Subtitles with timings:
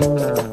[0.00, 0.49] Rádio Web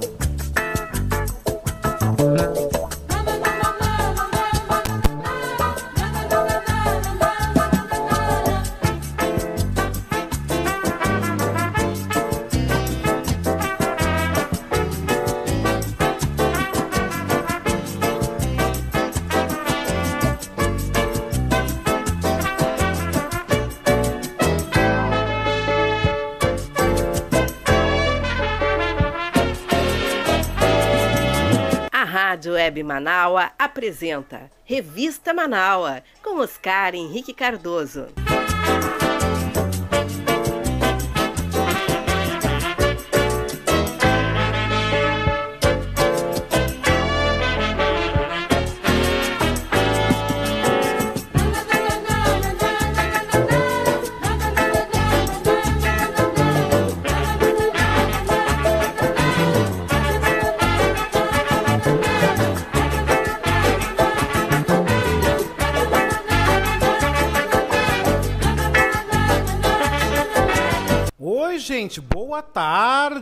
[32.98, 38.08] Manaua apresenta Revista Manaua com Oscar Henrique Cardoso.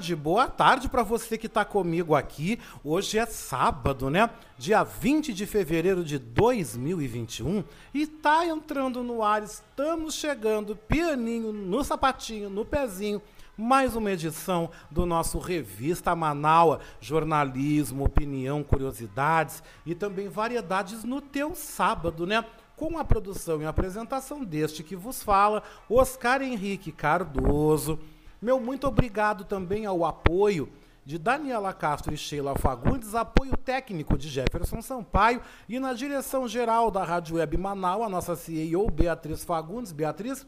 [0.05, 2.59] Tarde, boa tarde para você que está comigo aqui.
[2.83, 4.29] Hoje é sábado, né?
[4.55, 11.83] Dia 20 de fevereiro de 2021 e tá entrando no ar, estamos chegando, pianinho no
[11.83, 13.19] sapatinho, no pezinho.
[13.57, 21.55] Mais uma edição do nosso Revista Manaua, jornalismo, opinião, curiosidades e também variedades no teu
[21.55, 22.45] sábado, né?
[22.75, 27.97] com a produção e apresentação deste que vos fala, Oscar Henrique Cardoso.
[28.41, 30.69] Meu muito obrigado também ao apoio
[31.05, 36.91] de Daniela Castro e Sheila Fagundes, apoio técnico de Jefferson Sampaio e na direção geral
[36.91, 39.93] da Rádio Web Manaus, a nossa CEO Beatriz Fagundes.
[39.93, 40.45] Beatriz,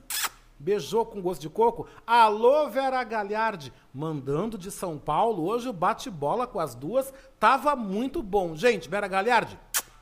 [0.59, 1.87] beijou com gosto de coco.
[2.05, 5.45] Alô, Vera Galhardi, mandando de São Paulo.
[5.45, 8.53] Hoje o bate-bola com as duas tava muito bom.
[8.53, 9.57] Gente, Vera Galhardi,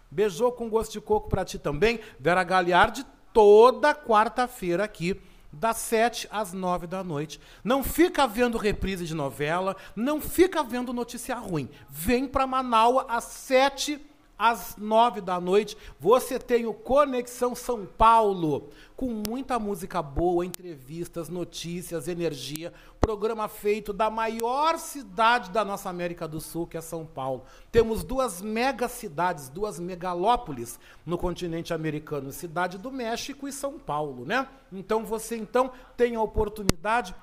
[0.10, 2.00] beijou com gosto de coco para ti também.
[2.20, 5.22] Vera Galhardi, toda quarta-feira aqui
[5.60, 7.40] das sete às nove da noite.
[7.64, 11.70] Não fica vendo reprise de novela, não fica vendo notícia ruim.
[11.90, 14.00] Vem para Manaus às sete
[14.38, 15.78] às nove da noite.
[16.00, 22.72] Você tem o Conexão São Paulo, com muita música boa, entrevistas, notícias, energia.
[23.00, 27.44] Programa feito da maior cidade da nossa América do Sul, que é São Paulo.
[27.72, 34.26] Temos duas mega cidades, duas megalópolis no continente americano, Cidade do México e São Paulo,
[34.26, 34.48] né?
[34.72, 37.14] Então você então tem a oportunidade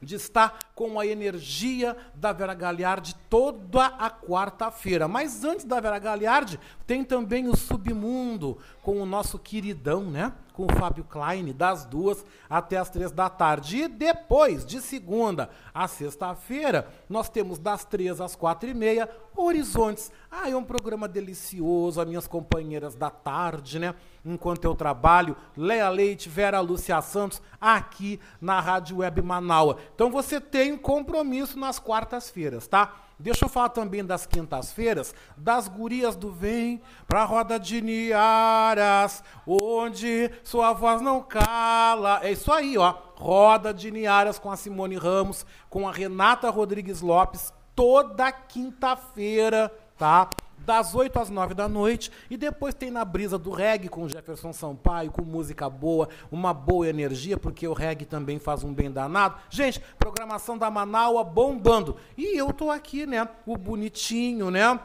[0.00, 5.08] de estar com a energia da Vera Galhardi toda a quarta-feira.
[5.08, 10.32] Mas antes da Vera Galhardi, tem também o Submundo, com o nosso queridão, né?
[10.54, 13.82] Com o Fábio Klein, das duas até as três da tarde.
[13.82, 19.06] E depois, de segunda a sexta-feira, nós temos das três às quatro e meia,
[19.36, 20.10] Horizontes.
[20.30, 23.94] Ah, é um programa delicioso, as minhas companheiras da tarde, né?
[24.24, 29.76] enquanto eu trabalho, Leia Leite, Vera Lúcia Santos, aqui na Rádio Web Manaua.
[29.94, 32.94] Então você tem compromisso nas quartas-feiras, tá?
[33.20, 40.30] Deixa eu falar também das quintas-feiras, das gurias do Vem pra roda de Niaras, onde
[40.44, 42.20] sua voz não cala.
[42.22, 42.94] É isso aí, ó.
[43.16, 50.30] Roda de Niaras com a Simone Ramos, com a Renata Rodrigues Lopes, toda quinta-feira, tá?
[50.68, 52.12] Das 8 às 9 da noite.
[52.28, 56.86] E depois tem na brisa do reggae com Jefferson Sampaio, com música boa, uma boa
[56.86, 59.36] energia, porque o reggae também faz um bem danado.
[59.48, 61.96] Gente, programação da Manaua bombando.
[62.18, 63.26] E eu tô aqui, né?
[63.46, 64.78] O bonitinho, né?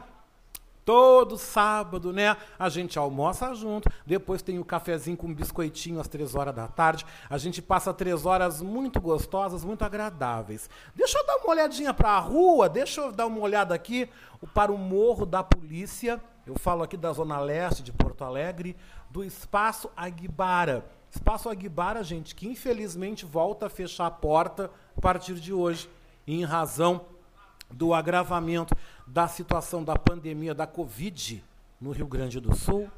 [0.84, 2.36] Todo sábado, né?
[2.58, 7.06] A gente almoça junto, depois tem o cafezinho com biscoitinho às três horas da tarde.
[7.30, 10.68] A gente passa três horas muito gostosas, muito agradáveis.
[10.94, 14.08] Deixa eu dar uma olhadinha para a rua, deixa eu dar uma olhada aqui
[14.52, 16.20] para o Morro da Polícia.
[16.46, 18.76] Eu falo aqui da Zona Leste de Porto Alegre,
[19.08, 20.84] do Espaço Aguibara.
[21.10, 25.88] Espaço Aguibara, gente, que infelizmente volta a fechar a porta a partir de hoje,
[26.26, 27.06] em razão
[27.74, 28.74] do agravamento
[29.06, 31.42] da situação da pandemia da Covid
[31.80, 32.88] no Rio Grande do Sul.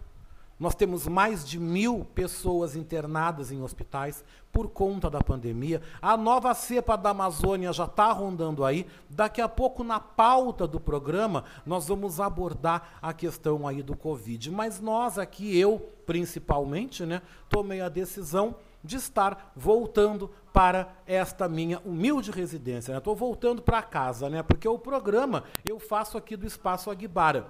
[0.58, 5.82] Nós temos mais de mil pessoas internadas em hospitais por conta da pandemia.
[6.00, 8.87] A nova cepa da Amazônia já está rondando aí.
[9.11, 14.50] Daqui a pouco, na pauta do programa, nós vamos abordar a questão aí do Covid.
[14.50, 17.20] Mas nós aqui, eu principalmente, né,
[17.50, 22.96] tomei a decisão de estar voltando para esta minha humilde residência.
[22.96, 23.20] Estou né?
[23.20, 24.43] voltando para casa, né?
[24.43, 27.46] Porque o programa eu faço aqui do Espaço Aguibara.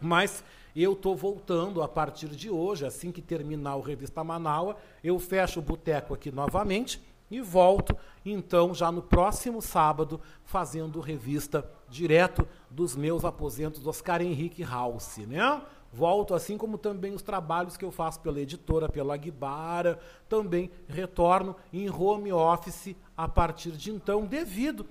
[0.00, 0.42] Mas
[0.74, 5.60] eu estou voltando a partir de hoje, assim que terminar o Revista Manaua, eu fecho
[5.60, 12.96] o boteco aqui novamente e volto então já no próximo sábado fazendo revista direto dos
[12.96, 15.62] meus aposentos Oscar Henrique House, né?
[15.94, 21.54] Volto assim como também os trabalhos que eu faço pela editora, pela Guibara, também retorno
[21.72, 24.84] em home office a partir de então, devido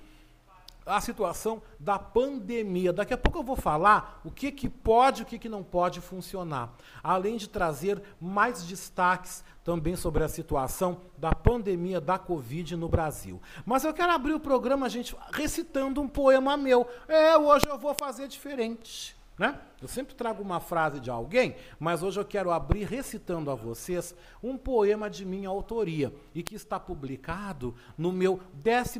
[0.85, 2.93] a situação da pandemia.
[2.93, 5.61] Daqui a pouco eu vou falar o que, que pode e o que, que não
[5.61, 6.73] pode funcionar.
[7.03, 13.41] Além de trazer mais destaques também sobre a situação da pandemia da Covid no Brasil.
[13.65, 16.87] Mas eu quero abrir o programa, gente, recitando um poema meu.
[17.09, 19.21] É, hoje eu vou fazer diferente.
[19.37, 19.59] Né?
[19.81, 24.15] Eu sempre trago uma frase de alguém, mas hoje eu quero abrir recitando a vocês
[24.41, 28.99] um poema de minha autoria e que está publicado no meu 11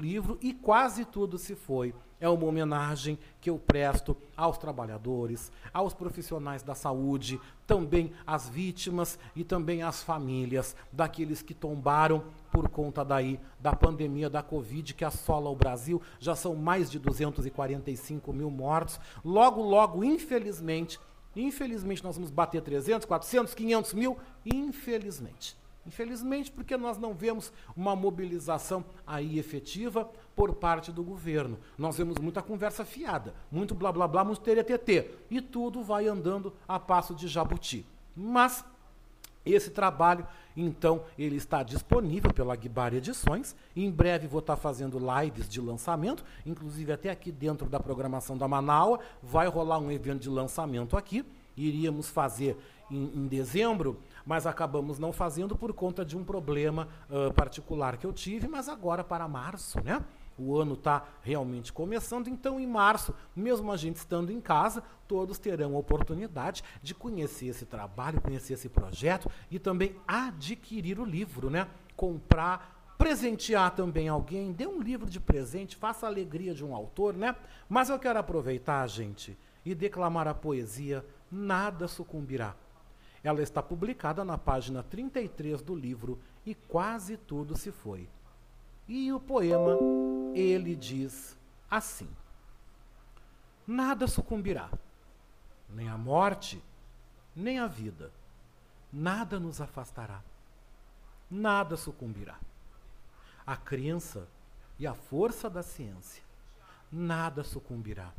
[0.00, 1.92] livro e quase tudo se foi
[2.24, 9.18] é uma homenagem que eu presto aos trabalhadores, aos profissionais da saúde, também às vítimas
[9.36, 15.04] e também às famílias daqueles que tombaram por conta daí da pandemia da Covid que
[15.04, 16.00] assola o Brasil.
[16.18, 18.98] Já são mais de 245 mil mortos.
[19.22, 20.98] Logo, logo, infelizmente,
[21.36, 24.16] infelizmente nós vamos bater 300, 400, 500 mil,
[24.46, 25.58] infelizmente.
[25.86, 31.58] Infelizmente, porque nós não vemos uma mobilização aí efetiva por parte do governo.
[31.78, 36.52] Nós vemos muita conversa fiada, muito blá blá blá, muito TT, e tudo vai andando
[36.66, 37.86] a passo de jabuti.
[38.16, 38.64] Mas
[39.44, 40.26] esse trabalho,
[40.56, 43.54] então, ele está disponível pela Guibar Edições.
[43.76, 48.48] Em breve vou estar fazendo lives de lançamento, inclusive até aqui dentro da programação da
[48.48, 51.24] Manaua, vai rolar um evento de lançamento aqui.
[51.56, 52.56] Iríamos fazer
[52.90, 58.06] em, em dezembro mas acabamos não fazendo por conta de um problema uh, particular que
[58.06, 60.02] eu tive, mas agora para março, né?
[60.36, 65.38] O ano está realmente começando, então em março, mesmo a gente estando em casa, todos
[65.38, 71.50] terão a oportunidade de conhecer esse trabalho, conhecer esse projeto e também adquirir o livro,
[71.50, 71.68] né?
[71.96, 77.14] Comprar, presentear também alguém, dê um livro de presente, faça a alegria de um autor,
[77.14, 77.36] né?
[77.68, 82.54] Mas eu quero aproveitar, gente, e declamar a poesia Nada sucumbirá
[83.24, 88.06] ela está publicada na página 33 do livro E Quase Tudo Se Foi.
[88.88, 89.78] E o poema,
[90.34, 91.36] ele diz
[91.70, 92.08] assim:
[93.66, 94.70] Nada sucumbirá,
[95.70, 96.62] nem a morte,
[97.34, 98.12] nem a vida,
[98.92, 100.22] nada nos afastará,
[101.30, 102.38] nada sucumbirá.
[103.46, 104.26] A crença
[104.78, 106.22] e a força da ciência,
[106.90, 108.12] nada sucumbirá.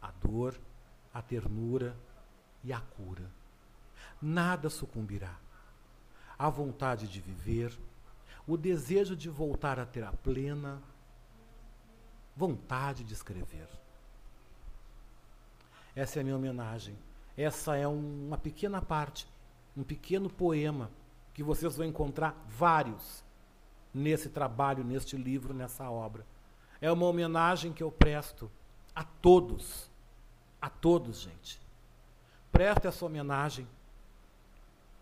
[0.00, 0.58] A dor,
[1.12, 1.94] a ternura
[2.64, 3.30] e a cura
[4.20, 5.34] nada sucumbirá.
[6.38, 7.76] A vontade de viver,
[8.52, 10.82] o desejo de voltar a ter a plena
[12.34, 13.68] vontade de escrever.
[15.94, 16.98] Essa é a minha homenagem.
[17.36, 19.28] Essa é um, uma pequena parte,
[19.76, 20.90] um pequeno poema
[21.32, 23.24] que vocês vão encontrar vários
[23.94, 26.26] nesse trabalho, neste livro, nessa obra.
[26.80, 28.50] É uma homenagem que eu presto
[28.94, 29.88] a todos,
[30.60, 31.60] a todos, gente.
[32.50, 33.66] Preste essa homenagem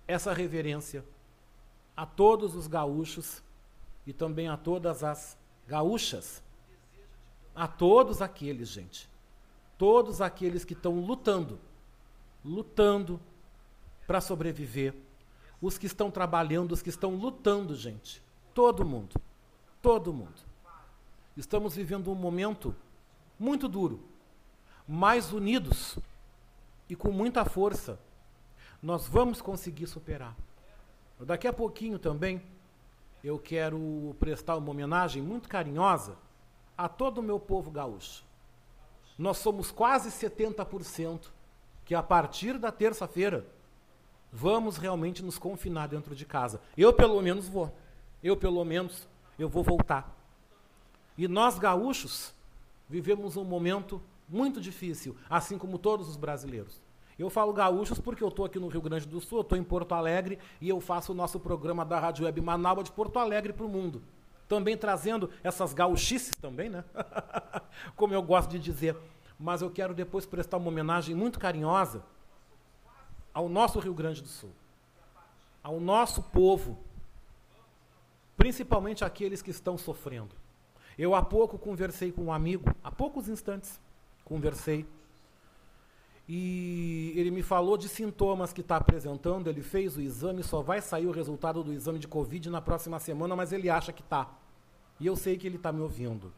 [0.08, 1.04] essa reverência
[1.98, 3.42] a todos os gaúchos
[4.06, 5.36] e também a todas as
[5.66, 6.40] gaúchas,
[7.52, 9.10] a todos aqueles, gente,
[9.76, 11.58] todos aqueles que estão lutando,
[12.44, 13.20] lutando
[14.06, 14.94] para sobreviver,
[15.60, 18.22] os que estão trabalhando, os que estão lutando, gente,
[18.54, 19.20] todo mundo,
[19.82, 20.40] todo mundo.
[21.36, 22.76] Estamos vivendo um momento
[23.36, 24.05] muito duro,
[24.86, 25.98] mais unidos
[26.88, 27.98] e com muita força
[28.81, 30.36] nós vamos conseguir superar.
[31.20, 32.43] Daqui a pouquinho também
[33.22, 36.17] eu quero prestar uma homenagem muito carinhosa
[36.77, 38.25] a todo o meu povo gaúcho.
[39.19, 41.29] Nós somos quase 70%
[41.84, 43.44] que a partir da terça-feira
[44.32, 46.60] vamos realmente nos confinar dentro de casa.
[46.77, 47.75] Eu pelo menos vou.
[48.22, 49.08] Eu pelo menos
[49.39, 50.15] eu vou voltar.
[51.17, 52.32] E nós gaúchos
[52.89, 56.81] vivemos um momento muito difícil, assim como todos os brasileiros.
[57.19, 59.65] Eu falo gaúchos porque eu estou aqui no Rio Grande do Sul, eu estou em
[59.65, 63.53] Porto Alegre e eu faço o nosso programa da Rádio Web Manaus de Porto Alegre
[63.53, 64.03] para o mundo.
[64.46, 66.84] Também trazendo essas gauchices também, né?
[67.96, 68.96] Como eu gosto de dizer.
[69.39, 72.05] Mas eu quero depois prestar uma homenagem muito carinhosa
[73.34, 74.53] ao nosso Rio Grande do Sul,
[75.63, 76.79] ao nosso povo,
[78.37, 80.34] principalmente aqueles que estão sofrendo.
[80.96, 83.81] Eu há pouco conversei com um amigo, há poucos instantes
[84.25, 84.87] conversei
[86.29, 89.49] e ele me falou de sintomas que está apresentando.
[89.49, 92.99] Ele fez o exame, só vai sair o resultado do exame de Covid na próxima
[92.99, 94.29] semana, mas ele acha que está.
[95.01, 96.31] E eu sei que ele está me ouvindo.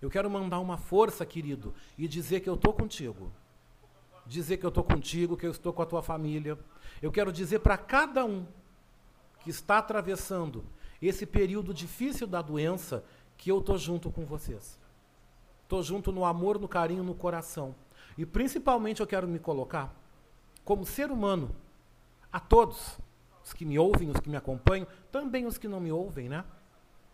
[0.00, 3.30] Eu quero mandar uma força, querido, e dizer que eu estou contigo.
[4.26, 6.58] Dizer que eu estou contigo, que eu estou com a tua família.
[7.02, 8.46] Eu quero dizer para cada um
[9.40, 10.64] que está atravessando
[11.00, 13.04] esse período difícil da doença,
[13.36, 14.78] que eu tô junto com vocês.
[15.68, 17.74] Tô junto no amor, no carinho, no coração.
[18.16, 19.94] E principalmente eu quero me colocar
[20.64, 21.54] como ser humano
[22.32, 22.98] a todos,
[23.44, 26.44] os que me ouvem, os que me acompanham, também os que não me ouvem, né?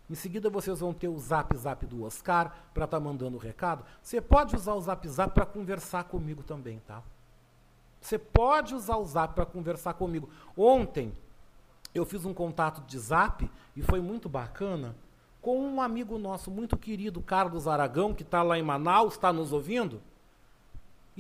[0.09, 3.41] Em seguida vocês vão ter o zap zap do Oscar para estar tá mandando o
[3.41, 3.85] recado.
[4.03, 7.03] Você pode usar o zap zap para conversar comigo também, tá?
[8.01, 10.29] Você pode usar o zap para conversar comigo.
[10.57, 11.13] Ontem
[11.95, 14.97] eu fiz um contato de zap e foi muito bacana
[15.41, 19.53] com um amigo nosso muito querido, Carlos Aragão, que está lá em Manaus, está nos
[19.53, 20.03] ouvindo.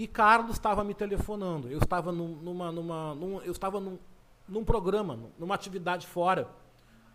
[0.00, 1.69] E Carlos estava me telefonando.
[1.69, 3.99] Eu estava num, numa, numa, num, eu estava num,
[4.49, 6.49] num programa, numa atividade fora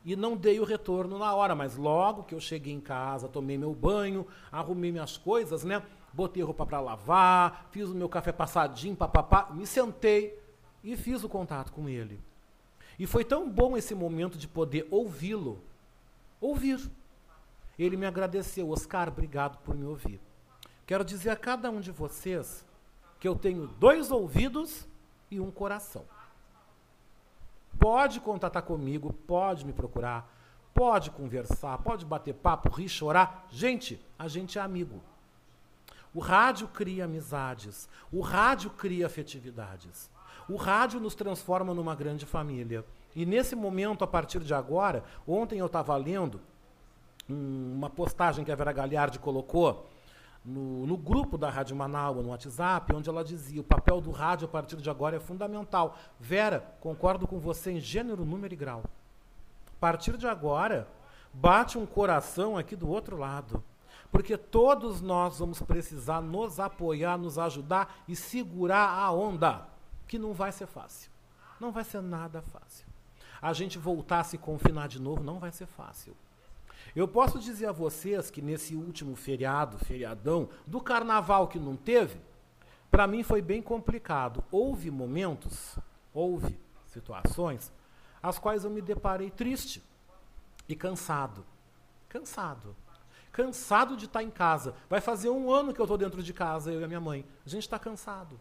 [0.06, 3.58] e não dei o retorno na hora, mas logo que eu cheguei em casa, tomei
[3.58, 5.82] meu banho, arrumei minhas coisas, né?
[6.14, 10.40] Botei roupa para lavar, fiz o meu café passadinho, papapá, me sentei
[10.84, 12.22] e fiz o contato com ele.
[13.00, 15.60] E foi tão bom esse momento de poder ouvi-lo.
[16.40, 16.88] Ouvir.
[17.80, 20.22] Ele me agradeceu, Oscar, obrigado por me ouvir.
[20.86, 22.64] Quero dizer a cada um de vocês
[23.26, 24.88] que eu tenho dois ouvidos
[25.32, 26.06] e um coração.
[27.80, 30.32] Pode contatar comigo, pode me procurar,
[30.76, 33.48] pode conversar, pode bater papo, rir, chorar.
[33.50, 35.02] Gente, a gente é amigo.
[36.14, 40.08] O rádio cria amizades, o rádio cria afetividades.
[40.48, 42.86] O rádio nos transforma numa grande família.
[43.16, 46.40] E nesse momento, a partir de agora, ontem eu estava lendo
[47.28, 49.90] uma postagem que a Vera Galhardi colocou
[50.46, 54.46] no, no, grupo da Rádio Manaus, no WhatsApp, onde ela dizia: o papel do rádio
[54.46, 55.98] a partir de agora é fundamental.
[56.20, 58.84] Vera, concordo com você em gênero, número e grau.
[59.68, 60.88] A partir de agora,
[61.34, 63.64] bate um coração aqui do outro lado.
[64.12, 69.68] Porque todos nós vamos precisar nos apoiar, nos ajudar e segurar a onda,
[70.08, 71.12] que não vai ser fácil.
[71.60, 72.86] Não vai ser nada fácil.
[73.42, 76.16] A gente voltar a se confinar de novo não vai ser fácil.
[76.96, 82.18] Eu posso dizer a vocês que nesse último feriado, feriadão, do carnaval que não teve,
[82.90, 84.44] para mim foi bem complicado.
[84.50, 85.78] Houve momentos,
[86.14, 87.72] houve situações,
[88.24, 89.84] as quais eu me deparei triste
[90.70, 91.46] e cansado.
[92.08, 92.76] Cansado.
[93.32, 94.74] Cansado de estar em casa.
[94.90, 97.26] Vai fazer um ano que eu estou dentro de casa, eu e a minha mãe.
[97.46, 98.40] A gente está cansado.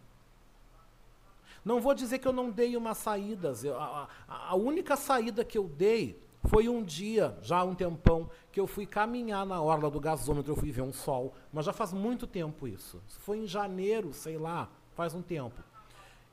[1.65, 3.65] Não vou dizer que eu não dei umas saídas.
[3.65, 8.29] Eu, a, a, única saída que eu dei foi um dia, já há um tempão,
[8.51, 11.73] que eu fui caminhar na orla do gasômetro, eu fui ver um sol, mas já
[11.73, 13.01] faz muito tempo isso.
[13.19, 15.63] Foi em janeiro, sei lá, faz um tempo.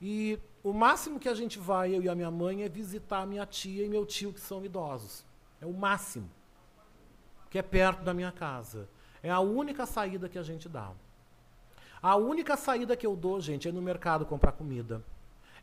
[0.00, 3.46] E o máximo que a gente vai, eu e a minha mãe, é visitar minha
[3.46, 5.24] tia e meu tio, que são idosos.
[5.60, 6.28] É o máximo.
[7.50, 8.88] Que é perto da minha casa.
[9.22, 10.90] É a única saída que a gente dá.
[12.02, 15.04] A única saída que eu dou, gente, é no mercado comprar comida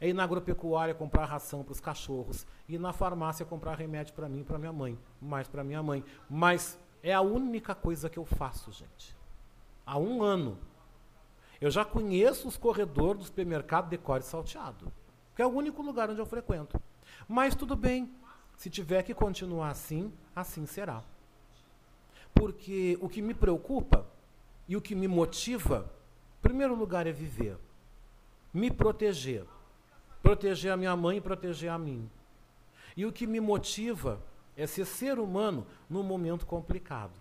[0.02, 4.30] é ir na agropecuária comprar ração para os cachorros, ir na farmácia comprar remédio para
[4.30, 6.04] mim e para minha mãe, mais para minha mãe.
[6.30, 9.16] Mas é a única coisa que eu faço, gente.
[9.86, 10.58] Há um ano.
[11.60, 14.92] Eu já conheço os corredores do supermercado Decore Salteado,
[15.36, 16.82] que é o único lugar onde eu frequento.
[17.28, 18.14] Mas tudo bem,
[18.56, 21.04] se tiver que continuar assim, assim será.
[22.34, 24.06] Porque o que me preocupa
[24.68, 25.92] e o que me motiva,
[26.38, 27.58] em primeiro lugar, é viver,
[28.54, 29.46] me proteger
[30.22, 32.10] proteger a minha mãe e proteger a mim.
[32.96, 34.22] E o que me motiva
[34.56, 37.14] é ser ser humano num momento complicado.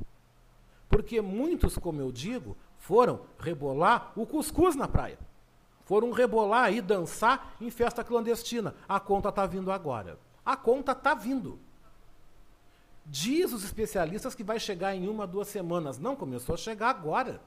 [0.88, 5.19] Porque muitos, como eu digo, foram rebolar o cuscuz na praia.
[5.85, 8.75] Foram rebolar e dançar em festa clandestina.
[8.88, 10.19] A conta está vindo agora.
[10.45, 11.59] A conta está vindo.
[13.07, 15.99] Diz os especialistas que vai chegar em uma, duas semanas.
[15.99, 17.40] Não, começou a chegar agora.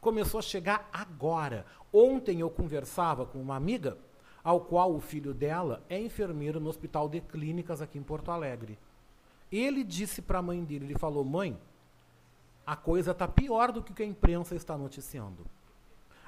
[0.00, 1.66] Começou a chegar agora.
[1.92, 3.98] Ontem eu conversava com uma amiga
[4.48, 8.78] ao qual o filho dela é enfermeiro no Hospital de Clínicas aqui em Porto Alegre.
[9.52, 11.54] Ele disse para a mãe dele, ele falou: "Mãe,
[12.66, 15.44] a coisa está pior do que a imprensa está noticiando.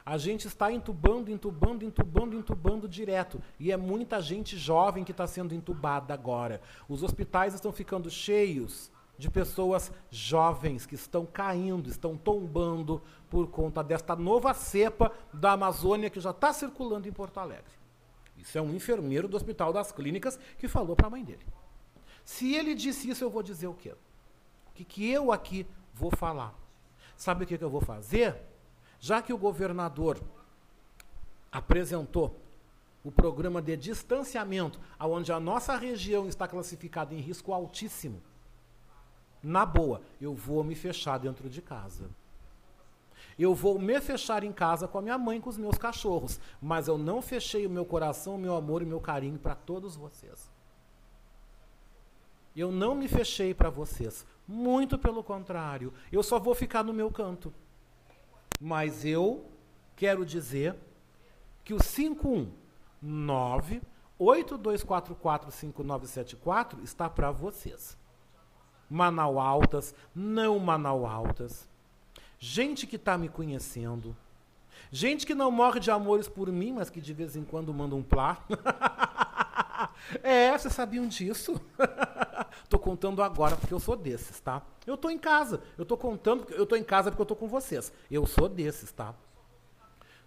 [0.05, 3.41] A gente está entubando, entubando, entubando, entubando direto.
[3.59, 6.61] E é muita gente jovem que está sendo entubada agora.
[6.91, 13.00] Os hospitais estão ficando cheios de pessoas jovens que estão caindo, estão tombando
[13.31, 17.80] por conta desta nova cepa da Amazônia que já está circulando em Porto Alegre.
[18.41, 21.45] Isso é um enfermeiro do Hospital das Clínicas que falou para a mãe dele.
[22.25, 23.93] Se ele disse isso, eu vou dizer o quê?
[23.93, 26.55] O que, que eu aqui vou falar?
[27.17, 28.37] Sabe o que, que eu vou fazer?
[28.99, 30.21] Já que o governador
[31.51, 32.41] apresentou
[33.03, 38.23] o programa de distanciamento, onde a nossa região está classificada em risco altíssimo,
[39.43, 42.11] na boa, eu vou me fechar dentro de casa.
[43.41, 46.89] Eu vou me fechar em casa com a minha mãe, com os meus cachorros, mas
[46.89, 49.97] eu não fechei o meu coração, o meu amor e o meu carinho para todos
[49.97, 50.53] vocês.
[52.55, 54.27] Eu não me fechei para vocês.
[54.47, 55.91] Muito pelo contrário.
[56.13, 57.51] Eu só vou ficar no meu canto.
[58.61, 59.47] Mas eu
[59.97, 60.77] quero dizer
[61.65, 63.81] que o 519
[64.21, 67.97] 82445974 está para vocês.
[68.91, 71.70] Manau Altas, não Manau Altas.
[72.43, 74.17] Gente que está me conhecendo.
[74.91, 77.95] Gente que não morre de amores por mim, mas que de vez em quando manda
[77.95, 78.43] um plá.
[80.23, 81.61] é, vocês sabiam disso?
[82.71, 84.63] tô contando agora porque eu sou desses, tá?
[84.87, 85.61] Eu tô em casa.
[85.77, 87.93] Eu tô contando, eu tô em casa porque eu tô com vocês.
[88.11, 89.15] Eu sou desses, tá?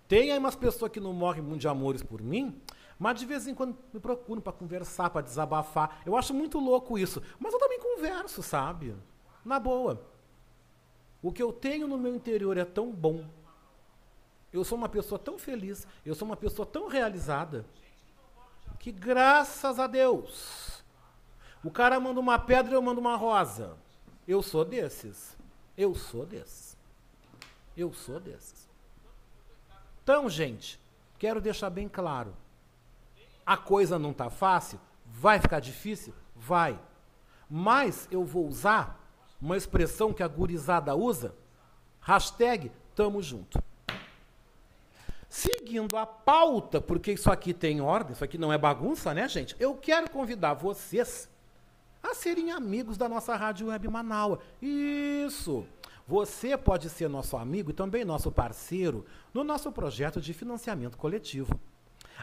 [0.07, 2.61] Tem aí umas pessoas que não morrem de amores por mim,
[2.99, 6.03] mas de vez em quando me procuram para conversar, para desabafar.
[6.05, 7.23] Eu acho muito louco isso.
[7.39, 8.95] Mas eu também converso, sabe?
[9.43, 10.12] Na boa.
[11.23, 13.25] O que eu tenho no meu interior é tão bom.
[14.51, 17.65] Eu sou uma pessoa tão feliz, eu sou uma pessoa tão realizada,
[18.77, 20.83] que graças a Deus,
[21.63, 23.77] o cara manda uma pedra e eu mando uma rosa.
[24.27, 25.37] Eu sou desses.
[25.77, 26.77] Eu sou desses.
[27.75, 28.69] Eu sou desses.
[30.03, 30.79] Então, gente,
[31.17, 32.35] quero deixar bem claro.
[33.45, 34.79] A coisa não está fácil?
[35.05, 36.13] Vai ficar difícil?
[36.35, 36.77] Vai.
[37.49, 39.02] Mas eu vou usar
[39.43, 41.35] uma expressão que a gurizada usa,
[41.99, 43.61] hashtag tamo junto.
[45.27, 49.55] Seguindo a pauta, porque isso aqui tem ordem, isso aqui não é bagunça, né, gente?
[49.59, 51.29] Eu quero convidar vocês
[52.01, 54.39] a serem amigos da nossa Rádio Web Manaua.
[54.61, 55.65] Isso!
[56.07, 61.59] Você pode ser nosso amigo e também nosso parceiro no nosso projeto de financiamento coletivo.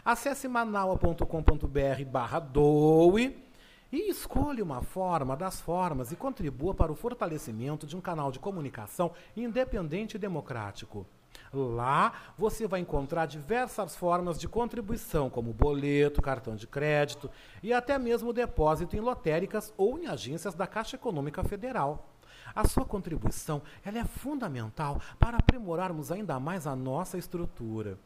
[0.03, 3.50] Acesse manaua.com.br barra doe
[3.91, 8.39] e escolha uma forma das formas e contribua para o fortalecimento de um canal de
[8.39, 11.05] comunicação independente e democrático.
[11.53, 17.29] Lá você vai encontrar diversas formas de contribuição, como boleto, cartão de crédito
[17.61, 22.07] e até mesmo depósito em lotéricas ou em agências da Caixa Econômica Federal.
[22.55, 27.97] A sua contribuição ela é fundamental para aprimorarmos ainda mais a nossa estrutura.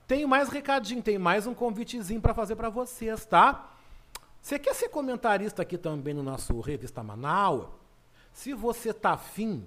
[0.07, 3.78] Tem mais recadinho, tem mais um convitezinho para fazer para vocês, tá?
[4.49, 7.67] Você quer ser comentarista aqui também no nosso Revista Manaus?
[8.33, 9.63] Se você tá afim,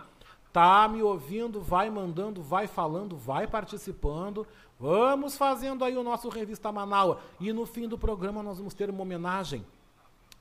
[0.52, 4.46] Tá me ouvindo, vai mandando, vai falando, vai participando.
[4.78, 7.16] Vamos fazendo aí o nosso Revista Manaus.
[7.40, 9.66] E no fim do programa nós vamos ter uma homenagem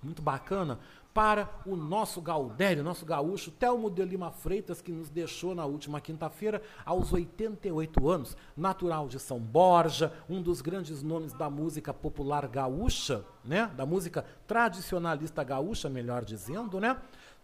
[0.03, 0.77] muito bacana
[1.13, 5.99] para o nosso Gaudério, nosso gaúcho, Telmo de Lima Freitas, que nos deixou na última
[5.99, 12.47] quinta-feira, aos 88 anos, natural de São Borja, um dos grandes nomes da música popular
[12.47, 13.69] gaúcha, né?
[13.75, 16.97] da música tradicionalista gaúcha, melhor dizendo, né?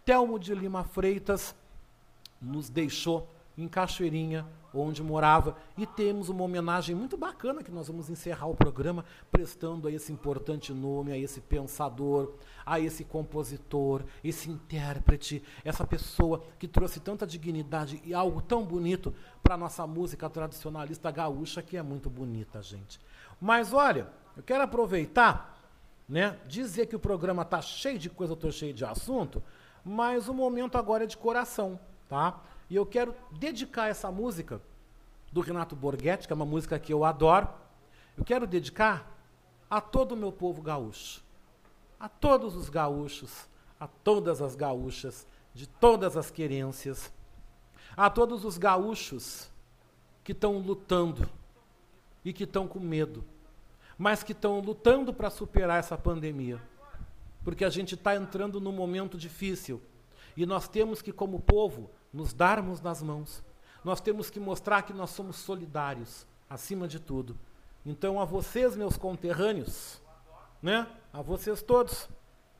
[0.04, 1.54] Telmo de Lima Freitas
[2.40, 8.10] nos deixou em Cachoeirinha, onde morava, e temos uma homenagem muito bacana que nós vamos
[8.10, 14.50] encerrar o programa prestando a esse importante nome, a esse pensador, a esse compositor, esse
[14.50, 20.28] intérprete, essa pessoa que trouxe tanta dignidade e algo tão bonito para a nossa música
[20.28, 23.00] tradicionalista gaúcha, que é muito bonita, gente.
[23.40, 25.58] Mas olha, eu quero aproveitar,
[26.08, 29.42] né, dizer que o programa tá cheio de coisa, tô cheio de assunto,
[29.84, 31.78] mas o momento agora é de coração,
[32.08, 32.40] tá?
[32.70, 34.60] E eu quero dedicar essa música
[35.32, 37.48] do Renato Borghetti, que é uma música que eu adoro.
[38.16, 39.16] Eu quero dedicar
[39.70, 41.22] a todo o meu povo gaúcho,
[41.98, 43.46] a todos os gaúchos,
[43.78, 47.12] a todas as gaúchas, de todas as querências,
[47.96, 49.50] a todos os gaúchos
[50.22, 51.28] que estão lutando
[52.24, 53.24] e que estão com medo,
[53.96, 56.60] mas que estão lutando para superar essa pandemia.
[57.44, 59.80] Porque a gente está entrando num momento difícil
[60.36, 63.42] e nós temos que, como povo, nos darmos nas mãos.
[63.84, 67.38] Nós temos que mostrar que nós somos solidários, acima de tudo.
[67.84, 70.00] Então, a vocês, meus conterrâneos,
[70.60, 70.86] né?
[71.12, 72.08] a vocês todos,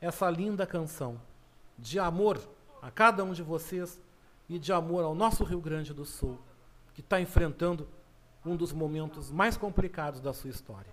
[0.00, 1.20] essa linda canção
[1.78, 2.38] de amor
[2.80, 4.00] a cada um de vocês
[4.48, 6.38] e de amor ao nosso Rio Grande do Sul,
[6.94, 7.88] que está enfrentando
[8.44, 10.92] um dos momentos mais complicados da sua história.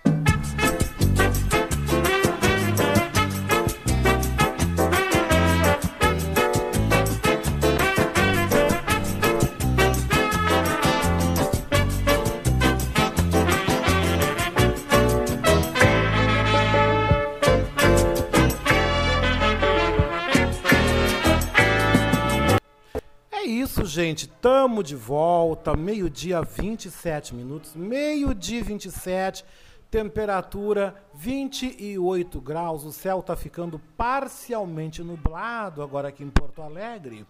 [24.11, 29.45] Gente, tamo de volta, meio-dia 27 minutos, meio-dia 27.
[29.89, 37.25] Temperatura 28 graus, o céu está ficando parcialmente nublado agora aqui em Porto Alegre.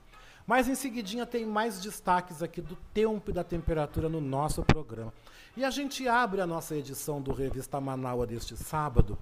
[0.45, 5.13] Mas em seguidinha tem mais destaques aqui do tempo e da temperatura no nosso programa.
[5.55, 9.17] E a gente abre a nossa edição do Revista Manaua deste sábado,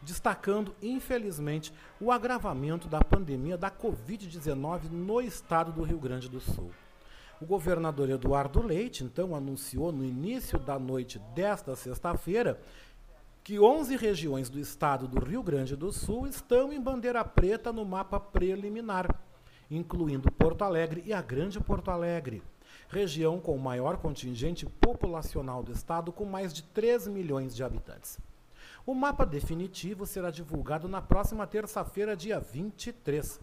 [0.00, 6.70] destacando, infelizmente, o agravamento da pandemia da Covid-19 no estado do Rio Grande do Sul.
[7.40, 12.60] O governador Eduardo Leite, então, anunciou no início da noite desta sexta-feira
[13.42, 17.82] que 11 regiões do estado do Rio Grande do Sul estão em bandeira preta no
[17.82, 19.08] mapa preliminar,
[19.70, 22.42] incluindo Porto Alegre e a Grande Porto Alegre,
[22.90, 28.18] região com o maior contingente populacional do estado, com mais de 3 milhões de habitantes.
[28.84, 33.40] O mapa definitivo será divulgado na próxima terça-feira, dia 23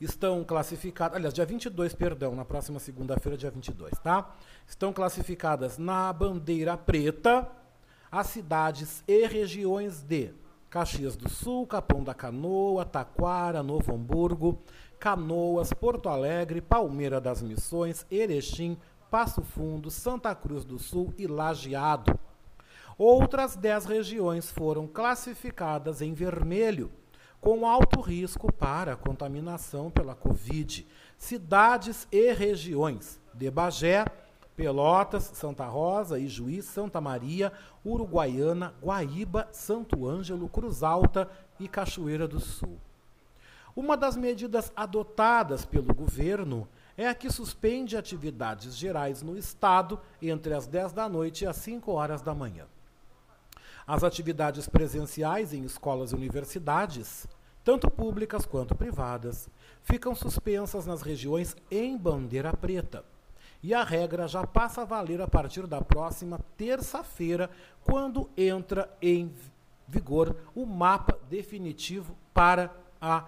[0.00, 4.34] estão classificadas, aliás, dia 22, perdão, na próxima segunda-feira, dia 22, tá?
[4.66, 7.48] Estão classificadas na bandeira preta
[8.10, 10.32] as cidades e regiões de
[10.68, 14.60] Caxias do Sul, Capão da Canoa, Taquara, Novo Hamburgo,
[14.98, 18.76] Canoas, Porto Alegre, Palmeira das Missões, Erechim,
[19.10, 22.18] Passo Fundo, Santa Cruz do Sul e Lajeado.
[22.98, 26.90] Outras dez regiões foram classificadas em vermelho
[27.46, 30.84] com alto risco para contaminação pela Covid.
[31.16, 34.04] Cidades e regiões de Bagé,
[34.56, 37.52] Pelotas, Santa Rosa, Ijuí, Santa Maria,
[37.84, 41.30] Uruguaiana, Guaíba, Santo Ângelo, Cruz Alta
[41.60, 42.80] e Cachoeira do Sul.
[43.76, 50.52] Uma das medidas adotadas pelo governo é a que suspende atividades gerais no estado entre
[50.52, 52.66] as 10 da noite e as 5 horas da manhã.
[53.86, 57.28] As atividades presenciais em escolas e universidades
[57.66, 59.48] tanto públicas quanto privadas,
[59.82, 63.04] ficam suspensas nas regiões em bandeira preta.
[63.60, 67.50] E a regra já passa a valer a partir da próxima terça-feira,
[67.82, 69.34] quando entra em
[69.88, 73.24] vigor o mapa definitivo para a,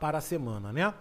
[0.00, 0.94] para a semana, né?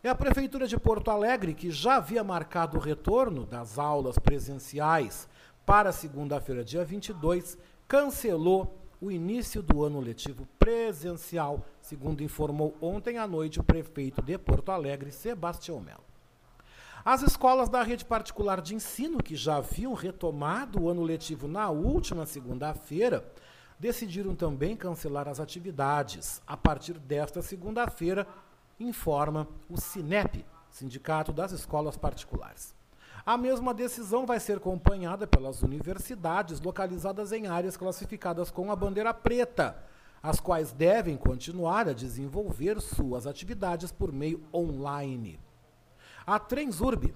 [0.00, 5.28] É a Prefeitura de Porto Alegre que já havia marcado o retorno das aulas presenciais
[5.64, 13.26] para segunda-feira, dia 22, cancelou o início do ano letivo presencial, segundo informou ontem à
[13.26, 16.04] noite o prefeito de Porto Alegre, Sebastião Melo.
[17.04, 21.70] As escolas da rede particular de ensino, que já haviam retomado o ano letivo na
[21.70, 23.24] última segunda-feira,
[23.78, 28.26] decidiram também cancelar as atividades a partir desta segunda-feira,
[28.80, 32.75] informa o SINEP, Sindicato das Escolas Particulares.
[33.26, 39.12] A mesma decisão vai ser acompanhada pelas universidades localizadas em áreas classificadas com a bandeira
[39.12, 39.76] preta,
[40.22, 45.40] as quais devem continuar a desenvolver suas atividades por meio online.
[46.24, 47.12] A Transurb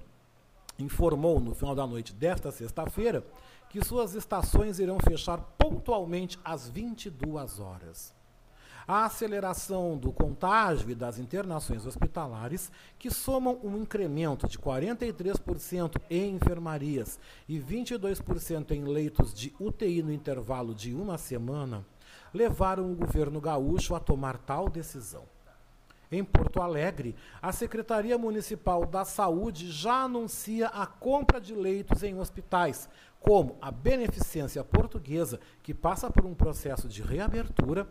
[0.81, 3.25] informou no final da noite desta sexta-feira
[3.69, 8.20] que suas estações irão fechar pontualmente às 22 horas
[8.87, 16.35] a aceleração do contágio e das internações hospitalares, que somam um incremento de 43% em
[16.35, 21.85] enfermarias e 22% em leitos de UTI no intervalo de uma semana,
[22.33, 25.25] levaram o governo gaúcho a tomar tal decisão.
[26.13, 32.19] Em Porto Alegre, a Secretaria Municipal da Saúde já anuncia a compra de leitos em
[32.19, 32.89] hospitais,
[33.21, 37.87] como a Beneficência Portuguesa, que passa por um processo de reabertura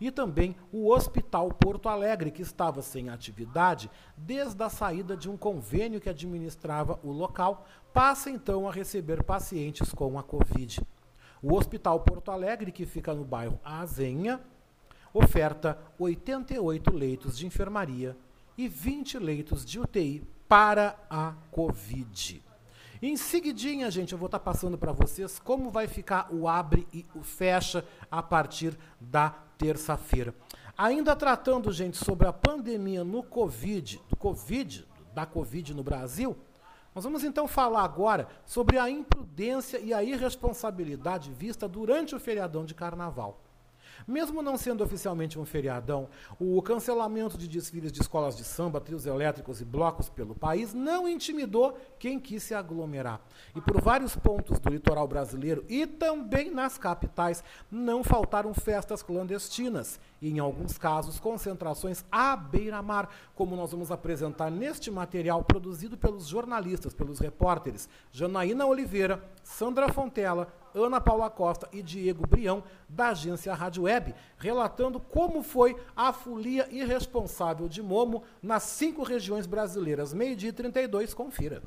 [0.00, 5.36] e também o Hospital Porto Alegre, que estava sem atividade desde a saída de um
[5.36, 10.80] convênio que administrava o local, passa então a receber pacientes com a Covid.
[11.42, 14.40] O Hospital Porto Alegre, que fica no bairro Azenha,
[15.12, 18.16] oferta 88 leitos de enfermaria
[18.56, 22.42] e 20 leitos de UTI para a Covid.
[23.04, 27.04] Em seguidinha, gente, eu vou estar passando para vocês como vai ficar o abre e
[27.16, 30.32] o fecha a partir da terça-feira.
[30.78, 36.36] Ainda tratando, gente, sobre a pandemia no Covid, do Covid, da Covid no Brasil,
[36.94, 42.64] nós vamos então falar agora sobre a imprudência e a irresponsabilidade vista durante o feriadão
[42.64, 43.40] de carnaval.
[44.06, 49.06] Mesmo não sendo oficialmente um feriadão, o cancelamento de desfiles de escolas de samba, trios
[49.06, 53.20] elétricos e blocos pelo país não intimidou quem quis se aglomerar.
[53.54, 60.00] E por vários pontos do litoral brasileiro e também nas capitais, não faltaram festas clandestinas
[60.22, 66.28] e, em alguns casos, concentrações à beira-mar, como nós vamos apresentar neste material produzido pelos
[66.28, 73.52] jornalistas, pelos repórteres Janaína Oliveira, Sandra Fontela, Ana Paula Costa e Diego Brião, da agência
[73.52, 80.14] Rádio Web, relatando como foi a folia irresponsável de Momo nas cinco regiões brasileiras.
[80.14, 81.62] Meio-dia e 32, confira.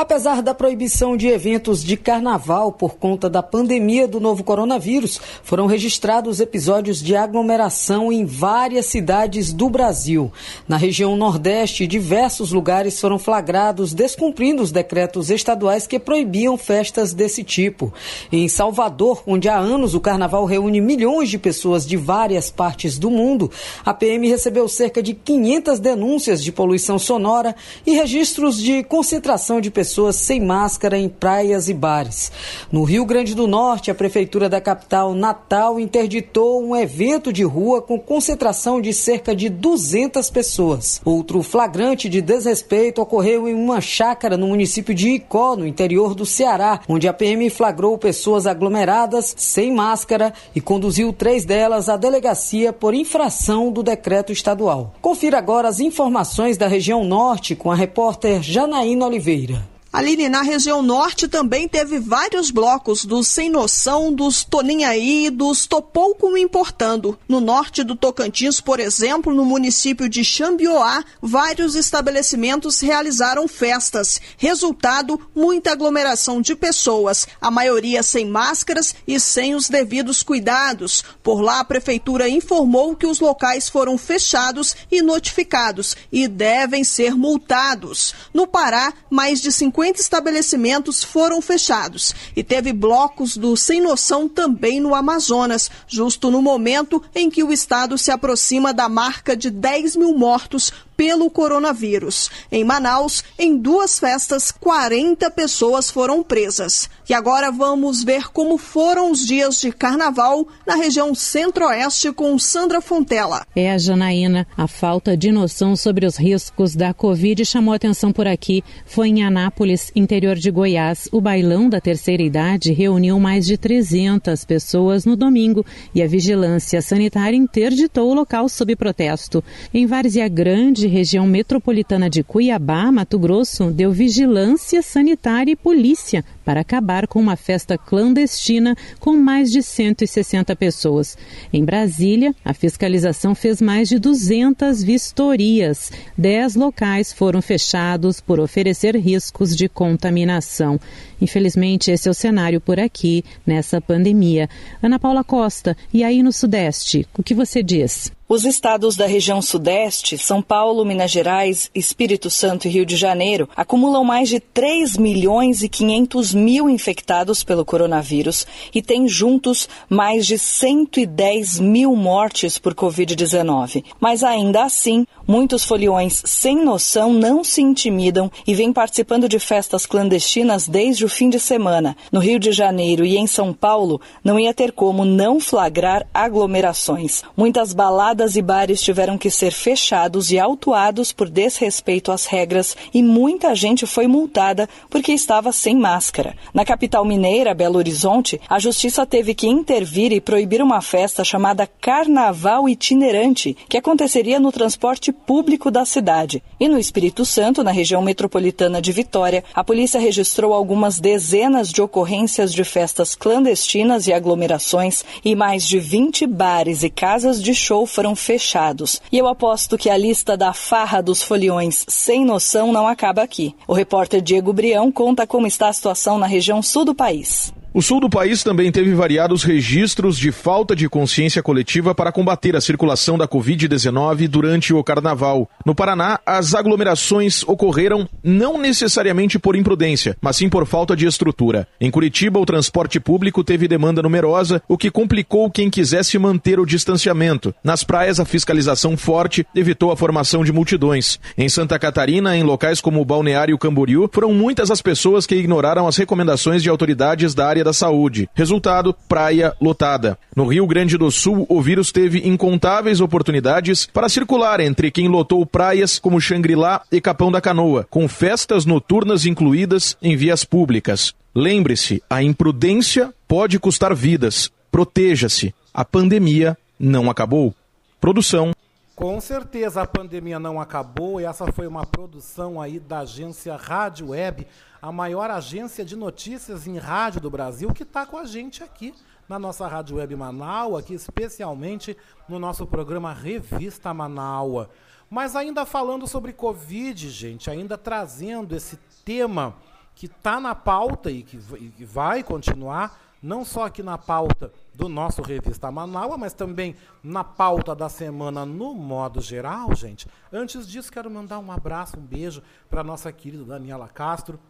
[0.00, 5.66] Apesar da proibição de eventos de carnaval por conta da pandemia do novo coronavírus, foram
[5.66, 10.32] registrados episódios de aglomeração em várias cidades do Brasil.
[10.66, 17.44] Na região Nordeste, diversos lugares foram flagrados descumprindo os decretos estaduais que proibiam festas desse
[17.44, 17.92] tipo.
[18.32, 23.10] Em Salvador, onde há anos o carnaval reúne milhões de pessoas de várias partes do
[23.10, 23.50] mundo,
[23.84, 27.54] a PM recebeu cerca de 500 denúncias de poluição sonora
[27.86, 32.30] e registros de concentração de pessoas pessoas sem máscara em praias e bares.
[32.70, 37.82] No Rio Grande do Norte, a prefeitura da capital Natal interditou um evento de rua
[37.82, 41.00] com concentração de cerca de 200 pessoas.
[41.04, 46.24] Outro flagrante de desrespeito ocorreu em uma chácara no município de Icó, no interior do
[46.24, 52.72] Ceará, onde a PM flagrou pessoas aglomeradas sem máscara e conduziu três delas à delegacia
[52.72, 54.94] por infração do decreto estadual.
[55.02, 59.79] Confira agora as informações da região norte com a repórter Janaína Oliveira.
[59.92, 66.36] Aline, na região norte também teve vários blocos dos Sem Noção, dos Toninhaí, dos Topouco
[66.36, 67.18] Importando.
[67.28, 74.20] No norte do Tocantins, por exemplo, no município de Xambioá, vários estabelecimentos realizaram festas.
[74.38, 81.02] Resultado, muita aglomeração de pessoas, a maioria sem máscaras e sem os devidos cuidados.
[81.20, 87.16] Por lá, a prefeitura informou que os locais foram fechados e notificados e devem ser
[87.16, 88.14] multados.
[88.32, 94.28] No Pará, mais de 50 50 estabelecimentos foram fechados e teve blocos do Sem Noção
[94.28, 99.48] também no Amazonas, justo no momento em que o estado se aproxima da marca de
[99.48, 102.30] 10 mil mortos pelo coronavírus.
[102.52, 106.90] Em Manaus, em duas festas, 40 pessoas foram presas.
[107.08, 112.82] E agora vamos ver como foram os dias de carnaval na região centro-oeste com Sandra
[112.82, 113.46] Fontela.
[113.56, 114.46] É Janaína.
[114.54, 118.62] A falta de noção sobre os riscos da Covid chamou atenção por aqui.
[118.84, 121.08] Foi em Anápolis, interior de Goiás.
[121.10, 126.82] O bailão da terceira idade reuniu mais de 300 pessoas no domingo e a vigilância
[126.82, 129.42] sanitária interditou o local sob protesto.
[129.72, 136.60] Em Várzea Grande, região metropolitana de Cuiabá, Mato Grosso, deu vigilância sanitária e polícia para
[136.60, 141.16] acabar com uma festa clandestina com mais de 160 pessoas.
[141.52, 145.90] Em Brasília, a fiscalização fez mais de 200 vistorias.
[146.16, 150.80] Dez locais foram fechados por oferecer riscos de contaminação.
[151.20, 154.48] Infelizmente, esse é o cenário por aqui, nessa pandemia.
[154.82, 158.10] Ana Paula Costa, e aí no Sudeste, o que você diz?
[158.30, 163.48] Os estados da região Sudeste, São Paulo, Minas Gerais, Espírito Santo e Rio de Janeiro,
[163.56, 170.26] acumulam mais de 3 milhões e 500 mil infectados pelo coronavírus e têm juntos mais
[170.26, 173.84] de 110 mil mortes por Covid-19.
[173.98, 179.86] Mas ainda assim, muitos foliões sem noção não se intimidam e vêm participando de festas
[179.86, 181.96] clandestinas desde o fim de semana.
[182.10, 187.22] No Rio de Janeiro e em São Paulo, não ia ter como não flagrar aglomerações.
[187.36, 193.00] Muitas baladas e bares tiveram que ser fechados e autuados por desrespeito às regras e
[193.00, 196.34] muita gente foi multada porque estava sem máscara.
[196.52, 201.68] Na capital mineira, Belo Horizonte, a justiça teve que intervir e proibir uma festa chamada
[201.80, 206.42] Carnaval Itinerante, que aconteceria no transporte público da cidade.
[206.58, 211.80] E no Espírito Santo, na região metropolitana de Vitória, a polícia registrou algumas dezenas de
[211.80, 217.86] ocorrências de festas clandestinas e aglomerações e mais de 20 bares e casas de show
[217.86, 219.00] foram fechados.
[219.12, 223.54] E eu aposto que a lista da farra dos foliões sem noção não acaba aqui.
[223.68, 227.52] O repórter Diego Brião conta como está a situação na região sul do país.
[227.72, 232.56] O sul do país também teve variados registros de falta de consciência coletiva para combater
[232.56, 235.48] a circulação da Covid-19 durante o carnaval.
[235.64, 241.68] No Paraná, as aglomerações ocorreram não necessariamente por imprudência, mas sim por falta de estrutura.
[241.80, 246.66] Em Curitiba, o transporte público teve demanda numerosa, o que complicou quem quisesse manter o
[246.66, 247.54] distanciamento.
[247.62, 251.20] Nas praias, a fiscalização forte evitou a formação de multidões.
[251.38, 255.86] Em Santa Catarina, em locais como o Balneário Camboriú, foram muitas as pessoas que ignoraram
[255.86, 258.28] as recomendações de autoridades da área área da saúde.
[258.34, 260.18] Resultado: praia lotada.
[260.34, 265.44] No Rio Grande do Sul, o vírus teve incontáveis oportunidades para circular entre quem lotou
[265.46, 271.14] praias como Xangri-Lá e Capão da Canoa, com festas noturnas incluídas em vias públicas.
[271.34, 274.50] Lembre-se, a imprudência pode custar vidas.
[274.70, 275.54] Proteja-se.
[275.72, 277.54] A pandemia não acabou.
[278.00, 278.52] Produção
[279.00, 284.10] com certeza a pandemia não acabou e essa foi uma produção aí da agência Rádio
[284.10, 284.46] Web,
[284.82, 288.94] a maior agência de notícias em rádio do Brasil, que está com a gente aqui
[289.26, 291.96] na nossa Rádio Web Manaus, aqui especialmente
[292.28, 294.66] no nosso programa Revista Manaus.
[295.08, 299.56] Mas ainda falando sobre Covid, gente, ainda trazendo esse tema
[299.94, 304.52] que está na pauta e que, e que vai continuar, não só aqui na pauta
[304.74, 310.08] do nosso Revista Manaus, mas também na pauta da semana no modo geral, gente.
[310.32, 314.40] Antes disso, quero mandar um abraço, um beijo para nossa querida Daniela Castro,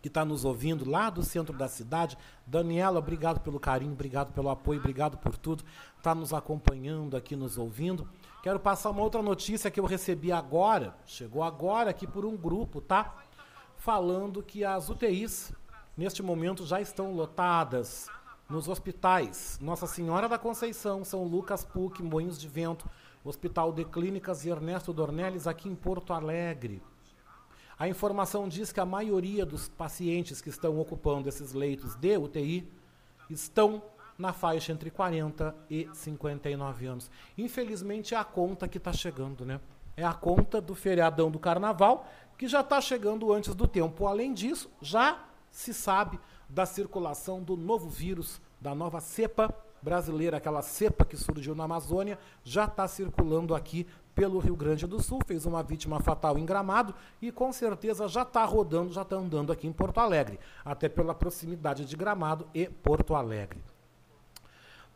[0.00, 2.16] que está nos ouvindo lá do centro da cidade.
[2.46, 5.64] Daniela, obrigado pelo carinho, obrigado pelo apoio, obrigado por tudo.
[5.96, 8.08] Está nos acompanhando aqui, nos ouvindo.
[8.42, 12.80] Quero passar uma outra notícia que eu recebi agora, chegou agora aqui por um grupo,
[12.80, 13.16] tá?
[13.76, 15.52] Falando que as UTIs,
[15.98, 18.08] neste momento, já estão lotadas
[18.48, 22.88] nos hospitais Nossa Senhora da Conceição, São Lucas PUC, Moinhos de Vento,
[23.24, 26.80] Hospital de Clínicas e Ernesto Dornelles, aqui em Porto Alegre.
[27.76, 32.72] A informação diz que a maioria dos pacientes que estão ocupando esses leitos de UTI
[33.28, 33.82] estão
[34.16, 37.10] na faixa entre 40 e 59 anos.
[37.36, 39.60] Infelizmente é a conta que está chegando, né?
[39.96, 44.06] É a conta do feriadão do carnaval, que já está chegando antes do tempo.
[44.06, 45.27] Além disso, já
[45.58, 49.52] se sabe da circulação do novo vírus, da nova cepa
[49.82, 53.84] brasileira, aquela cepa que surgiu na Amazônia, já está circulando aqui
[54.14, 58.22] pelo Rio Grande do Sul, fez uma vítima fatal em Gramado e com certeza já
[58.22, 62.68] está rodando, já está andando aqui em Porto Alegre, até pela proximidade de Gramado e
[62.68, 63.60] Porto Alegre.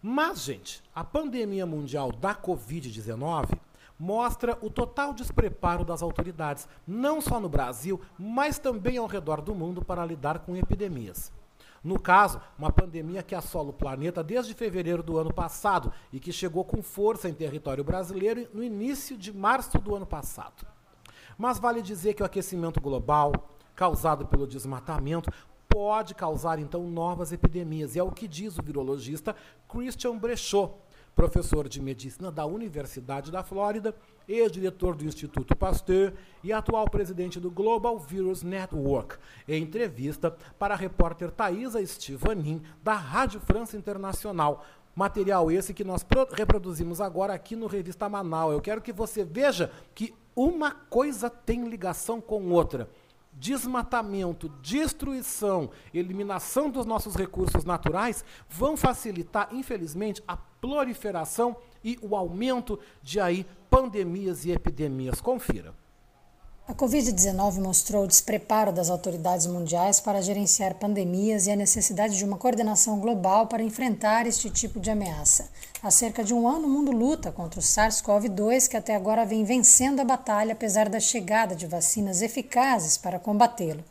[0.01, 3.59] Mas, gente, a pandemia mundial da Covid-19
[4.03, 9.55] mostra o total despreparo das autoridades, não só no Brasil, mas também ao redor do
[9.55, 11.32] mundo para lidar com epidemias.
[11.84, 16.32] No caso, uma pandemia que assola o planeta desde fevereiro do ano passado e que
[16.32, 20.66] chegou com força em território brasileiro no início de março do ano passado.
[21.38, 23.32] Mas vale dizer que o aquecimento global,
[23.72, 25.30] causado pelo desmatamento,
[25.68, 27.94] pode causar então novas epidemias.
[27.94, 29.36] E é o que diz o virologista
[29.68, 30.72] Christian Brechot,
[31.15, 33.95] professor de medicina da Universidade da Flórida,
[34.27, 40.77] ex-diretor do Instituto Pasteur e atual presidente do Global Virus Network, em entrevista para a
[40.77, 44.65] repórter Thaisa Stivanin, da Rádio França Internacional.
[44.95, 48.53] Material esse que nós reproduzimos agora aqui no Revista Manaus.
[48.53, 52.89] Eu quero que você veja que uma coisa tem ligação com outra
[53.35, 62.79] desmatamento, destruição, eliminação dos nossos recursos naturais vão facilitar, infelizmente, a proliferação e o aumento
[63.03, 65.21] de aí pandemias e epidemias.
[65.21, 65.75] Confira.
[66.69, 72.25] A Covid-19 mostrou o despreparo das autoridades mundiais para gerenciar pandemias e a necessidade de
[72.25, 75.51] uma coordenação global para enfrentar este tipo de ameaça.
[75.83, 79.43] Há cerca de um ano, o mundo luta contra o SARS-CoV-2, que até agora vem
[79.43, 83.83] vencendo a batalha apesar da chegada de vacinas eficazes para combatê-lo.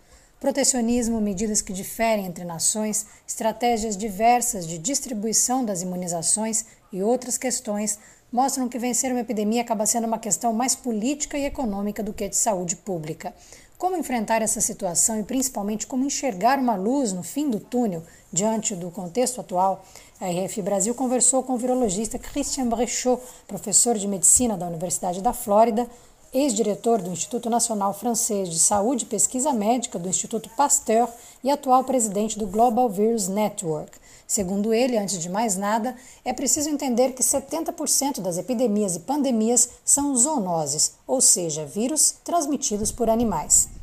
[0.42, 8.00] Protecionismo, medidas que diferem entre nações, estratégias diversas de distribuição das imunizações e outras questões
[8.32, 12.28] mostram que vencer uma epidemia acaba sendo uma questão mais política e econômica do que
[12.28, 13.36] de saúde pública.
[13.78, 18.76] Como enfrentar essa situação e principalmente como enxergar uma luz no fim do túnel diante
[18.76, 19.86] do contexto atual?
[20.20, 25.34] A RF Brasil conversou com o virologista Christian Brechot, professor de medicina da Universidade da
[25.34, 25.88] Flórida,
[26.34, 31.10] ex-diretor do Instituto Nacional Francês de Saúde e Pesquisa Médica do Instituto Pasteur
[31.44, 33.92] e atual presidente do Global Virus Network.
[34.26, 39.72] Segundo ele, antes de mais nada, é preciso entender que 70% das epidemias e pandemias
[39.84, 43.81] são zoonoses, ou seja, vírus transmitidos por animais.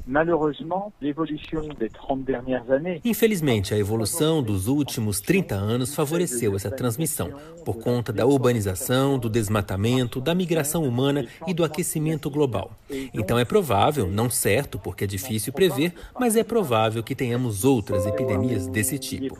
[3.04, 7.30] Infelizmente, a evolução dos últimos 30 anos favoreceu essa transmissão,
[7.62, 12.70] por conta da urbanização, do desmatamento, da migração humana e do aquecimento global.
[13.12, 18.06] Então é provável, não certo, porque é difícil prever, mas é provável que tenhamos outras
[18.06, 19.36] epidemias desse tipo.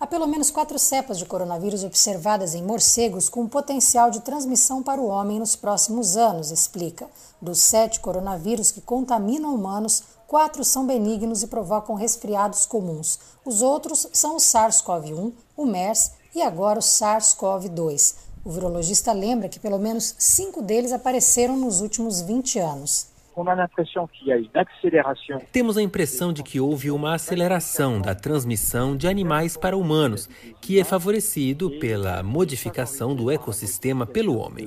[0.00, 5.00] Há pelo menos quatro cepas de coronavírus observadas em morcegos com potencial de transmissão para
[5.00, 7.06] o homem nos próximos anos, explica.
[7.44, 13.20] Dos sete coronavírus que contaminam humanos, quatro são benignos e provocam resfriados comuns.
[13.44, 18.16] Os outros são o SARS-CoV-1, o MERS e agora o SARS-CoV-2.
[18.42, 23.08] O virologista lembra que pelo menos cinco deles apareceram nos últimos 20 anos.
[25.52, 30.30] Temos a impressão de que houve uma aceleração da transmissão de animais para humanos,
[30.62, 34.66] que é favorecido pela modificação do ecossistema pelo homem.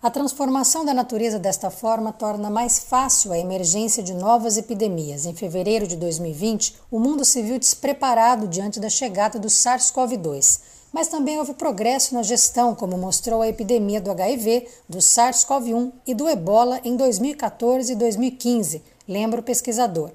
[0.00, 5.26] A transformação da natureza desta forma torna mais fácil a emergência de novas epidemias.
[5.26, 11.08] Em fevereiro de 2020, o mundo se viu despreparado diante da chegada do SARS-CoV-2 mas
[11.08, 16.26] também houve progresso na gestão, como mostrou a epidemia do HIV, do SARS-CoV-1 e do
[16.26, 20.10] ebola em 2014 e 2015, lembra o pesquisador.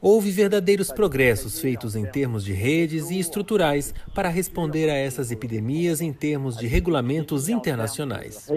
[0.00, 6.00] Houve verdadeiros progressos feitos em termos de redes e estruturais para responder a essas epidemias
[6.00, 8.48] em termos de regulamentos internacionais.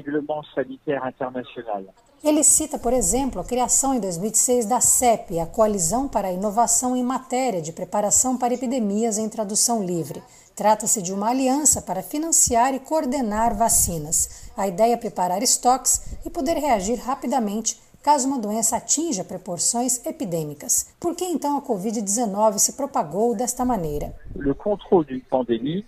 [2.23, 6.95] Ele cita, por exemplo, a criação em 2006 da CEP, a Coalizão para a Inovação
[6.95, 10.23] em Matéria de Preparação para Epidemias em Tradução Livre.
[10.55, 14.49] Trata-se de uma aliança para financiar e coordenar vacinas.
[14.57, 20.93] A ideia é preparar estoques e poder reagir rapidamente caso uma doença atinja proporções epidêmicas.
[20.97, 24.15] Por que então a Covid-19 se propagou desta maneira?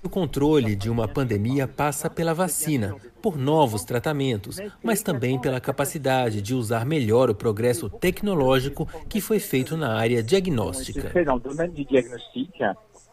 [0.04, 6.42] O controle de uma pandemia passa pela vacina, por novos tratamentos, mas também pela capacidade
[6.42, 11.14] de usar melhor o progresso tecnológico que foi feito na área diagnóstica.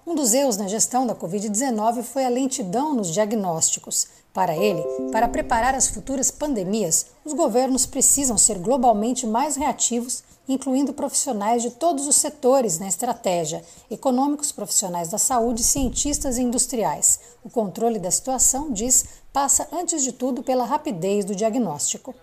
[0.04, 4.09] Um dos erros na gestão da Covid-19 foi a lentidão nos diagnósticos.
[4.37, 10.93] Para ele, para preparar as futuras pandemias, os governos precisam ser globalmente mais reativos, incluindo
[10.93, 17.39] profissionais de todos os setores na estratégia, econômicos, profissionais da saúde, cientistas e industriais.
[17.43, 22.14] O controle da situação, diz, passa antes de tudo pela rapidez do diagnóstico.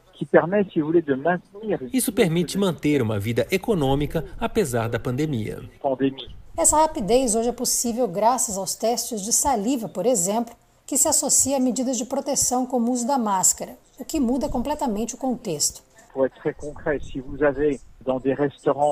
[1.91, 5.67] Isso permite manter uma vida econômica apesar da pandemia.
[6.55, 10.53] Essa rapidez hoje é possível graças aos testes de saliva, por exemplo,
[10.93, 14.47] que se associa a medidas de proteção como o uso da máscara, o que muda
[14.47, 15.81] completamente o contexto.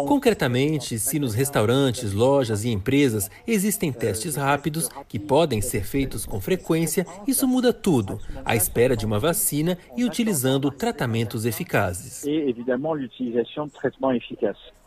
[0.07, 6.41] Concretamente, se nos restaurantes, lojas e empresas existem testes rápidos que podem ser feitos com
[6.41, 12.23] frequência, isso muda tudo, à espera de uma vacina e utilizando tratamentos eficazes.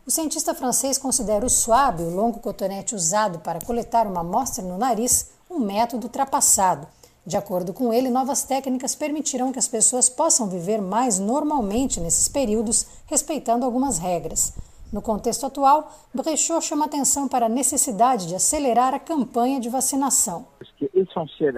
[0.05, 4.77] O cientista francês considera o swab, o longo cotonete usado para coletar uma amostra no
[4.77, 6.89] nariz, um método ultrapassado.
[7.27, 12.29] De acordo com ele, novas técnicas permitirão que as pessoas possam viver mais normalmente nesses
[12.29, 14.53] períodos, respeitando algumas regras.
[14.93, 20.47] No contexto atual, Brechot chama atenção para a necessidade de acelerar a campanha de vacinação.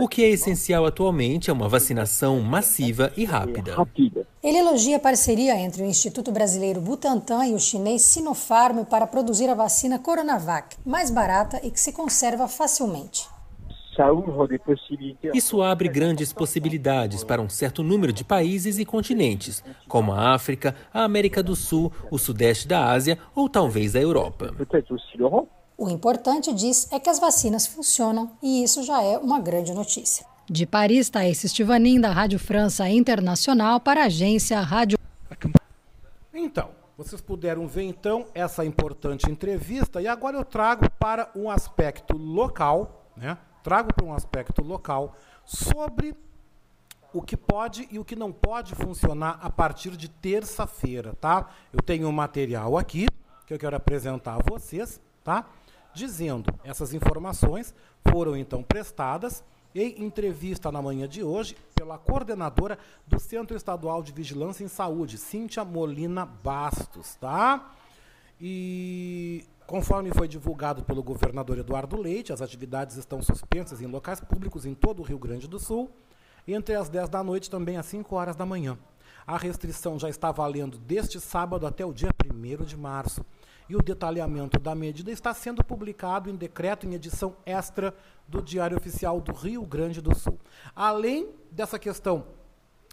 [0.01, 3.75] O que é essencial atualmente é uma vacinação massiva e rápida.
[4.43, 9.51] Ele elogia a parceria entre o Instituto Brasileiro Butantan e o chinês Sinopharm para produzir
[9.51, 13.36] a vacina Coronavac, mais barata e que se conserva facilmente.
[15.35, 20.75] Isso abre grandes possibilidades para um certo número de países e continentes, como a África,
[20.93, 24.55] a América do Sul, o Sudeste da Ásia ou talvez a Europa.
[25.79, 30.25] O importante, diz, é que as vacinas funcionam e isso já é uma grande notícia.
[30.49, 34.97] De Paris, Thaís Estivanin, da Rádio França Internacional, para a agência Rádio.
[36.33, 42.17] Então, vocês puderam ver então essa importante entrevista e agora eu trago para um aspecto
[42.17, 43.37] local, né?
[43.67, 46.17] Trago para um aspecto local sobre
[47.13, 51.51] o que pode e o que não pode funcionar a partir de terça-feira, tá?
[51.73, 53.09] Eu tenho um material aqui
[53.45, 55.47] que eu quero apresentar a vocês, tá?
[55.97, 57.75] dizendo essas informações
[58.09, 59.43] foram então prestadas
[59.75, 65.19] em entrevista na manhã de hoje pela coordenadora do Centro Estadual de Vigilância em Saúde,
[65.19, 67.73] Cíntia Molina Bastos, tá?
[68.41, 74.65] E conforme foi divulgado pelo governador Eduardo Leite, as atividades estão suspensas em locais públicos
[74.65, 75.91] em todo o Rio Grande do Sul,
[76.47, 78.79] entre as 10 da noite também às 5 horas da manhã.
[79.27, 83.25] A restrição já está valendo deste sábado até o dia 1 de março
[83.69, 87.93] e o detalhamento da medida está sendo publicado em decreto em edição extra
[88.29, 90.39] do Diário Oficial do Rio Grande do Sul.
[90.75, 92.25] Além dessa questão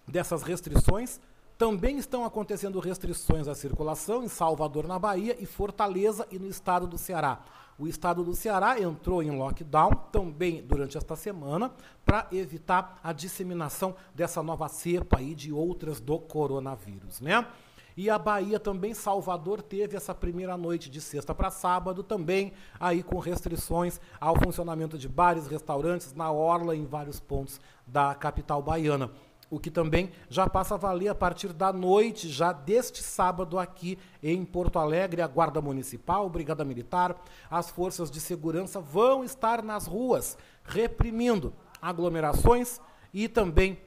[0.07, 1.19] dessas restrições,
[1.57, 6.87] também estão acontecendo restrições à circulação em Salvador, na Bahia, e Fortaleza e no estado
[6.87, 7.39] do Ceará.
[7.77, 11.71] O estado do Ceará entrou em lockdown também durante esta semana
[12.05, 17.47] para evitar a disseminação dessa nova cepa e de outras do coronavírus, né?
[17.95, 23.03] E a Bahia também, Salvador, teve essa primeira noite de sexta para sábado, também aí
[23.03, 29.11] com restrições ao funcionamento de bares, restaurantes na orla em vários pontos da capital baiana.
[29.53, 33.99] O que também já passa a valer a partir da noite, já deste sábado aqui
[34.23, 37.15] em Porto Alegre, a Guarda Municipal, Brigada Militar,
[37.51, 42.81] as forças de segurança vão estar nas ruas reprimindo aglomerações
[43.13, 43.77] e também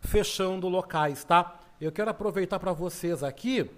[0.00, 1.60] fechando locais, tá?
[1.78, 3.70] Eu quero aproveitar para vocês aqui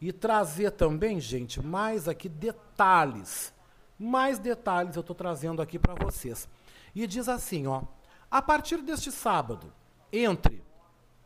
[0.00, 3.52] e trazer também, gente, mais aqui detalhes.
[3.98, 6.48] Mais detalhes eu estou trazendo aqui para vocês.
[6.94, 7.82] E diz assim, ó,
[8.30, 9.70] a partir deste sábado,
[10.10, 10.69] entre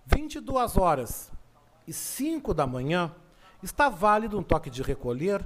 [0.06, 1.32] 22 horas
[1.86, 3.12] e 5 da manhã,
[3.62, 5.44] está válido um toque de recolher,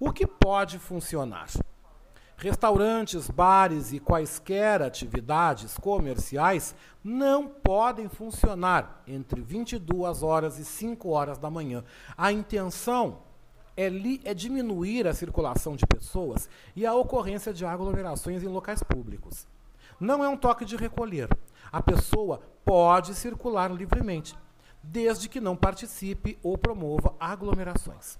[0.00, 1.48] o que pode funcionar.
[2.36, 11.36] Restaurantes, bares e quaisquer atividades comerciais não podem funcionar entre 22 horas e 5 horas
[11.36, 11.84] da manhã.
[12.16, 13.18] A intenção
[13.76, 18.84] é, li, é diminuir a circulação de pessoas e a ocorrência de aglomerações em locais
[18.84, 19.46] públicos.
[19.98, 21.28] Não é um toque de recolher.
[21.70, 24.36] A pessoa pode circular livremente,
[24.82, 28.18] desde que não participe ou promova aglomerações.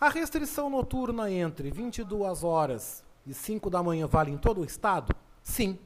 [0.00, 5.14] A restrição noturna entre 22 horas e 5 da manhã vale em todo o estado?
[5.42, 5.78] Sim.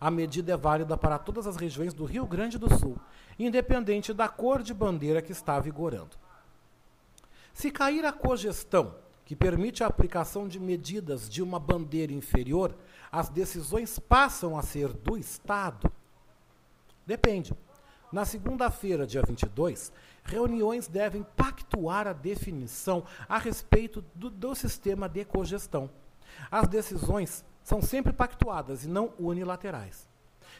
[0.00, 2.98] A medida é válida para todas as regiões do Rio Grande do Sul,
[3.38, 6.16] independente da cor de bandeira que está vigorando.
[7.54, 12.76] Se cair a cogestão, que permite a aplicação de medidas de uma bandeira inferior,
[13.10, 15.90] as decisões passam a ser do Estado?
[17.06, 17.54] Depende.
[18.12, 19.92] Na segunda-feira, dia 22,
[20.24, 25.90] reuniões devem pactuar a definição a respeito do, do sistema de cogestão.
[26.50, 30.06] As decisões são sempre pactuadas e não unilaterais.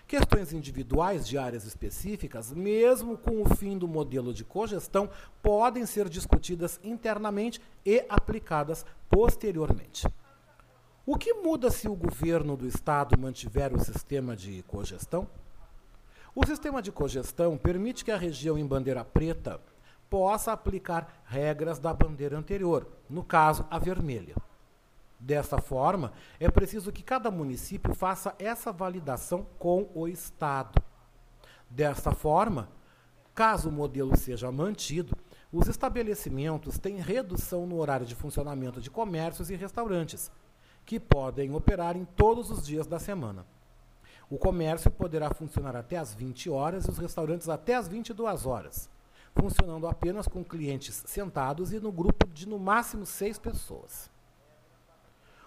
[0.06, 5.08] Questões individuais de áreas específicas, mesmo com o fim do modelo de cogestão,
[5.42, 10.06] podem ser discutidas internamente e aplicadas posteriormente.
[11.06, 15.28] O que muda se o governo do estado mantiver o sistema de cogestão?
[16.36, 19.60] O sistema de cogestão permite que a região em bandeira preta
[20.10, 24.34] possa aplicar regras da bandeira anterior, no caso, a vermelha.
[25.18, 30.82] Dessa forma, é preciso que cada município faça essa validação com o Estado.
[31.70, 32.68] Desta forma,
[33.32, 35.16] caso o modelo seja mantido,
[35.52, 40.32] os estabelecimentos têm redução no horário de funcionamento de comércios e restaurantes,
[40.84, 43.46] que podem operar em todos os dias da semana.
[44.34, 48.90] O comércio poderá funcionar até às 20 horas e os restaurantes até às 22 horas,
[49.32, 54.10] funcionando apenas com clientes sentados e no grupo de no máximo seis pessoas.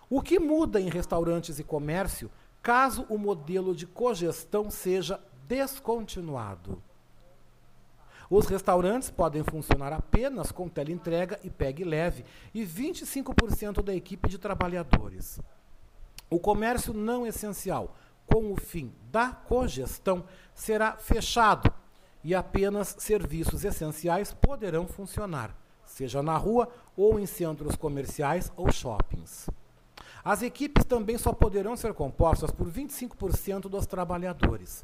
[0.10, 2.32] O que muda em restaurantes e comércio
[2.64, 5.20] caso o modelo de cogestão seja
[5.50, 6.82] descontinuado?
[8.30, 12.24] Os restaurantes podem funcionar apenas com teleentrega e pegue leve
[12.54, 15.42] e 25% da equipe de trabalhadores.
[16.30, 17.96] O comércio não essencial,
[18.28, 20.24] com o fim da cogestão,
[20.54, 21.74] será fechado
[22.24, 25.56] e apenas serviços essenciais poderão funcionar,
[25.86, 29.50] seja na rua ou em centros comerciais ou shoppings.
[30.24, 34.84] As equipes também só poderão ser compostas por 25% dos trabalhadores.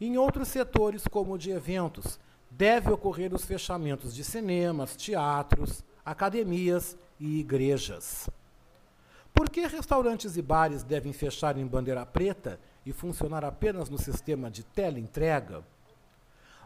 [0.00, 6.96] Em outros setores, como o de eventos, deve ocorrer os fechamentos de cinemas, teatros, academias
[7.18, 8.30] e igrejas.
[9.34, 14.50] Por que restaurantes e bares devem fechar em bandeira preta e funcionar apenas no sistema
[14.50, 15.64] de teleentrega?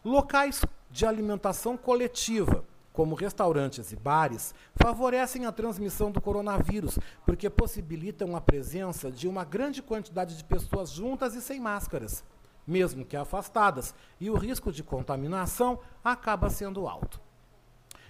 [0.04, 8.36] Locais de alimentação coletiva, como restaurantes e bares, favorecem a transmissão do coronavírus, porque possibilitam
[8.36, 12.24] a presença de uma grande quantidade de pessoas juntas e sem máscaras,
[12.66, 17.20] mesmo que afastadas, e o risco de contaminação acaba sendo alto.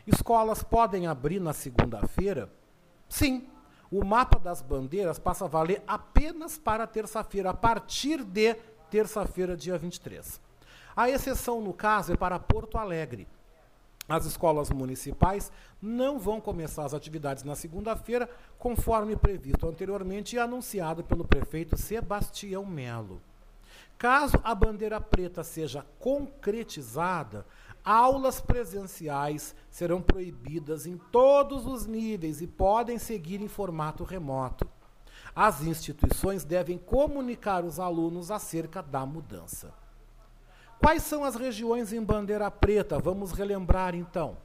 [0.07, 2.51] Escolas podem abrir na segunda-feira?
[3.09, 3.47] Sim.
[3.93, 8.55] O mapa das bandeiras passa a valer apenas para terça-feira, a partir de
[8.91, 10.41] terça-feira, dia 23.
[10.97, 13.29] A exceção, no caso, é para Porto Alegre,
[14.09, 18.29] as escolas municipais não vão começar as atividades na segunda-feira,
[18.59, 23.23] conforme previsto anteriormente e anunciado pelo prefeito Sebastião Melo.
[23.97, 27.47] Caso a bandeira preta seja concretizada,
[27.85, 34.69] aulas presenciais serão proibidas em todos os níveis e podem seguir em formato remoto.
[35.35, 39.73] As instituições devem comunicar os alunos acerca da mudança.
[40.79, 42.99] Quais são as regiões em bandeira preta?
[42.99, 44.37] Vamos relembrar então.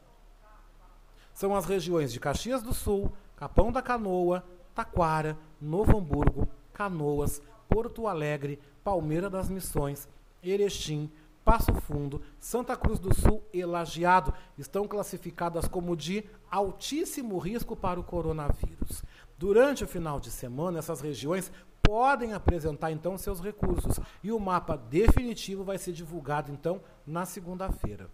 [1.34, 8.08] São as regiões de Caxias do Sul, Capão da Canoa, Taquara, Novo Hamburgo, Canoas, Porto
[8.08, 10.08] Alegre, Palmeira das Missões,
[10.42, 11.12] Erechim,
[11.48, 17.98] Passo Fundo, Santa Cruz do Sul e Lajeado estão classificadas como de altíssimo risco para
[17.98, 19.02] o coronavírus.
[19.38, 21.50] Durante o final de semana, essas regiões
[21.82, 28.10] podem apresentar então seus recursos e o mapa definitivo vai ser divulgado então na segunda-feira.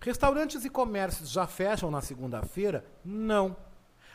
[0.00, 2.82] Restaurantes e comércios já fecham na segunda-feira?
[3.04, 3.54] Não.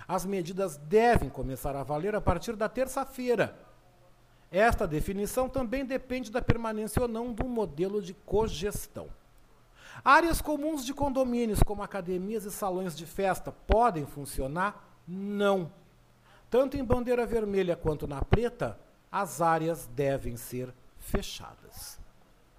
[0.07, 3.66] As medidas devem começar a valer a partir da terça-feira.
[4.52, 9.10] Esta definição também depende da permanência ou não do modelo de cogestão.
[10.04, 15.02] Áreas comuns de condomínios, como academias e salões de festa, podem funcionar?
[15.08, 15.72] Não.
[16.50, 18.80] Tanto em bandeira vermelha quanto na preta,
[19.12, 22.00] as áreas devem ser fechadas.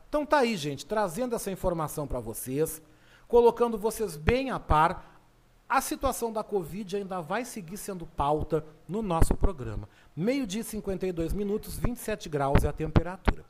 [0.08, 2.82] Então tá aí, gente, trazendo essa informação para vocês,
[3.26, 5.16] colocando vocês bem a par.
[5.68, 9.86] A situação da Covid ainda vai seguir sendo pauta no nosso programa.
[10.18, 13.44] Meio-dia e 52 minutos, 27 graus é a temperatura.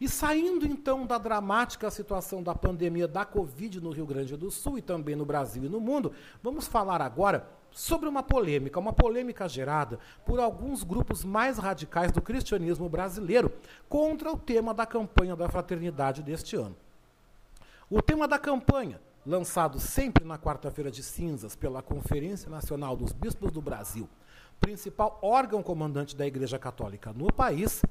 [0.00, 4.78] E saindo então da dramática situação da pandemia da Covid no Rio Grande do Sul
[4.78, 9.48] e também no Brasil e no mundo, vamos falar agora sobre uma polêmica, uma polêmica
[9.48, 13.52] gerada por alguns grupos mais radicais do cristianismo brasileiro
[13.88, 16.76] contra o tema da campanha da fraternidade deste ano.
[17.90, 23.50] O tema da campanha, lançado sempre na quarta-feira de cinzas pela Conferência Nacional dos Bispos
[23.50, 24.08] do Brasil,
[24.62, 27.82] principal órgão comandante da Igreja Católica no país,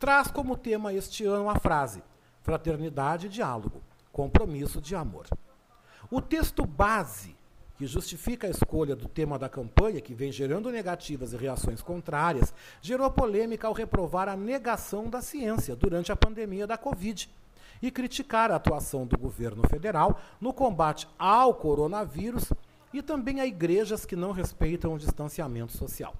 [0.00, 2.02] traz como tema este ano a frase:
[2.42, 3.80] fraternidade e diálogo,
[4.12, 5.26] compromisso de amor.
[6.10, 7.36] O texto base
[7.76, 12.52] que justifica a escolha do tema da campanha, que vem gerando negativas e reações contrárias,
[12.82, 17.30] gerou polêmica ao reprovar a negação da ciência durante a pandemia da Covid
[17.80, 22.52] e criticar a atuação do governo federal no combate ao coronavírus
[22.92, 26.14] e também a igrejas que não respeitam o distanciamento social.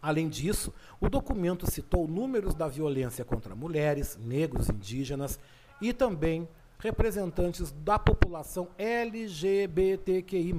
[0.00, 5.38] Além disso, o documento citou números da violência contra mulheres, negros, indígenas
[5.80, 10.54] e também representantes da população LGBTQI.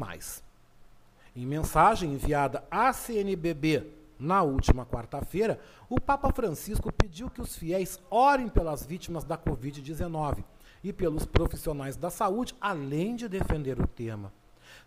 [1.35, 3.85] Em mensagem enviada à CNBB
[4.19, 10.43] na última quarta-feira, o Papa Francisco pediu que os fiéis orem pelas vítimas da Covid-19
[10.83, 14.33] e pelos profissionais da saúde, além de defender o tema.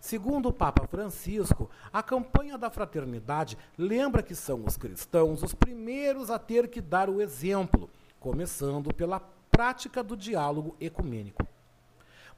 [0.00, 6.30] Segundo o Papa Francisco, a campanha da fraternidade lembra que são os cristãos os primeiros
[6.30, 9.20] a ter que dar o exemplo, começando pela
[9.50, 11.46] prática do diálogo ecumênico.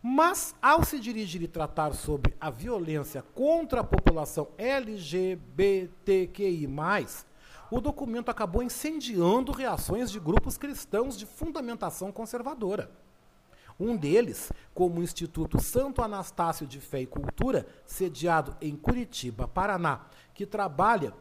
[0.03, 5.47] Mas, ao se dirigir e tratar sobre a violência contra a população LGBTQI,
[7.70, 12.90] o documento acabou incendiando reações de grupos cristãos de fundamentação conservadora.
[13.83, 20.03] Um deles, como o Instituto Santo Anastácio de Fé e Cultura, sediado em Curitiba, Paraná,
[20.33, 21.12] que trabalha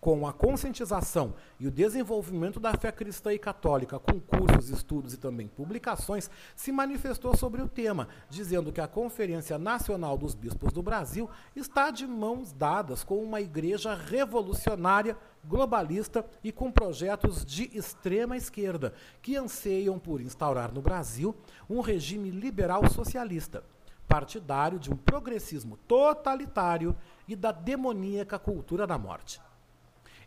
[0.00, 5.16] com a conscientização e o desenvolvimento da fé cristã e católica, com cursos, estudos e
[5.16, 10.82] também publicações, se manifestou sobre o tema, dizendo que a Conferência Nacional dos Bispos do
[10.82, 15.16] Brasil está de mãos dadas com uma igreja revolucionária,
[15.48, 18.92] globalista e com projetos de extrema esquerda,
[19.22, 21.34] que anseiam por instaurar no Brasil
[21.68, 23.64] um regime liberal socialista,
[24.08, 29.40] partidário de um progressismo totalitário e da demoníaca cultura da morte.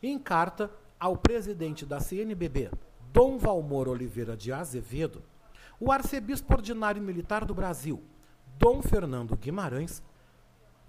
[0.01, 2.71] Em carta ao presidente da CNBB,
[3.11, 5.23] Dom Valmor Oliveira de Azevedo,
[5.79, 8.03] o arcebispo ordinário militar do Brasil,
[8.57, 10.03] Dom Fernando Guimarães,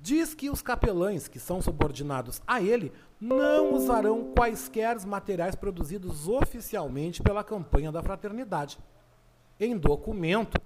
[0.00, 7.22] diz que os capelães que são subordinados a ele não usarão quaisquer materiais produzidos oficialmente
[7.22, 8.78] pela campanha da fraternidade.
[9.58, 10.58] Em documento,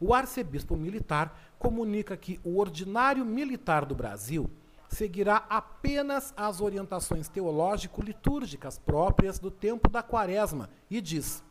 [0.00, 4.50] o arcebispo militar comunica que o ordinário militar do Brasil
[4.88, 11.44] seguirá apenas as orientações teológico-litúrgicas próprias do tempo da quaresma e diz: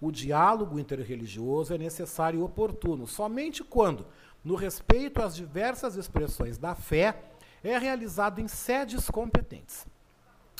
[0.00, 4.06] o diálogo interreligioso é necessário e oportuno somente quando,
[4.44, 7.32] no respeito às diversas expressões da fé,
[7.64, 9.86] é realizado em sedes competentes.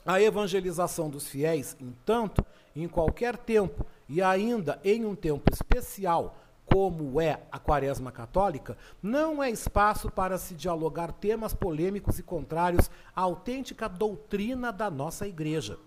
[0.06, 2.44] A evangelização dos fiéis, entanto,
[2.74, 6.36] em qualquer tempo e ainda em um tempo especial,
[6.66, 12.90] como é a quaresma católica, não é espaço para se dialogar temas polêmicos e contrários
[13.14, 15.78] à autêntica doutrina da nossa igreja.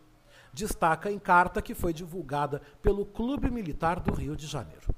[0.54, 4.96] Destaca em carta que foi divulgada pelo Clube Militar do Rio de Janeiro.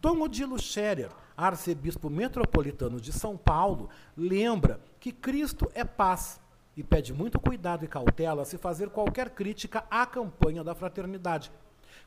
[0.00, 6.40] Dom Odilo Scherer, arcebispo metropolitano de São Paulo, lembra que Cristo é paz
[6.76, 11.52] e pede muito cuidado e cautela se fazer qualquer crítica à campanha da fraternidade,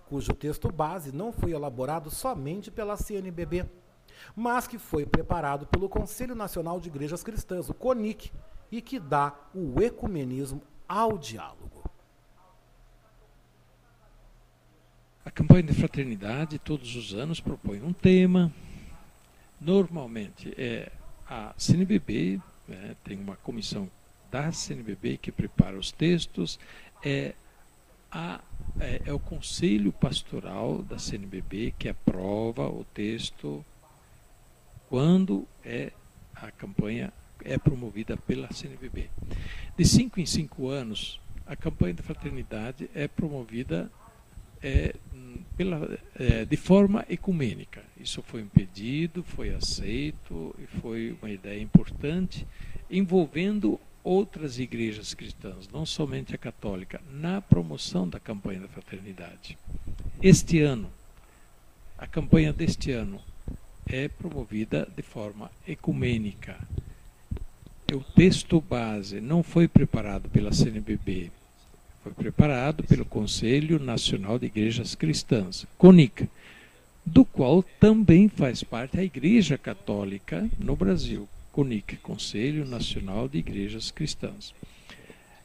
[0.09, 3.65] cujo texto base não foi elaborado somente pela CNBB,
[4.35, 8.31] mas que foi preparado pelo Conselho Nacional de Igrejas Cristãs, o CONIC,
[8.69, 11.89] e que dá o ecumenismo ao diálogo.
[15.23, 18.51] A campanha de fraternidade todos os anos propõe um tema.
[19.61, 20.91] Normalmente é
[21.29, 23.89] a CNBB, né, tem uma comissão
[24.31, 26.59] da CNBB que prepara os textos,
[27.03, 27.35] é
[28.11, 28.41] a
[28.79, 33.63] é, é o Conselho Pastoral da CNBB que aprova o texto
[34.89, 35.91] quando é
[36.35, 39.09] a campanha é promovida pela CNBB.
[39.77, 43.91] De cinco em cinco anos, a campanha da fraternidade é promovida
[44.61, 44.95] é,
[45.57, 47.83] pela, é, de forma ecumênica.
[47.99, 52.45] Isso foi um pedido, foi aceito e foi uma ideia importante,
[52.89, 59.57] envolvendo outras igrejas cristãs, não somente a católica, na promoção da campanha da fraternidade.
[60.21, 60.89] Este ano,
[61.97, 63.21] a campanha deste ano
[63.85, 66.57] é promovida de forma ecumênica.
[67.93, 71.31] O texto base não foi preparado pela CNBB,
[72.03, 76.27] Foi preparado pelo Conselho Nacional de Igrejas Cristãs, CONIC,
[77.05, 83.91] do qual também faz parte a Igreja Católica no Brasil, CONIC, Conselho Nacional de Igrejas
[83.91, 84.53] Cristãs.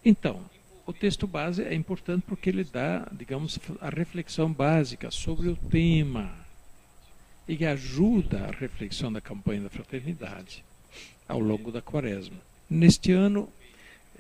[0.03, 0.41] Então,
[0.87, 6.33] o texto base é importante porque ele dá, digamos, a reflexão básica sobre o tema
[7.47, 10.65] e ajuda a reflexão da campanha da fraternidade
[11.29, 12.39] ao longo da quaresma.
[12.69, 13.49] Neste ano,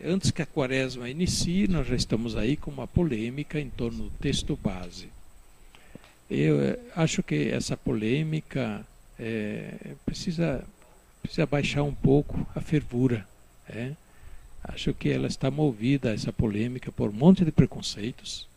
[0.05, 4.11] antes que a quaresma inicie, nós já estamos aí com uma polêmica em torno do
[4.18, 5.09] texto base.
[6.28, 8.84] Eu eh, acho que essa polêmica
[9.18, 10.64] é, precisa,
[11.22, 13.26] precisa baixar um pouco a fervura.
[13.68, 13.92] É?
[14.62, 18.49] Acho que ela está movida, essa polêmica, por um monte de preconceitos.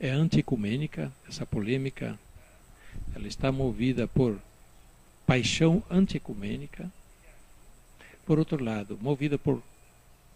[0.00, 2.18] É anti-ecumênica, essa polêmica.
[3.14, 4.38] Ela está movida por
[5.26, 6.90] paixão anti-ecumênica.
[8.26, 9.62] Por outro lado, movida por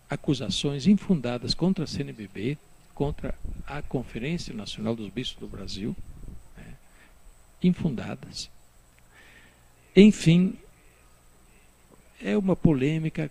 [0.08, 2.56] acusações infundadas contra a CNBB,
[2.94, 3.34] contra
[3.66, 5.96] a Conferência Nacional dos Bispos do Brasil,
[6.56, 6.74] né,
[7.62, 8.50] infundadas.
[9.94, 10.54] Enfim,
[12.22, 13.30] é uma polêmica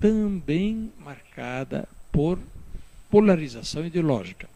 [0.00, 2.38] também marcada por
[3.10, 4.48] polarização ideológica.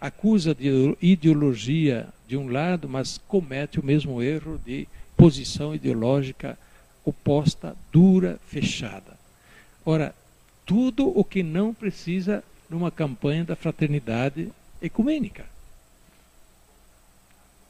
[0.00, 6.58] Acusa de ideologia de um lado, mas comete o mesmo erro de posição ideológica
[7.04, 9.18] oposta, dura, fechada.
[9.84, 10.14] Ora,
[10.64, 14.50] tudo o que não precisa numa campanha da fraternidade
[14.80, 15.46] ecumênica.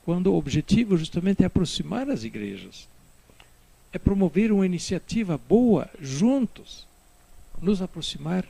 [0.05, 2.89] Quando o objetivo justamente é aproximar as igrejas,
[3.93, 6.87] é promover uma iniciativa boa juntos,
[7.61, 8.45] nos aproximar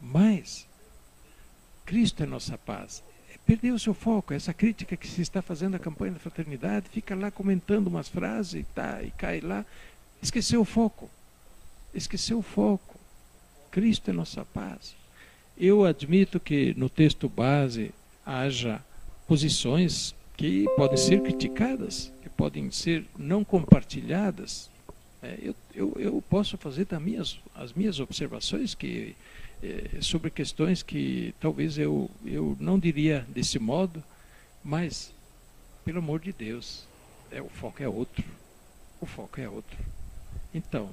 [0.00, 0.66] mais.
[1.84, 3.02] Cristo é nossa paz.
[3.32, 6.88] É perder o seu foco, essa crítica que se está fazendo à campanha da fraternidade,
[6.88, 9.64] fica lá comentando umas frases tá, e cai lá,
[10.22, 11.10] esqueceu o foco.
[11.92, 12.95] Esqueceu o foco.
[13.76, 14.96] Cristo é nossa paz.
[15.54, 17.92] Eu admito que no texto base
[18.24, 18.82] haja
[19.28, 24.70] posições que podem ser criticadas, que podem ser não compartilhadas,
[25.22, 26.88] é, eu, eu, eu, posso fazer
[27.20, 29.14] as, as minhas observações que,
[29.62, 34.02] é, sobre questões que talvez eu, eu não diria desse modo,
[34.64, 35.12] mas,
[35.84, 36.88] pelo amor de Deus,
[37.30, 38.24] é, o foco é outro.
[39.02, 39.76] O foco é outro.
[40.54, 40.88] Então,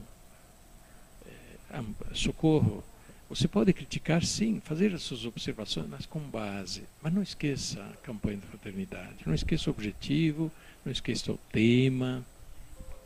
[2.13, 2.83] socorro,
[3.29, 6.83] você pode criticar, sim, fazer as suas observações, mas com base.
[7.01, 10.51] Mas não esqueça a campanha da fraternidade, não esqueça o objetivo,
[10.85, 12.23] não esqueça o tema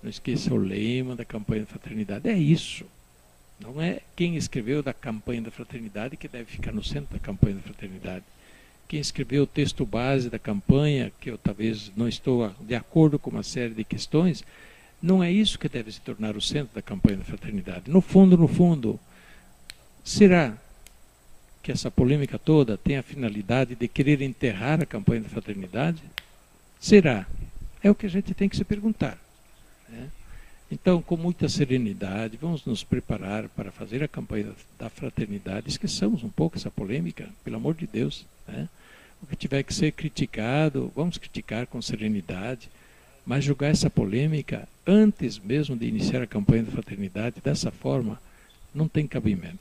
[0.02, 2.30] não esqueça o lema da campanha da fraternidade.
[2.30, 2.86] É isso.
[3.60, 7.56] Não é quem escreveu da campanha da fraternidade que deve ficar no centro da campanha
[7.56, 8.24] da fraternidade.
[8.88, 13.32] Quem escreveu o texto base da campanha, que eu talvez não estou de acordo com
[13.32, 14.44] uma série de questões,
[15.02, 17.90] não é isso que deve se tornar o centro da campanha da fraternidade.
[17.90, 19.00] No fundo, no fundo,
[20.04, 20.58] será
[21.62, 26.02] que essa polêmica toda tem a finalidade de querer enterrar a campanha da fraternidade?
[26.80, 27.28] Será?
[27.84, 29.18] É o que a gente tem que se perguntar.
[29.88, 30.10] Né?
[30.72, 35.70] Então, com muita serenidade, vamos nos preparar para fazer a campanha da fraternidade.
[35.70, 38.26] Esqueçamos um pouco essa polêmica, pelo amor de Deus.
[38.48, 38.68] Né?
[39.22, 42.70] O que tiver que ser criticado, vamos criticar com serenidade,
[43.26, 48.20] mas julgar essa polêmica antes mesmo de iniciar a campanha da fraternidade dessa forma
[48.74, 49.60] não tem cabimento.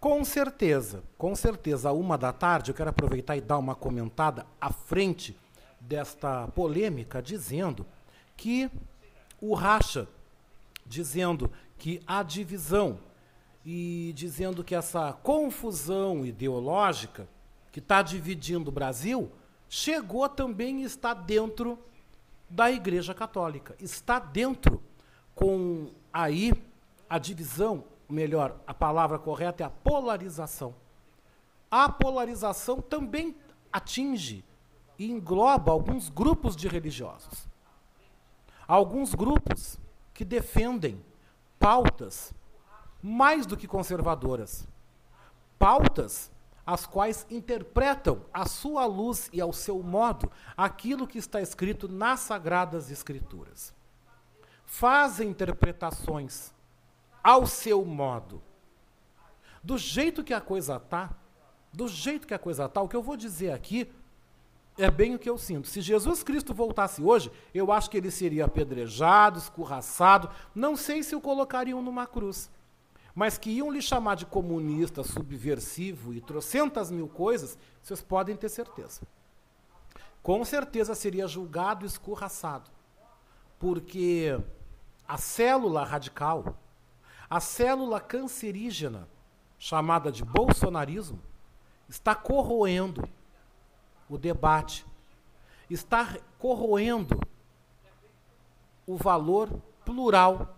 [0.00, 4.44] Com certeza, com certeza, a uma da tarde eu quero aproveitar e dar uma comentada
[4.60, 5.34] à frente
[5.80, 7.86] desta polêmica, dizendo
[8.36, 8.70] que
[9.40, 10.08] o racha,
[10.84, 12.98] dizendo que há divisão
[13.64, 17.26] e dizendo que essa confusão ideológica
[17.72, 19.30] que está dividindo o Brasil
[19.68, 21.78] chegou também e está dentro
[22.54, 23.74] da Igreja Católica.
[23.78, 24.82] Está dentro
[25.34, 26.52] com aí
[27.08, 30.74] a divisão, melhor, a palavra correta é a polarização.
[31.70, 33.34] A polarização também
[33.72, 34.44] atinge
[34.98, 37.48] e engloba alguns grupos de religiosos
[38.66, 39.78] alguns grupos
[40.12, 41.02] que defendem
[41.58, 42.32] pautas
[43.02, 44.66] mais do que conservadoras.
[45.58, 46.30] Pautas
[46.66, 52.20] as quais interpretam à sua luz e ao seu modo aquilo que está escrito nas
[52.20, 53.74] Sagradas Escrituras.
[54.64, 56.52] Fazem interpretações
[57.22, 58.42] ao seu modo.
[59.62, 61.10] Do jeito que a coisa está,
[61.72, 63.90] do jeito que a coisa está, o que eu vou dizer aqui
[64.76, 65.68] é bem o que eu sinto.
[65.68, 70.28] Se Jesus Cristo voltasse hoje, eu acho que ele seria apedrejado, escorraçado.
[70.54, 72.50] Não sei se o colocariam numa cruz.
[73.14, 78.48] Mas que iam lhe chamar de comunista, subversivo e trocentas mil coisas, vocês podem ter
[78.48, 79.02] certeza.
[80.22, 82.70] Com certeza seria julgado escorraçado.
[83.58, 84.36] Porque
[85.06, 86.56] a célula radical,
[87.30, 89.08] a célula cancerígena,
[89.58, 91.20] chamada de bolsonarismo,
[91.88, 93.08] está corroendo
[94.08, 94.84] o debate,
[95.70, 97.18] está corroendo
[98.86, 99.50] o valor
[99.84, 100.53] plural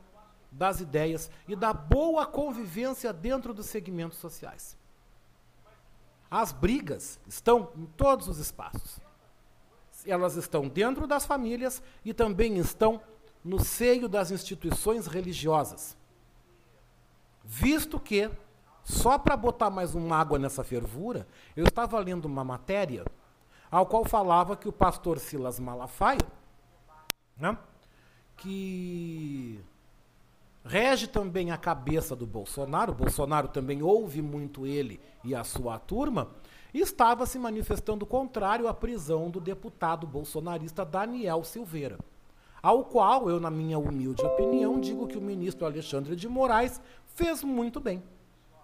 [0.57, 4.77] das ideias e da boa convivência dentro dos segmentos sociais.
[6.31, 8.99] As brigas estão em todos os espaços.
[10.05, 13.01] Elas estão dentro das famílias e também estão
[13.45, 15.97] no seio das instituições religiosas.
[17.45, 18.31] Visto que,
[18.83, 23.05] só para botar mais uma água nessa fervura, eu estava lendo uma matéria
[23.71, 26.21] ao qual falava que o pastor Silas Malafaia,
[27.37, 27.57] né,
[28.37, 29.61] que
[30.67, 36.29] rege também a cabeça do Bolsonaro, Bolsonaro também ouve muito ele e a sua turma,
[36.75, 41.99] estava se manifestando contrário à prisão do deputado bolsonarista Daniel Silveira,
[42.63, 46.81] ao qual eu, na minha humilde opinião, digo que o ministro Alexandre de Moraes
[47.15, 48.03] fez muito bem,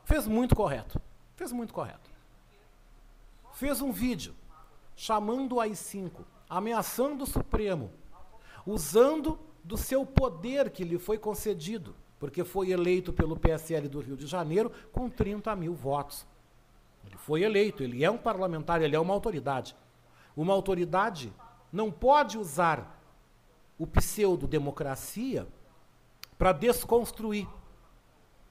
[0.04, 1.00] fez muito correto,
[1.36, 2.10] fez muito correto.
[3.52, 4.34] Fez um vídeo
[4.96, 6.10] chamando o AI-5,
[6.48, 7.90] ameaçando o Supremo,
[8.66, 14.16] usando do seu poder que lhe foi concedido, porque foi eleito pelo PSL do Rio
[14.16, 16.26] de Janeiro com 30 mil votos.
[17.04, 19.76] Ele foi eleito, ele é um parlamentar, ele é uma autoridade.
[20.36, 21.32] Uma autoridade
[21.72, 23.00] não pode usar
[23.78, 25.46] o pseudo-democracia
[26.38, 27.48] para desconstruir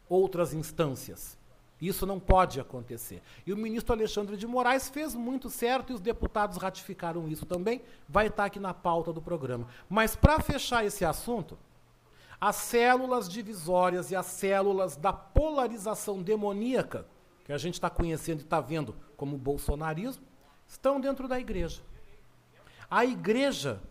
[0.09, 1.37] outras instâncias.
[1.81, 3.23] Isso não pode acontecer.
[3.43, 7.81] E o ministro Alexandre de Moraes fez muito certo e os deputados ratificaram isso também.
[8.07, 9.67] Vai estar aqui na pauta do programa.
[9.89, 11.57] Mas para fechar esse assunto,
[12.39, 17.07] as células divisórias e as células da polarização demoníaca,
[17.43, 20.23] que a gente está conhecendo e está vendo como bolsonarismo,
[20.67, 21.81] estão dentro da igreja.
[22.91, 23.81] A igreja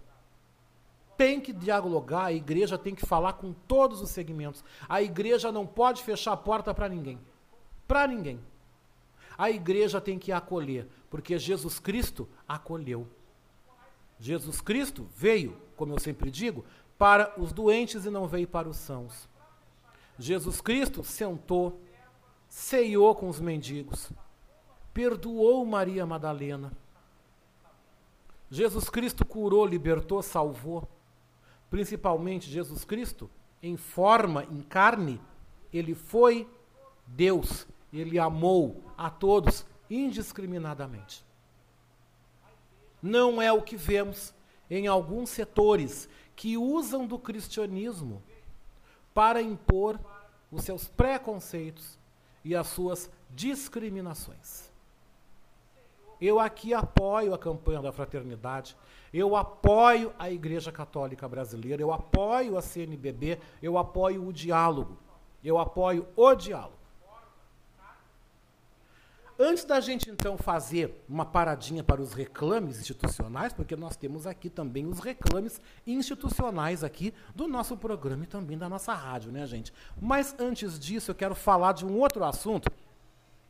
[1.16, 4.62] tem que dialogar, a igreja tem que falar com todos os segmentos.
[4.88, 7.18] A igreja não pode fechar a porta para ninguém
[7.90, 8.38] para ninguém.
[9.36, 13.04] A igreja tem que acolher, porque Jesus Cristo acolheu.
[14.16, 16.64] Jesus Cristo veio, como eu sempre digo,
[16.96, 19.28] para os doentes e não veio para os sãos.
[20.16, 21.80] Jesus Cristo sentou,
[22.48, 24.12] ceiou com os mendigos,
[24.94, 26.70] perdoou Maria Madalena.
[28.48, 30.88] Jesus Cristo curou, libertou, salvou.
[31.68, 33.28] Principalmente Jesus Cristo,
[33.60, 35.20] em forma, em carne,
[35.72, 36.48] ele foi
[37.04, 41.24] Deus ele amou a todos indiscriminadamente.
[43.02, 44.34] Não é o que vemos
[44.70, 48.22] em alguns setores que usam do cristianismo
[49.12, 49.98] para impor
[50.50, 51.98] os seus preconceitos
[52.44, 54.70] e as suas discriminações.
[56.20, 58.76] Eu aqui apoio a campanha da fraternidade,
[59.12, 64.98] eu apoio a Igreja Católica Brasileira, eu apoio a CNBB, eu apoio o diálogo,
[65.42, 66.79] eu apoio o diálogo.
[69.42, 74.50] Antes da gente então fazer uma paradinha para os reclames institucionais, porque nós temos aqui
[74.50, 79.72] também os reclames institucionais aqui do nosso programa e também da nossa rádio, né, gente?
[79.98, 82.70] Mas antes disso, eu quero falar de um outro assunto.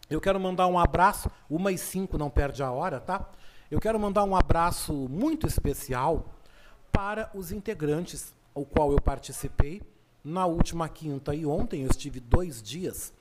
[0.08, 3.28] Eu quero mandar um abraço, uma e cinco não perde a hora, tá?
[3.68, 6.36] Eu quero mandar um abraço muito especial
[6.92, 9.82] para os integrantes, ao qual eu participei
[10.22, 11.82] na última quinta e ontem.
[11.82, 13.12] Eu estive dois dias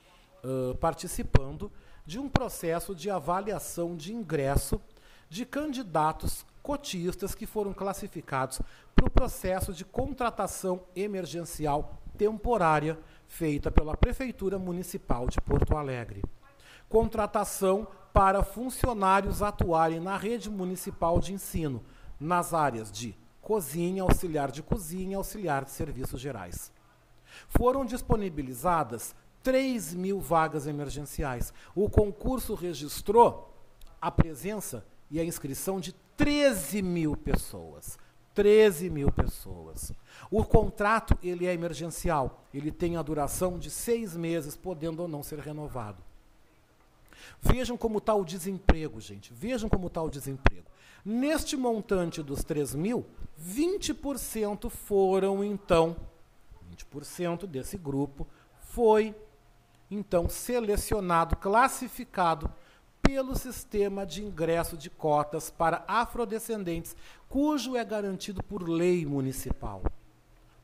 [0.43, 1.71] uh, participando
[2.09, 4.81] de um processo de avaliação de ingresso
[5.29, 8.59] de candidatos cotistas que foram classificados
[8.95, 12.97] para o processo de contratação emergencial temporária
[13.27, 16.23] feita pela Prefeitura Municipal de Porto Alegre.
[16.89, 21.83] Contratação para funcionários atuarem na rede municipal de ensino,
[22.19, 26.71] nas áreas de cozinha, auxiliar de cozinha, auxiliar de serviços gerais.
[27.49, 29.13] Foram disponibilizadas
[29.43, 31.53] 3 mil vagas emergenciais.
[31.75, 33.53] O concurso registrou
[34.01, 37.97] a presença e a inscrição de 13 mil pessoas.
[38.33, 39.91] 13 mil pessoas.
[40.31, 45.21] O contrato ele é emergencial, ele tem a duração de seis meses, podendo ou não
[45.21, 46.01] ser renovado.
[47.41, 49.33] Vejam como está o desemprego, gente.
[49.33, 50.65] Vejam como está o desemprego.
[51.03, 53.05] Neste montante dos 3 mil,
[53.41, 55.95] 20% foram, então,
[56.93, 58.27] 20% desse grupo
[58.59, 59.15] foi
[59.89, 62.51] então selecionado, classificado
[63.01, 66.95] pelo sistema de ingresso de cotas para afrodescendentes,
[67.27, 69.81] cujo é garantido por lei municipal.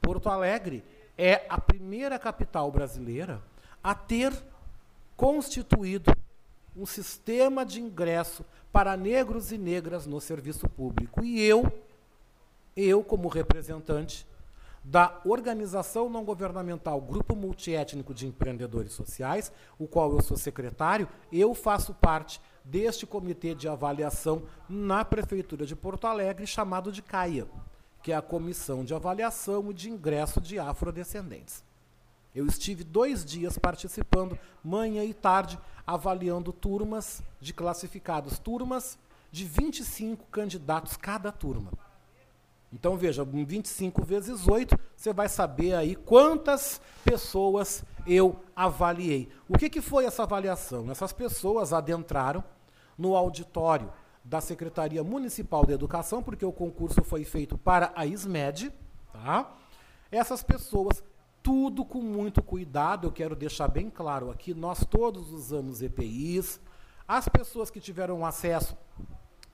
[0.02, 0.84] Porto Alegre
[1.18, 3.42] é a primeira capital brasileira
[3.84, 4.32] a ter
[5.16, 6.12] constituído
[6.76, 11.24] um sistema de ingresso para negros e negras no serviço público.
[11.24, 11.72] E eu,
[12.76, 14.28] eu como representante
[14.86, 21.56] da organização não governamental Grupo Multiétnico de Empreendedores Sociais, o qual eu sou secretário, eu
[21.56, 27.48] faço parte deste comitê de avaliação na Prefeitura de Porto Alegre, chamado de CAIA,
[28.04, 31.64] que é a Comissão de Avaliação e de Ingresso de Afrodescendentes.
[32.36, 35.58] Eu estive dois dias participando, manhã e tarde,
[35.88, 39.00] avaliando turmas de classificados, turmas
[39.32, 41.72] de 25 candidatos cada turma.
[42.72, 49.30] Então veja, 25 vezes 8, você vai saber aí quantas pessoas eu avaliei.
[49.48, 50.92] O que, que foi essa avaliação?
[50.92, 52.44] Essas pessoas adentraram
[52.98, 53.92] no auditório
[54.24, 58.74] da Secretaria Municipal de Educação, porque o concurso foi feito para a ISMED.
[59.14, 59.56] Tá?
[60.12, 61.04] Essas pessoas,
[61.44, 66.60] tudo com muito cuidado, eu quero deixar bem claro aqui, nós todos usamos EPIs.
[67.08, 68.76] As pessoas que tiveram acesso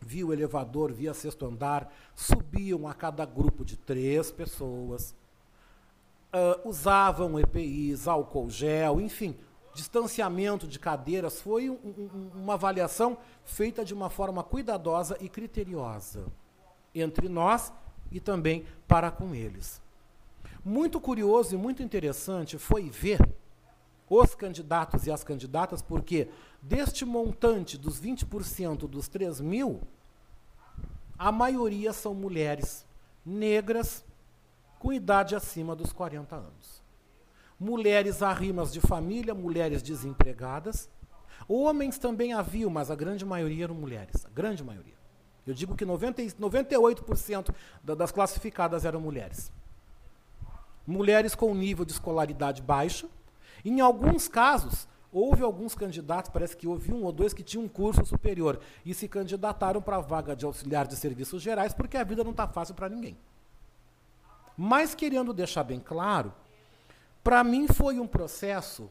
[0.02, 5.16] via o elevador, via sexto andar, subiam a cada grupo de três pessoas,
[6.34, 9.38] uh, usavam EPIs, álcool gel, enfim,
[9.74, 11.39] distanciamento de cadeiras.
[11.39, 16.26] Foi um, um, uma avaliação feita de uma forma cuidadosa e criteriosa
[16.93, 17.72] entre nós
[18.12, 19.82] e também para com eles.
[20.64, 23.20] Muito curioso e muito interessante foi ver
[24.10, 26.28] os candidatos e as candidatas, porque
[26.62, 29.82] deste montante dos 20% dos 3 mil,
[31.18, 32.86] a maioria são mulheres
[33.26, 34.03] negras
[34.80, 36.82] com idade acima dos 40 anos.
[37.59, 40.89] Mulheres arrimas de família, mulheres desempregadas.
[41.47, 44.26] Homens também haviam, mas a grande maioria eram mulheres.
[44.26, 44.95] A grande maioria.
[45.45, 47.53] Eu digo que 90, 98%
[47.84, 49.51] das classificadas eram mulheres.
[50.86, 53.09] Mulheres com nível de escolaridade baixo,
[53.64, 57.70] em alguns casos, houve alguns candidatos, parece que houve um ou dois que tinham um
[57.70, 62.03] curso superior e se candidataram para a vaga de auxiliar de serviços gerais, porque a
[62.03, 63.18] vida não está fácil para ninguém.
[64.57, 66.34] Mas querendo deixar bem claro,
[67.24, 68.89] para mim foi um processo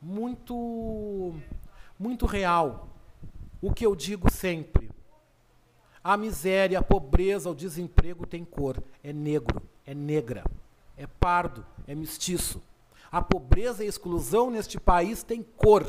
[0.00, 1.34] muito
[1.98, 2.88] muito real.
[3.62, 4.90] O que eu digo sempre:
[6.02, 10.44] a miséria, a pobreza, o desemprego tem cor, é negro, é negra,
[10.96, 12.62] é pardo, é mestiço.
[13.14, 15.88] A pobreza e a exclusão neste país tem cor.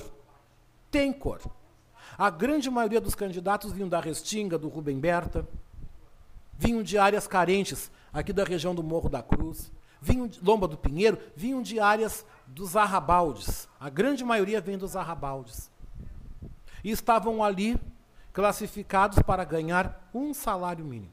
[0.92, 1.42] Tem cor.
[2.16, 5.44] A grande maioria dos candidatos vinham da Restinga, do Rubem Berta,
[6.54, 10.78] vinham de áreas carentes, aqui da região do Morro da Cruz, vinham de Lomba do
[10.78, 13.68] Pinheiro, vinham de áreas dos arrabaldes.
[13.80, 15.72] A grande maioria vem dos arrabaldes.
[16.84, 17.76] E estavam ali
[18.32, 21.12] classificados para ganhar um salário mínimo.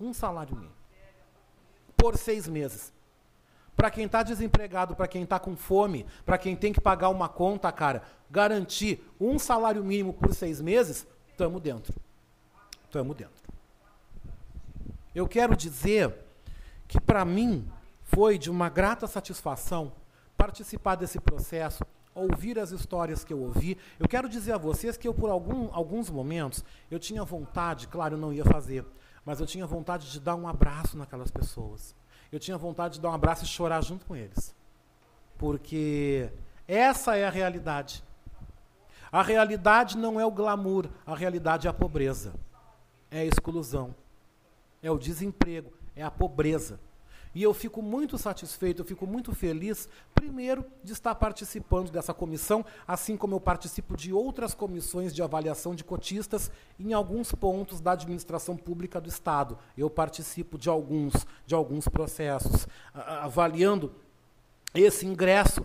[0.00, 0.74] Um salário mínimo.
[1.94, 2.95] Por seis meses.
[3.76, 7.28] Para quem está desempregado, para quem está com fome, para quem tem que pagar uma
[7.28, 11.94] conta, cara, garantir um salário mínimo por seis meses, estamos dentro.
[12.84, 13.44] Estamos dentro.
[15.14, 16.14] Eu quero dizer
[16.88, 17.68] que para mim
[18.02, 19.92] foi de uma grata satisfação
[20.38, 23.76] participar desse processo, ouvir as histórias que eu ouvi.
[24.00, 28.14] Eu quero dizer a vocês que eu, por algum, alguns momentos, eu tinha vontade, claro,
[28.14, 28.86] eu não ia fazer,
[29.22, 31.94] mas eu tinha vontade de dar um abraço naquelas pessoas
[32.30, 34.54] eu tinha vontade de dar um abraço e chorar junto com eles.
[35.38, 36.30] Porque
[36.66, 38.02] essa é a realidade.
[39.10, 42.34] A realidade não é o glamour, a realidade é a pobreza.
[43.10, 43.94] É a exclusão.
[44.82, 46.80] É o desemprego, é a pobreza.
[47.36, 52.64] E eu fico muito satisfeito, eu fico muito feliz, primeiro, de estar participando dessa comissão,
[52.88, 57.92] assim como eu participo de outras comissões de avaliação de cotistas em alguns pontos da
[57.92, 59.58] administração pública do Estado.
[59.76, 61.12] Eu participo de alguns,
[61.44, 63.94] de alguns processos, avaliando
[64.74, 65.60] esse ingresso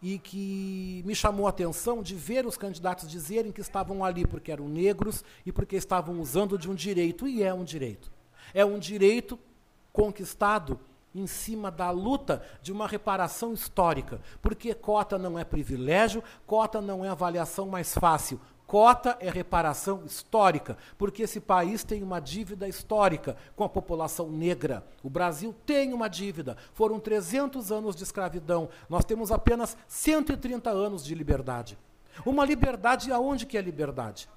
[0.00, 4.50] e que me chamou a atenção de ver os candidatos dizerem que estavam ali porque
[4.50, 8.10] eram negros e porque estavam usando de um direito, e é um direito.
[8.54, 9.38] É um direito
[9.92, 10.80] conquistado
[11.14, 17.04] em cima da luta de uma reparação histórica, porque cota não é privilégio, cota não
[17.04, 18.40] é avaliação mais fácil.
[18.70, 24.86] Cota é reparação histórica, porque esse país tem uma dívida histórica com a população negra.
[25.02, 26.56] O Brasil tem uma dívida.
[26.72, 28.68] Foram 300 anos de escravidão.
[28.88, 31.76] Nós temos apenas 130 anos de liberdade.
[32.24, 34.28] Uma liberdade aonde que é liberdade?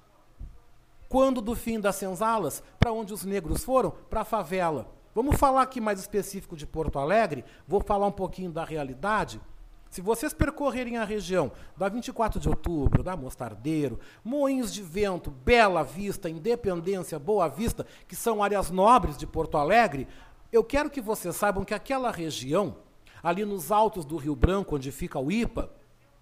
[1.08, 3.92] Quando do fim das senzalas, para onde os negros foram?
[4.10, 4.92] Para a favela.
[5.14, 9.40] Vamos falar aqui mais específico de Porto Alegre, vou falar um pouquinho da realidade.
[9.88, 15.84] Se vocês percorrerem a região da 24 de outubro, da Mostardeiro, Moinhos de Vento, Bela
[15.84, 20.08] Vista, Independência, Boa Vista, que são áreas nobres de Porto Alegre,
[20.50, 22.78] eu quero que vocês saibam que aquela região,
[23.22, 25.70] ali nos altos do Rio Branco, onde fica o IPA,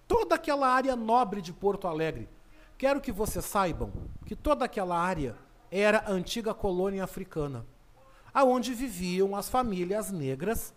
[0.06, 2.28] toda aquela área nobre de Porto Alegre,
[2.77, 3.90] quero que vocês saibam
[4.27, 5.35] que toda aquela área
[5.70, 7.64] era antiga colônia africana
[8.33, 10.75] aonde viviam as famílias negras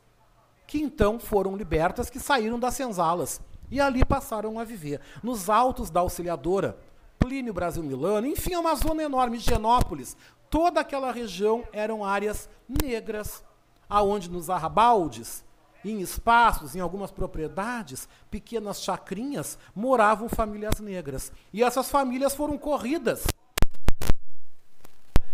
[0.68, 4.99] que então foram libertas, que saíram das senzalas e ali passaram a viver.
[5.23, 6.77] Nos altos da Auxiliadora,
[7.19, 10.15] Plínio Brasil Milano, enfim, é uma zona enorme, Genópolis.
[10.49, 13.44] Toda aquela região eram áreas negras,
[13.90, 15.44] aonde nos arrabaldes,
[15.84, 21.32] em espaços, em algumas propriedades, pequenas chacrinhas, moravam famílias negras.
[21.53, 23.26] E essas famílias foram corridas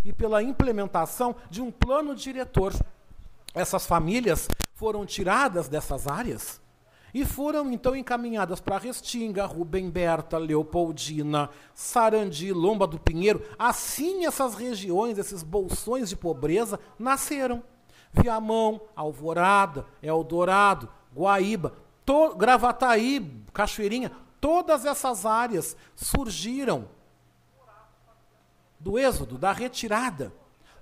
[0.03, 2.73] e pela implementação de um plano diretor.
[3.53, 6.61] Essas famílias foram tiradas dessas áreas
[7.13, 13.43] e foram então encaminhadas para Restinga, Rubem Berta, Leopoldina, Sarandi, Lomba do Pinheiro.
[13.59, 17.61] Assim essas regiões, esses bolsões de pobreza nasceram.
[18.13, 21.73] Viamão, Alvorada, Eldorado, Guaíba,
[22.37, 26.89] Gravataí, Cachoeirinha, todas essas áreas surgiram
[28.83, 30.33] do êxodo, da retirada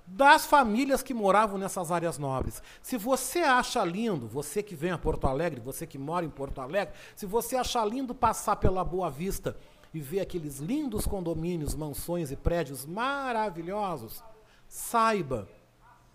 [0.06, 2.60] das famílias que moravam nessas áreas nobres.
[2.82, 6.60] Se você acha lindo, você que vem a Porto Alegre, você que mora em Porto
[6.60, 9.56] Alegre, se você acha lindo passar pela Boa Vista
[9.94, 14.22] e ver aqueles lindos condomínios, mansões e prédios maravilhosos,
[14.66, 15.48] saiba,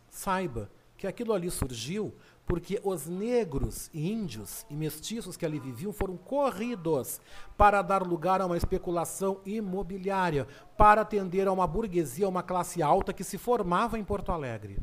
[0.09, 2.13] saiba que aquilo ali surgiu
[2.45, 7.19] porque os negros, índios e mestiços que ali viviam foram corridos
[7.57, 10.47] para dar lugar a uma especulação imobiliária,
[10.77, 14.77] para atender a uma burguesia, a uma classe alta que se formava em Porto Alegre.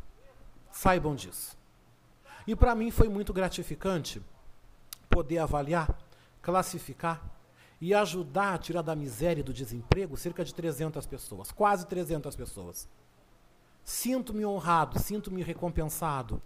[0.73, 1.57] Saibam disso.
[2.47, 4.21] E para mim foi muito gratificante
[5.09, 5.97] poder avaliar,
[6.41, 7.23] classificar
[7.81, 12.35] e ajudar a tirar da miséria e do desemprego cerca de 300 pessoas, quase 300
[12.35, 12.89] pessoas.
[13.85, 16.43] Sinto-me honrado, sinto-me recompensado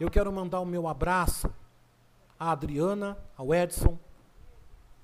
[0.00, 1.50] eu quero mandar o meu abraço
[2.38, 3.98] à Adriana, ao Edson,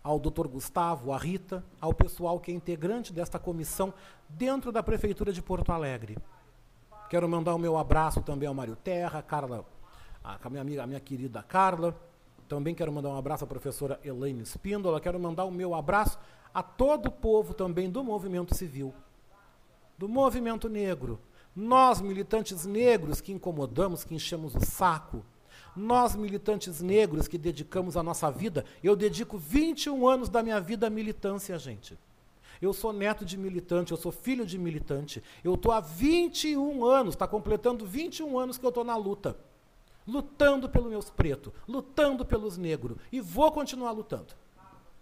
[0.02, 0.46] ao Dr.
[0.46, 3.92] Gustavo, à Rita, ao pessoal que é integrante desta comissão
[4.28, 6.16] dentro da Prefeitura de Porto Alegre.
[7.08, 9.64] Quero mandar o meu abraço também ao Mário Terra, Carla,
[10.22, 11.96] a minha amiga, a minha querida Carla.
[12.48, 15.00] Também quero mandar um abraço à professora Elaine Espíndola.
[15.00, 16.18] Quero mandar o meu abraço
[16.52, 18.94] a todo o povo também do movimento civil,
[19.98, 21.18] do movimento negro,
[21.54, 25.24] nós, militantes negros que incomodamos, que enchemos o saco,
[25.76, 30.86] nós, militantes negros que dedicamos a nossa vida, eu dedico 21 anos da minha vida
[30.86, 31.98] à militância, gente.
[32.62, 35.22] Eu sou neto de militante, eu sou filho de militante.
[35.42, 39.36] Eu estou há 21 anos, está completando 21 anos que eu estou na luta.
[40.06, 42.96] Lutando pelos meus pretos, lutando pelos negros.
[43.10, 44.34] E vou continuar lutando.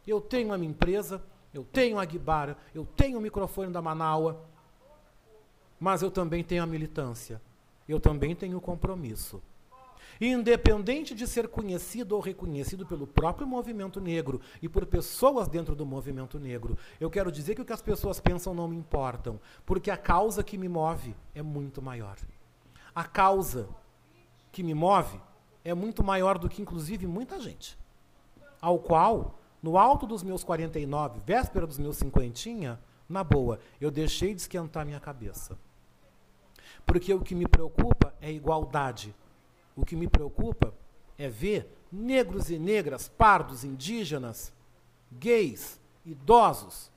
[0.07, 1.23] Eu tenho a minha empresa,
[1.53, 4.43] eu tenho a Guibara, eu tenho o microfone da Manaua,
[5.83, 7.43] mas eu também tenho a militância,
[7.89, 9.43] eu também tenho o compromisso.
[10.21, 15.85] Independente de ser conhecido ou reconhecido pelo próprio movimento negro e por pessoas dentro do
[15.85, 19.91] movimento negro, eu quero dizer que o que as pessoas pensam não me importam, porque
[19.91, 22.17] a causa que me move é muito maior.
[22.95, 23.69] A causa
[24.53, 25.21] que me move
[25.65, 27.77] é muito maior do que, inclusive, muita gente.
[28.61, 32.79] Ao qual, no alto dos meus 49, véspera dos meus cinquentinha,
[33.09, 35.59] na boa, eu deixei de esquentar minha cabeça.
[36.87, 39.15] Porque o que me preocupa é igualdade.
[39.77, 40.75] O que me preocupa
[41.19, 44.53] é ver negros e negras, pardos, indígenas,
[45.11, 46.91] gays, idosos.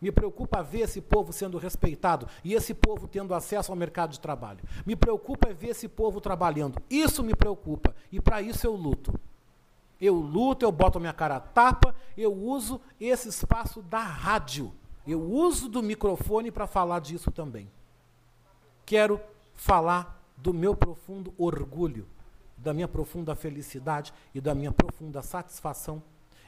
[0.00, 4.20] Me preocupa ver esse povo sendo respeitado e esse povo tendo acesso ao mercado de
[4.20, 4.60] trabalho.
[4.86, 6.80] Me preocupa ver esse povo trabalhando.
[6.88, 9.18] Isso me preocupa e para isso eu luto.
[10.00, 14.72] Eu luto, eu boto a minha cara a tapa, eu uso esse espaço da rádio.
[15.06, 17.70] Eu uso do microfone para falar disso também
[18.90, 19.20] quero
[19.54, 22.08] falar do meu profundo orgulho,
[22.56, 26.02] da minha profunda felicidade e da minha profunda satisfação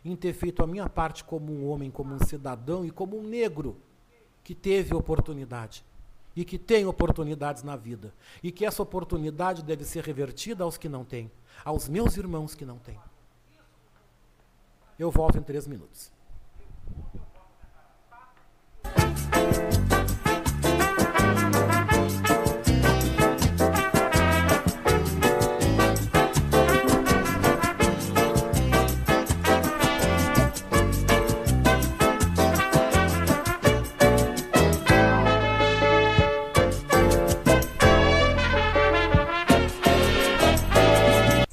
[0.04, 3.22] em ter feito a minha parte como um homem, como um cidadão e como um
[3.22, 3.76] negro
[4.42, 5.84] que teve oportunidade
[6.34, 8.12] e que tem oportunidades na vida
[8.42, 11.30] e que essa oportunidade deve ser revertida aos que não têm,
[11.64, 12.98] aos meus irmãos que não têm.
[14.98, 16.10] Eu volto em três minutos.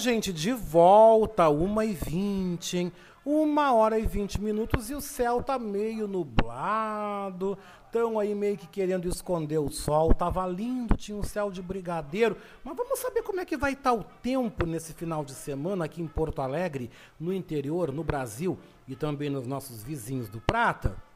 [0.00, 2.92] Gente, de volta, 1h20, hein?
[3.24, 7.56] Uma hora e 20 minutos e o céu tá meio nublado.
[7.84, 10.14] Estão aí meio que querendo esconder o sol.
[10.14, 12.36] Tava lindo, tinha um céu de brigadeiro.
[12.64, 16.00] Mas vamos saber como é que vai estar o tempo nesse final de semana aqui
[16.00, 18.58] em Porto Alegre, no interior, no Brasil
[18.88, 21.09] e também nos nossos vizinhos do Prata?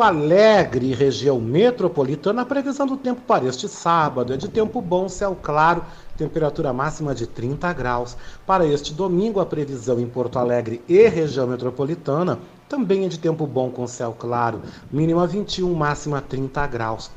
[0.00, 5.10] Porto Alegre, região metropolitana, a previsão do tempo para este sábado é de tempo bom,
[5.10, 5.84] céu claro,
[6.16, 8.16] temperatura máxima de 30 graus.
[8.46, 13.46] Para este domingo, a previsão em Porto Alegre e região metropolitana também é de tempo
[13.46, 17.10] bom com céu claro, mínima 21, máxima 30 graus.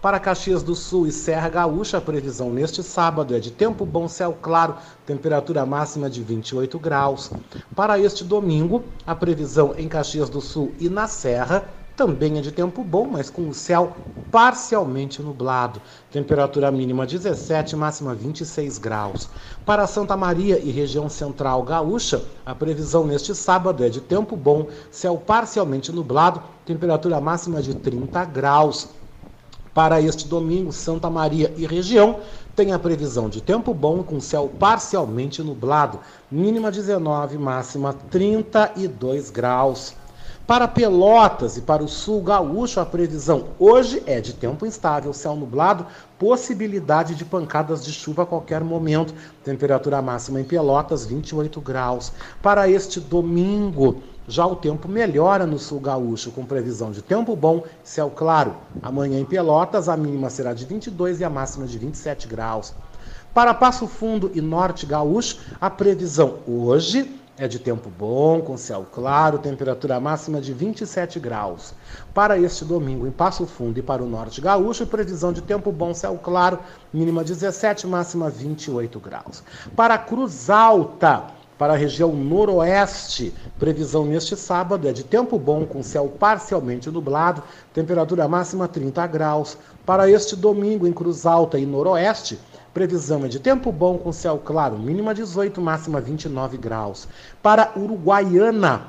[0.00, 4.06] Para Caxias do Sul e Serra Gaúcha, a previsão neste sábado é de tempo bom,
[4.06, 7.32] céu claro, temperatura máxima de 28 graus.
[7.74, 11.64] Para este domingo, a previsão em Caxias do Sul e na Serra
[11.98, 13.96] também é de tempo bom, mas com o céu
[14.30, 15.82] parcialmente nublado.
[16.12, 19.28] Temperatura mínima 17, máxima 26 graus.
[19.66, 24.68] Para Santa Maria e região central gaúcha, a previsão neste sábado é de tempo bom,
[24.92, 28.90] céu parcialmente nublado, temperatura máxima de 30 graus.
[29.74, 32.20] Para este domingo, Santa Maria e região
[32.54, 35.98] tem a previsão de tempo bom com céu parcialmente nublado,
[36.30, 39.96] mínima 19, máxima 32 graus.
[40.48, 45.36] Para Pelotas e para o sul gaúcho, a previsão hoje é de tempo instável, céu
[45.36, 45.84] nublado,
[46.18, 49.12] possibilidade de pancadas de chuva a qualquer momento.
[49.44, 52.12] Temperatura máxima em Pelotas, 28 graus.
[52.40, 53.96] Para este domingo,
[54.26, 58.56] já o tempo melhora no sul gaúcho, com previsão de tempo bom, céu claro.
[58.82, 62.72] Amanhã em Pelotas, a mínima será de 22 e a máxima de 27 graus.
[63.34, 68.84] Para Passo Fundo e Norte Gaúcho, a previsão hoje é de tempo bom, com céu
[68.90, 71.72] claro, temperatura máxima de 27 graus.
[72.12, 75.94] Para este domingo, em Passo Fundo e para o Norte Gaúcho, previsão de tempo bom,
[75.94, 76.58] céu claro,
[76.92, 79.44] mínima 17, máxima 28 graus.
[79.76, 85.82] Para Cruz Alta, para a região noroeste, previsão neste sábado é de tempo bom, com
[85.82, 87.42] céu parcialmente nublado,
[87.72, 89.56] temperatura máxima 30 graus.
[89.86, 92.38] Para este domingo, em Cruz Alta e noroeste,
[92.78, 97.08] Previsão é de tempo bom com céu claro, mínima 18, máxima 29 graus.
[97.42, 98.82] Para Uruguaiana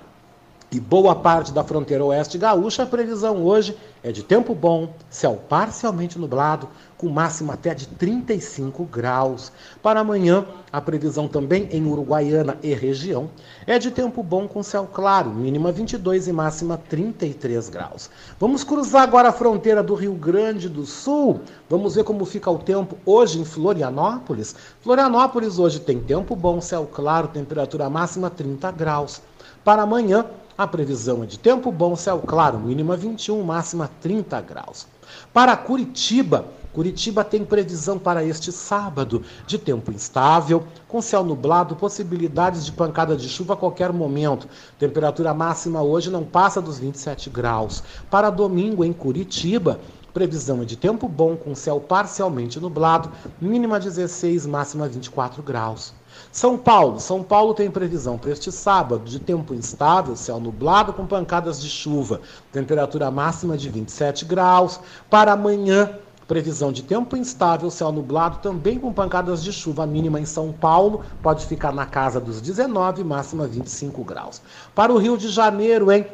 [0.72, 5.42] e boa parte da fronteira oeste gaúcha, a previsão hoje é de tempo bom, céu
[5.50, 9.52] parcialmente nublado, com máxima até de 35 graus.
[9.82, 13.32] Para amanhã, a previsão também em Uruguaiana e região
[13.66, 18.10] é de tempo bom com céu claro, mínima 22 e máxima 33 graus.
[18.40, 21.42] Vamos cruzar agora a fronteira do Rio Grande do Sul.
[21.68, 24.56] Vamos ver como fica o tempo hoje em Florianópolis.
[24.82, 29.20] Florianópolis hoje tem tempo bom, céu claro, temperatura máxima 30 graus.
[29.64, 30.26] Para amanhã,
[30.60, 34.86] a previsão é de tempo bom, céu claro, mínima 21, máxima 30 graus.
[35.34, 42.66] Para Curitiba, Curitiba tem previsão para este sábado de tempo instável, com céu nublado, possibilidades
[42.66, 44.50] de pancada de chuva a qualquer momento.
[44.78, 47.82] Temperatura máxima hoje não passa dos 27 graus.
[48.12, 49.80] Para domingo em Curitiba,
[50.14, 53.10] previsão é de tempo bom, com céu parcialmente nublado,
[53.40, 55.94] mínima 16, máxima 24 graus.
[56.32, 57.00] São Paulo.
[57.00, 61.70] São Paulo tem previsão para este sábado de tempo instável, céu nublado com pancadas de
[61.70, 62.22] chuva.
[62.52, 64.80] Temperatura máxima de 27 graus.
[65.10, 65.90] Para amanhã,
[66.30, 69.88] Previsão de tempo instável, céu nublado, também com pancadas de chuva.
[69.88, 74.40] Mínima em São Paulo pode ficar na casa dos 19, máxima 25 graus.
[74.76, 76.06] Para o Rio de Janeiro, hein?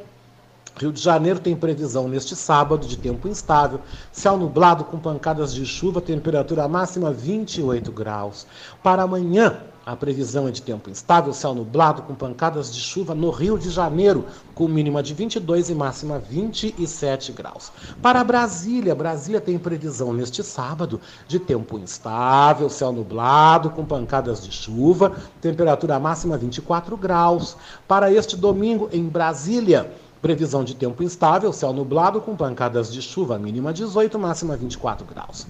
[0.77, 5.65] Rio de Janeiro tem previsão neste sábado de tempo instável, céu nublado com pancadas de
[5.65, 8.47] chuva, temperatura máxima 28 graus.
[8.81, 13.30] Para amanhã, a previsão é de tempo instável, céu nublado com pancadas de chuva no
[13.30, 14.26] Rio de Janeiro,
[14.56, 17.72] com mínima de 22 e máxima 27 graus.
[18.02, 24.52] Para Brasília, Brasília tem previsão neste sábado de tempo instável, céu nublado com pancadas de
[24.52, 27.56] chuva, temperatura máxima 24 graus.
[27.88, 29.91] Para este domingo em Brasília,
[30.22, 35.45] Previsão de tempo instável, céu nublado com pancadas de chuva, mínima 18, máxima 24 graus.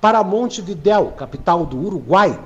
[0.00, 2.38] Para Montevidéu, capital do Uruguai,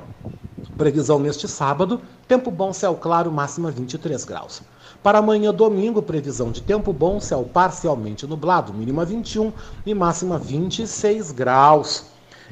[0.76, 4.60] Previsão neste sábado, tempo bom, céu claro, máxima 23 graus.
[5.04, 9.52] Para amanhã, domingo, previsão de tempo bom, céu parcialmente nublado, mínima 21
[9.86, 12.06] e máxima 26 graus.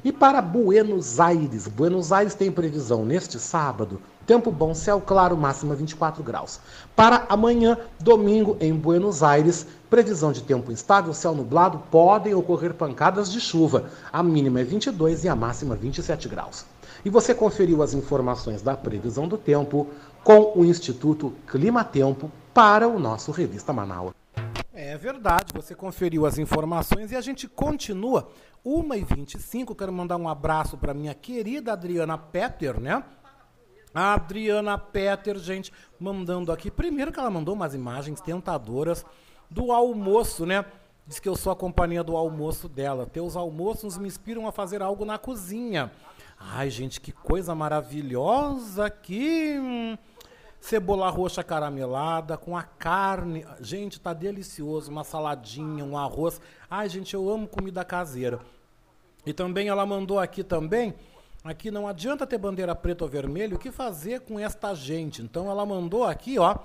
[0.04, 5.74] E para Buenos Aires, Buenos Aires tem previsão neste sábado, tempo bom, céu claro, máxima
[5.74, 6.60] 24 graus.
[6.94, 13.32] Para amanhã, domingo, em Buenos Aires, previsão de tempo instável, céu nublado, podem ocorrer pancadas
[13.32, 13.90] de chuva.
[14.12, 16.64] A mínima é 22 e a máxima 27 graus.
[17.04, 19.88] E você conferiu as informações da previsão do tempo
[20.22, 24.12] com o Instituto Clima Tempo para o nosso Revista Manaus.
[24.72, 28.30] É verdade, você conferiu as informações e a gente continua.
[28.64, 33.02] 1h25, quero mandar um abraço para minha querida Adriana Petter, né?
[33.92, 36.70] A Adriana Petter, gente, mandando aqui.
[36.70, 39.04] Primeiro que ela mandou umas imagens tentadoras
[39.50, 40.64] do almoço, né?
[41.04, 43.06] Diz que eu sou a companhia do almoço dela.
[43.06, 45.90] Teus almoços me inspiram a fazer algo na cozinha.
[46.50, 49.96] Ai, gente, que coisa maravilhosa que hum,
[50.60, 53.46] cebola roxa caramelada com a carne.
[53.60, 56.40] Gente, tá delicioso, uma saladinha, um arroz.
[56.68, 58.40] Ai, gente, eu amo comida caseira.
[59.24, 60.94] E também ela mandou aqui também,
[61.44, 65.22] aqui não adianta ter bandeira preta ou vermelha, o que fazer com esta gente?
[65.22, 66.56] Então ela mandou aqui, ó.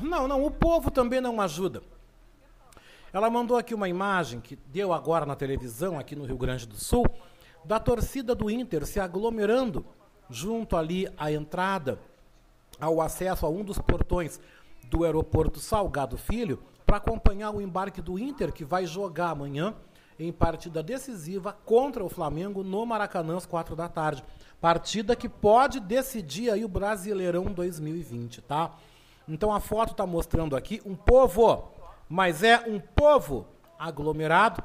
[0.00, 1.82] Não, não, o povo também não ajuda.
[3.12, 6.76] Ela mandou aqui uma imagem que deu agora na televisão aqui no Rio Grande do
[6.76, 7.04] Sul
[7.64, 9.84] da torcida do Inter se aglomerando
[10.28, 11.98] junto ali à entrada,
[12.80, 14.40] ao acesso a um dos portões
[14.84, 19.74] do aeroporto Salgado Filho, para acompanhar o embarque do Inter, que vai jogar amanhã
[20.18, 24.24] em partida decisiva contra o Flamengo no Maracanã às quatro da tarde.
[24.60, 28.72] Partida que pode decidir aí o Brasileirão 2020, tá?
[29.26, 31.72] Então a foto está mostrando aqui um povo,
[32.08, 33.46] mas é um povo
[33.78, 34.62] aglomerado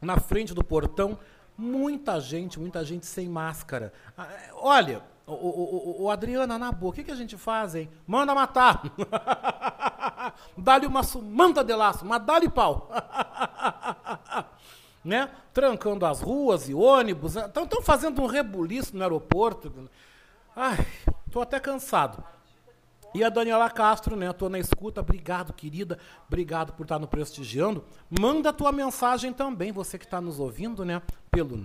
[0.00, 1.18] na frente do portão
[1.58, 3.92] Muita gente, muita gente sem máscara.
[4.16, 7.90] Ah, olha, o, o, o, Adriana, na boa, o que, que a gente faz, hein?
[8.06, 8.80] Manda matar!
[10.56, 12.88] dá-lhe uma sumanta de laço, mas dá-lhe pau.
[15.04, 15.28] né?
[15.52, 17.34] Trancando as ruas e ônibus.
[17.34, 17.70] Estão né?
[17.82, 19.90] fazendo um rebuliço no aeroporto.
[20.54, 20.86] Ai,
[21.32, 22.22] tô até cansado.
[23.14, 24.30] E a Daniela Castro, né?
[24.34, 25.00] Tô na escuta.
[25.00, 25.98] Obrigado, querida.
[26.26, 27.82] Obrigado por estar nos prestigiando.
[28.20, 31.00] Manda a tua mensagem também, você que está nos ouvindo, né?
[31.30, 31.56] Pelo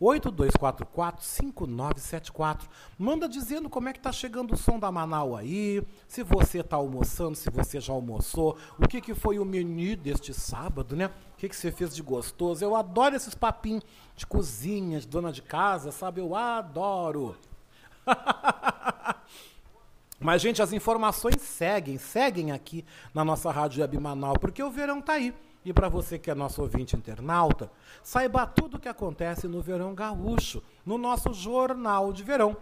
[0.00, 2.60] 982445974.
[2.98, 6.76] Manda dizendo como é que tá chegando o som da Manaus aí, se você tá
[6.76, 11.10] almoçando, se você já almoçou, o que, que foi o menu deste sábado, né?
[11.34, 12.64] O que, que você fez de gostoso?
[12.64, 13.84] Eu adoro esses papinhos
[14.16, 16.22] de cozinha, de dona de casa, sabe?
[16.22, 17.36] Eu adoro.
[20.20, 22.84] Mas, gente, as informações seguem, seguem aqui
[23.14, 25.34] na nossa Rádio Web Manaus, porque o verão tá aí.
[25.64, 27.70] E para você que é nosso ouvinte internauta,
[28.02, 32.56] saiba tudo o que acontece no Verão Gaúcho, no nosso Jornal de Verão.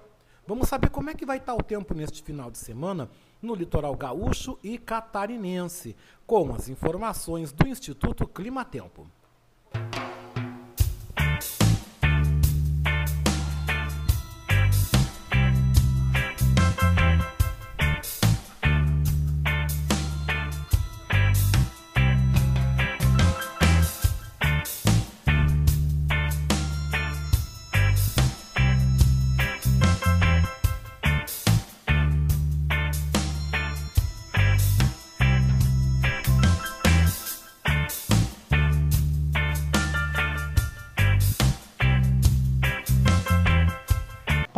[0.46, 3.10] Vamos saber como é que vai estar tá o tempo neste final de semana
[3.42, 9.06] no litoral gaúcho e catarinense, com as informações do Instituto Climatempo.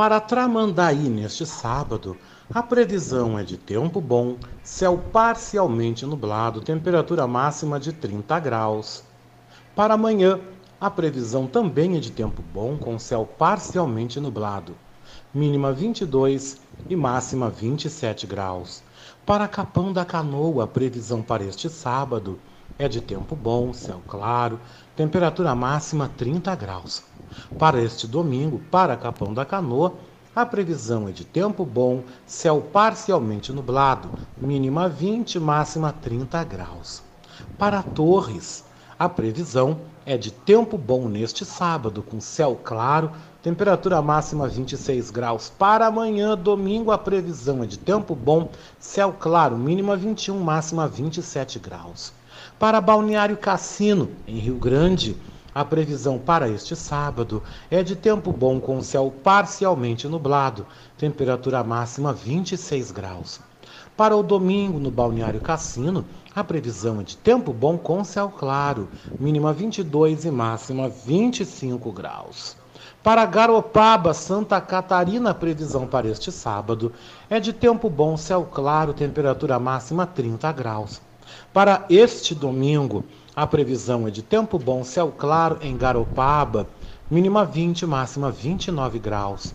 [0.00, 2.16] Para Tramandaí, neste sábado,
[2.54, 9.04] a previsão é de tempo bom, céu parcialmente nublado, temperatura máxima de 30 graus.
[9.76, 10.40] Para amanhã,
[10.80, 14.74] a previsão também é de tempo bom, com céu parcialmente nublado,
[15.34, 18.82] mínima 22 e máxima 27 graus.
[19.26, 22.38] Para Capão da Canoa, a previsão para este sábado
[22.78, 24.58] é de tempo bom, céu claro,
[24.96, 27.09] temperatura máxima 30 graus.
[27.58, 29.94] Para este domingo, para Capão da Canoa,
[30.34, 37.02] a previsão é de tempo bom, céu parcialmente nublado, mínima 20, máxima 30 graus.
[37.58, 38.64] Para Torres,
[38.98, 43.10] a previsão é de tempo bom neste sábado, com céu claro,
[43.42, 45.50] temperatura máxima 26 graus.
[45.58, 51.58] Para amanhã, domingo, a previsão é de tempo bom, céu claro, mínima 21, máxima 27
[51.58, 52.12] graus.
[52.58, 55.16] Para Balneário Cassino, em Rio Grande,
[55.54, 60.66] a previsão para este sábado é de tempo bom com céu parcialmente nublado,
[60.96, 63.40] temperatura máxima 26 graus.
[63.96, 66.04] Para o domingo, no Balneário Cassino,
[66.34, 72.56] a previsão é de tempo bom com céu claro, mínima 22 e máxima 25 graus.
[73.02, 76.92] Para Garopaba, Santa Catarina, a previsão para este sábado
[77.28, 81.00] é de tempo bom, céu claro, temperatura máxima 30 graus.
[81.52, 86.66] Para este domingo, a previsão é de tempo bom, céu claro em Garopaba,
[87.08, 89.54] mínima 20, máxima 29 graus.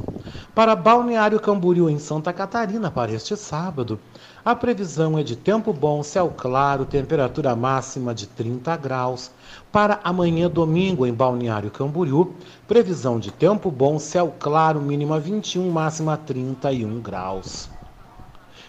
[0.54, 4.00] Para Balneário Camboriú, em Santa Catarina, para este sábado,
[4.46, 9.30] a previsão é de tempo bom, céu claro, temperatura máxima de 30 graus.
[9.72, 12.34] Para amanhã, domingo, em Balneário Camboriú,
[12.66, 17.75] previsão de tempo bom, céu claro, mínima 21, máxima 31 graus.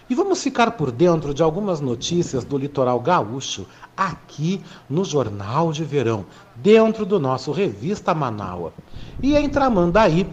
[0.09, 3.65] E vamos ficar por dentro de algumas notícias do litoral gaúcho
[3.95, 6.25] aqui no Jornal de Verão,
[6.55, 8.71] dentro do nosso Revista Manaua.
[9.21, 10.25] E em Tramandaí,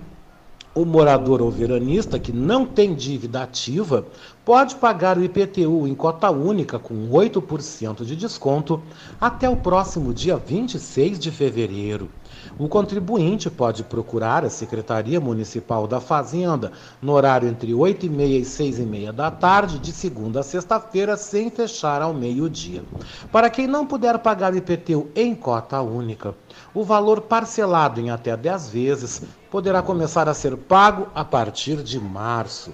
[0.77, 4.07] o morador ou veranista que não tem dívida ativa
[4.45, 8.81] pode pagar o IPTU em cota única com 8% de desconto
[9.21, 12.09] até o próximo dia 26 de fevereiro.
[12.57, 16.71] O contribuinte pode procurar a Secretaria Municipal da Fazenda
[17.03, 20.43] no horário entre 8 e meia e 6 e meia da tarde, de segunda a
[20.45, 22.85] sexta-feira, sem fechar ao meio-dia.
[23.33, 26.33] Para quem não puder pagar IPTU em cota única,
[26.73, 31.99] o valor parcelado em até 10 vezes poderá começar a ser pago a partir de
[31.99, 32.73] março.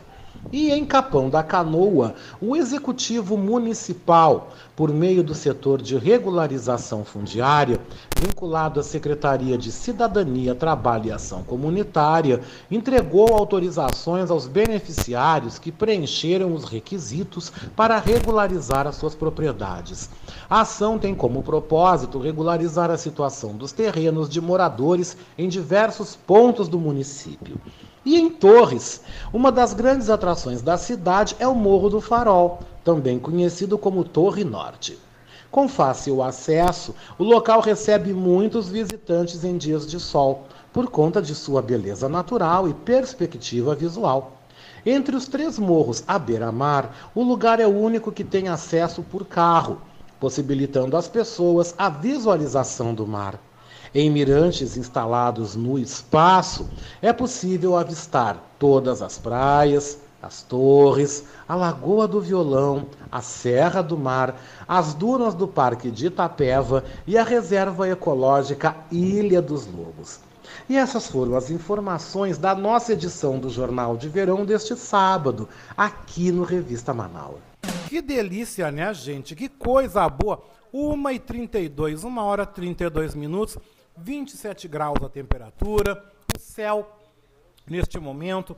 [0.52, 7.78] E em Capão da Canoa, o Executivo Municipal, por meio do setor de regularização fundiária,
[8.18, 12.40] vinculado à Secretaria de Cidadania, Trabalho e Ação Comunitária,
[12.70, 20.08] entregou autorizações aos beneficiários que preencheram os requisitos para regularizar as suas propriedades.
[20.48, 26.66] A ação tem como propósito regularizar a situação dos terrenos de moradores em diversos pontos
[26.66, 27.60] do município.
[28.04, 33.18] E em Torres, uma das grandes atrações da cidade é o Morro do Farol, também
[33.18, 34.98] conhecido como Torre Norte.
[35.50, 41.34] Com fácil acesso, o local recebe muitos visitantes em dias de sol, por conta de
[41.34, 44.38] sua beleza natural e perspectiva visual.
[44.86, 49.26] Entre os três morros à beira-mar, o lugar é o único que tem acesso por
[49.26, 49.78] carro,
[50.18, 53.38] possibilitando às pessoas a visualização do mar.
[53.92, 56.70] Em mirantes instalados no espaço,
[57.02, 63.98] é possível avistar todas as praias, as torres, a Lagoa do Violão, a Serra do
[63.98, 70.20] Mar, as dunas do Parque de Itapeva e a Reserva Ecológica Ilha dos Lobos.
[70.68, 76.30] E essas foram as informações da nossa edição do Jornal de Verão deste sábado, aqui
[76.30, 77.40] no Revista Manaus.
[77.88, 79.34] Que delícia, né, gente?
[79.34, 80.40] Que coisa boa!
[80.72, 83.58] 1h32, 1 hora 32 minutos,
[83.96, 86.04] 27 graus a temperatura,
[86.36, 86.96] o céu
[87.66, 88.56] neste momento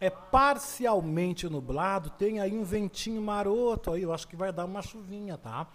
[0.00, 4.82] é parcialmente nublado, tem aí um ventinho maroto aí, eu acho que vai dar uma
[4.82, 5.66] chuvinha, tá?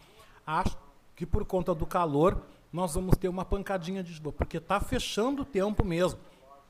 [0.46, 0.78] Acho
[1.16, 5.44] que por conta do calor nós vamos ter uma pancadinha de chuva, porque está fechando
[5.44, 6.20] o tempo mesmo.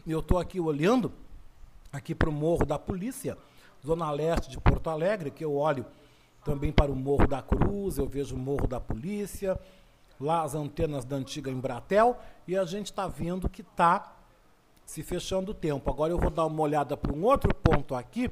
[0.06, 1.12] Eu estou aqui olhando
[1.92, 3.38] aqui para o Morro da Polícia,
[3.86, 5.86] zona leste de Porto Alegre, que eu olho
[6.46, 9.60] também para o Morro da Cruz, eu vejo o Morro da Polícia,
[10.20, 12.18] lá as antenas da antiga Embratel,
[12.48, 14.14] e a gente está vendo que está
[14.86, 15.90] se fechando o tempo.
[15.90, 18.32] Agora eu vou dar uma olhada para um outro ponto aqui.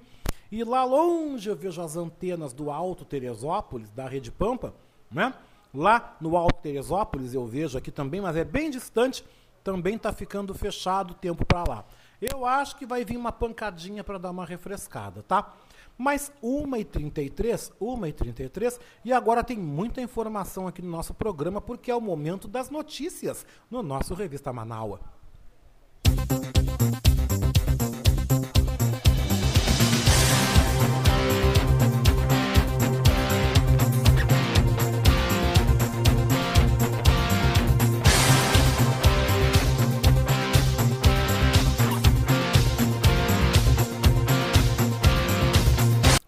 [0.52, 4.74] E lá longe eu vejo as antenas do Alto Teresópolis, da Rede Pampa,
[5.12, 5.34] né?
[5.74, 9.26] Lá no Alto Teresópolis eu vejo aqui também, mas é bem distante,
[9.64, 11.86] também está ficando fechado o tempo para lá.
[12.22, 15.54] Eu acho que vai vir uma pancadinha para dar uma refrescada, tá?
[15.98, 22.02] Mas 1h33, 1h33, e agora tem muita informação aqui no nosso programa, porque é o
[22.02, 25.15] momento das notícias no nosso Revista Manaua.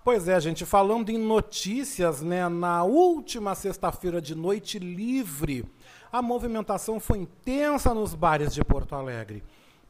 [0.07, 5.65] Pois é, gente, falando em notícias, né, na última sexta-feira de noite livre,
[6.09, 9.43] a movimentação foi intensa nos bares de Porto Alegre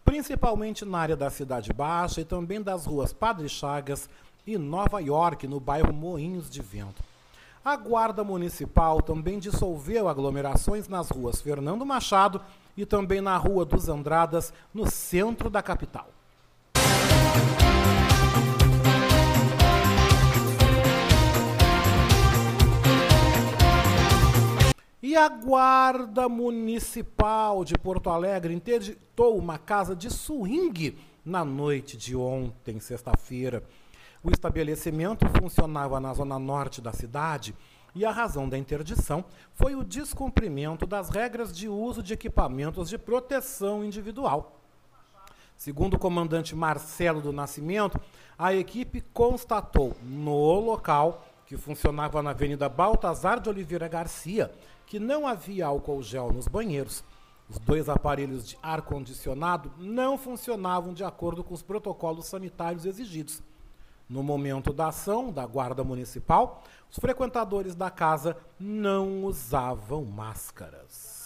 [0.04, 4.10] principalmente na área da Cidade Baixa e também das ruas Padre Chagas
[4.48, 7.04] e Nova York, no bairro Moinhos de Vento.
[7.64, 12.42] A Guarda Municipal também dissolveu aglomerações nas ruas Fernando Machado
[12.76, 16.08] e também na Rua dos Andradas, no centro da capital.
[25.02, 32.16] E a Guarda Municipal de Porto Alegre interditou uma casa de swing na noite de
[32.16, 33.64] ontem, sexta-feira.
[34.24, 37.54] O estabelecimento funcionava na zona norte da cidade
[37.94, 42.98] e a razão da interdição foi o descumprimento das regras de uso de equipamentos de
[42.98, 44.60] proteção individual.
[45.56, 48.02] Segundo o comandante Marcelo do Nascimento,
[48.36, 54.52] a equipe constatou no local, que funcionava na Avenida Baltazar de Oliveira Garcia,
[54.88, 57.04] que não havia álcool gel nos banheiros.
[57.50, 63.44] Os dois aparelhos de ar-condicionado não funcionavam de acordo com os protocolos sanitários exigidos.
[64.10, 71.18] No momento da ação da Guarda Municipal, os frequentadores da casa não usavam máscaras.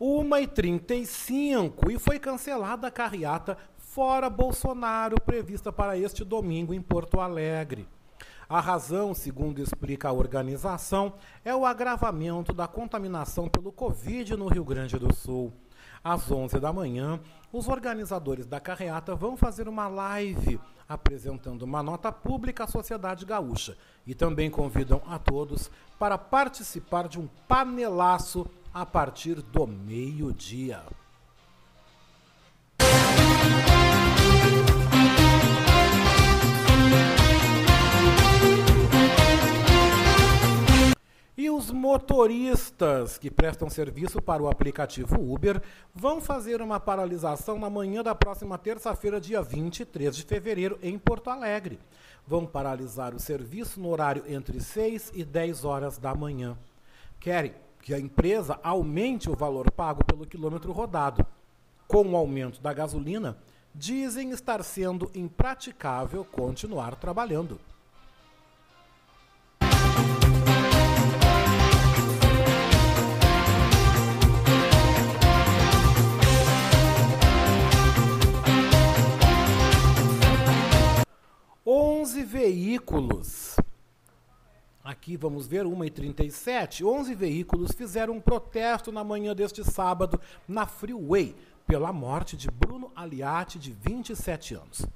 [0.00, 3.56] 1h35 e foi cancelada a carreata
[3.96, 7.88] Fora Bolsonaro, prevista para este domingo em Porto Alegre.
[8.46, 14.66] A razão, segundo explica a organização, é o agravamento da contaminação pelo Covid no Rio
[14.66, 15.50] Grande do Sul.
[16.04, 17.18] Às 11 da manhã,
[17.50, 23.78] os organizadores da carreata vão fazer uma live apresentando uma nota pública à sociedade gaúcha
[24.06, 30.82] e também convidam a todos para participar de um panelaço a partir do meio-dia.
[41.36, 45.60] E os motoristas que prestam serviço para o aplicativo Uber
[45.94, 51.28] vão fazer uma paralisação na manhã da próxima terça-feira, dia 23 de fevereiro, em Porto
[51.28, 51.78] Alegre.
[52.26, 56.56] Vão paralisar o serviço no horário entre 6 e 10 horas da manhã.
[57.20, 57.52] Querem
[57.82, 61.24] que a empresa aumente o valor pago pelo quilômetro rodado.
[61.86, 63.36] Com o aumento da gasolina,
[63.74, 67.60] dizem estar sendo impraticável continuar trabalhando.
[81.68, 83.56] Onze veículos
[84.84, 86.86] Aqui vamos ver 1h37.
[86.86, 91.34] 11 veículos fizeram um protesto na manhã deste sábado na Freeway
[91.66, 94.86] pela morte de Bruno Aliati, de 27 anos.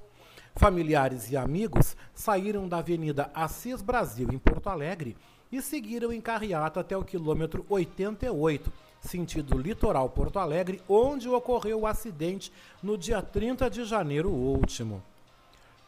[0.54, 5.16] Familiares e amigos saíram da Avenida Assis Brasil, em Porto Alegre,
[5.50, 11.86] e seguiram em carreata até o quilômetro 88, sentido litoral Porto Alegre, onde ocorreu o
[11.88, 15.02] acidente no dia 30 de janeiro último.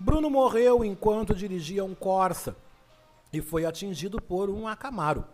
[0.04, 2.56] Bruno morreu enquanto dirigia um Corsa
[3.32, 5.24] e foi atingido por um Acamaro.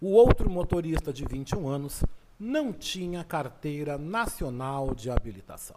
[0.00, 2.04] O outro motorista de 21 anos
[2.38, 5.76] não tinha carteira nacional de habilitação.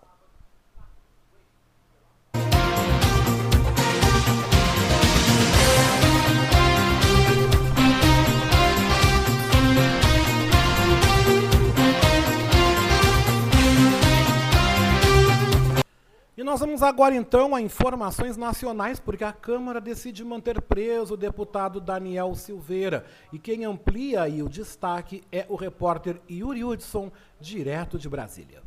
[16.38, 21.18] E nós vamos agora então a informações nacionais, porque a Câmara decide manter preso o
[21.18, 23.06] deputado Daniel Silveira.
[23.32, 27.10] E quem amplia aí o destaque é o repórter Yuri Hudson,
[27.40, 28.62] direto de Brasília.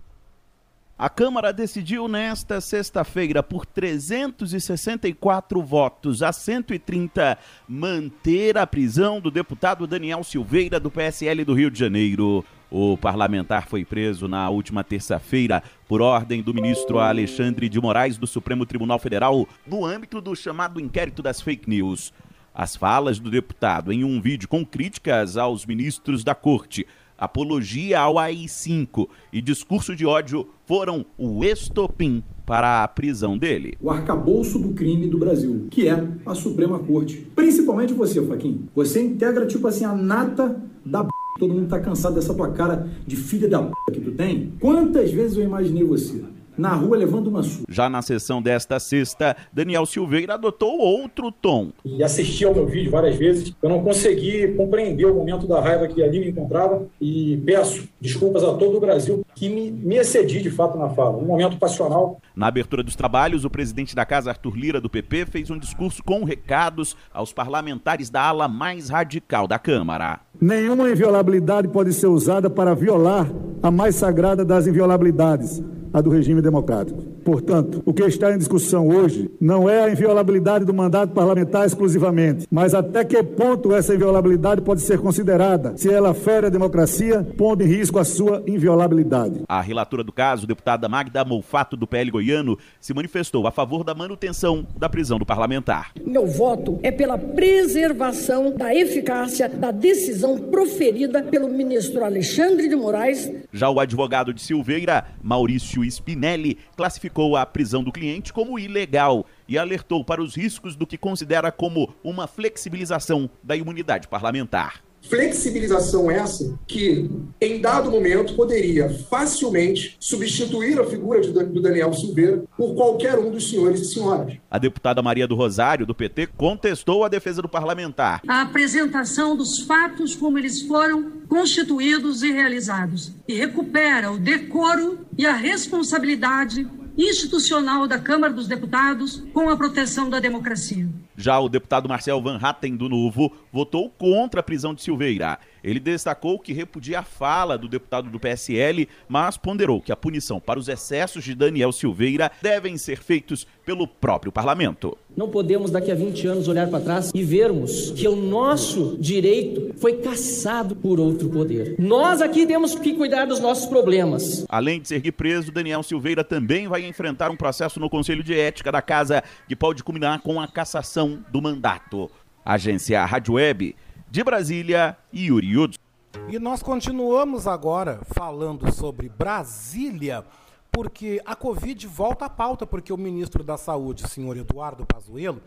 [0.96, 7.38] A Câmara decidiu nesta sexta-feira, por 364 votos a 130,
[7.68, 12.44] manter a prisão do deputado Daniel Silveira, do PSL do Rio de Janeiro.
[12.70, 18.26] O parlamentar foi preso na última terça-feira por ordem do ministro Alexandre de Moraes do
[18.26, 22.12] Supremo Tribunal Federal no âmbito do chamado inquérito das fake news.
[22.54, 26.86] As falas do deputado em um vídeo com críticas aos ministros da corte,
[27.16, 33.78] apologia ao AI-5 e discurso de ódio foram o estopim para a prisão dele.
[33.80, 37.16] O arcabouço do crime do Brasil, que é a Suprema Corte.
[37.34, 38.68] Principalmente você, Faquin.
[38.74, 41.08] Você integra, tipo assim, a nata da b...
[41.38, 43.72] Todo mundo tá cansado dessa tua cara de filha da p...
[43.92, 44.52] que tu tem.
[44.60, 46.22] Quantas vezes eu imaginei você
[46.58, 47.64] na rua levando uma surra?
[47.68, 51.70] Já na sessão desta sexta, Daniel Silveira adotou outro tom.
[51.84, 53.54] E assisti ao meu vídeo várias vezes.
[53.62, 58.42] Eu não consegui compreender o momento da raiva que ali me encontrava e peço desculpas
[58.42, 61.16] a todo o Brasil que me, me excedi de fato na fala.
[61.16, 62.20] Um momento passional.
[62.34, 66.02] Na abertura dos trabalhos, o presidente da casa, Arthur Lira, do PP, fez um discurso
[66.02, 70.20] com recados aos parlamentares da ala mais radical da Câmara.
[70.40, 73.28] Nenhuma inviolabilidade pode ser usada para violar
[73.62, 75.62] a mais sagrada das inviolabilidades,
[75.92, 77.02] a do regime democrático.
[77.28, 82.46] Portanto, o que está em discussão hoje não é a inviolabilidade do mandato parlamentar exclusivamente,
[82.50, 87.62] mas até que ponto essa inviolabilidade pode ser considerada, se ela fere a democracia, pondo
[87.62, 89.42] em risco a sua inviolabilidade.
[89.46, 93.94] A relatora do caso, deputada Magda Molfato, do PL goiano, se manifestou a favor da
[93.94, 95.92] manutenção da prisão do parlamentar.
[96.02, 103.30] Meu voto é pela preservação da eficácia da decisão proferida pelo ministro Alexandre de Moraes.
[103.52, 109.58] Já o advogado de Silveira, Maurício Spinelli, classificou a prisão do cliente como ilegal e
[109.58, 114.82] alertou para os riscos do que considera como uma flexibilização da imunidade parlamentar.
[115.02, 117.08] Flexibilização essa que,
[117.40, 123.30] em dado momento, poderia facilmente substituir a figura de, do Daniel Silveira por qualquer um
[123.30, 124.36] dos senhores e senhoras.
[124.50, 128.20] A deputada Maria do Rosário, do PT, contestou a defesa do parlamentar.
[128.26, 135.26] A apresentação dos fatos como eles foram constituídos e realizados e recupera o decoro e
[135.26, 136.66] a responsabilidade
[136.98, 140.88] institucional da Câmara dos Deputados com a proteção da democracia.
[141.16, 145.38] Já o deputado Marcel Van Hatten, do Novo, votou contra a prisão de Silveira.
[145.62, 150.40] Ele destacou que repudia a fala do deputado do PSL, mas ponderou que a punição
[150.40, 154.96] para os excessos de Daniel Silveira devem ser feitos pelo próprio parlamento.
[155.16, 159.74] Não podemos, daqui a 20 anos, olhar para trás e vermos que o nosso direito
[159.78, 161.74] foi caçado por outro poder.
[161.78, 164.46] Nós aqui temos que cuidar dos nossos problemas.
[164.48, 168.70] Além de ser preso, Daniel Silveira também vai enfrentar um processo no Conselho de Ética
[168.70, 172.10] da Casa que pode culminar com a cassação do mandato.
[172.44, 173.76] Agência Rádio Web
[174.10, 175.80] de Brasília, Yuri Hudson.
[176.28, 180.24] E nós continuamos agora falando sobre Brasília,
[180.72, 185.42] porque a Covid volta à pauta, porque o ministro da Saúde, senhor Eduardo Pazuello,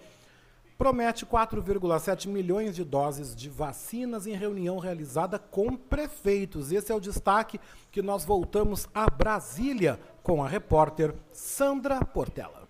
[0.77, 6.71] promete 4,7 milhões de doses de vacinas em reunião realizada com prefeitos.
[6.71, 7.59] Esse é o destaque
[7.91, 12.60] que nós voltamos a Brasília com a repórter Sandra Portela.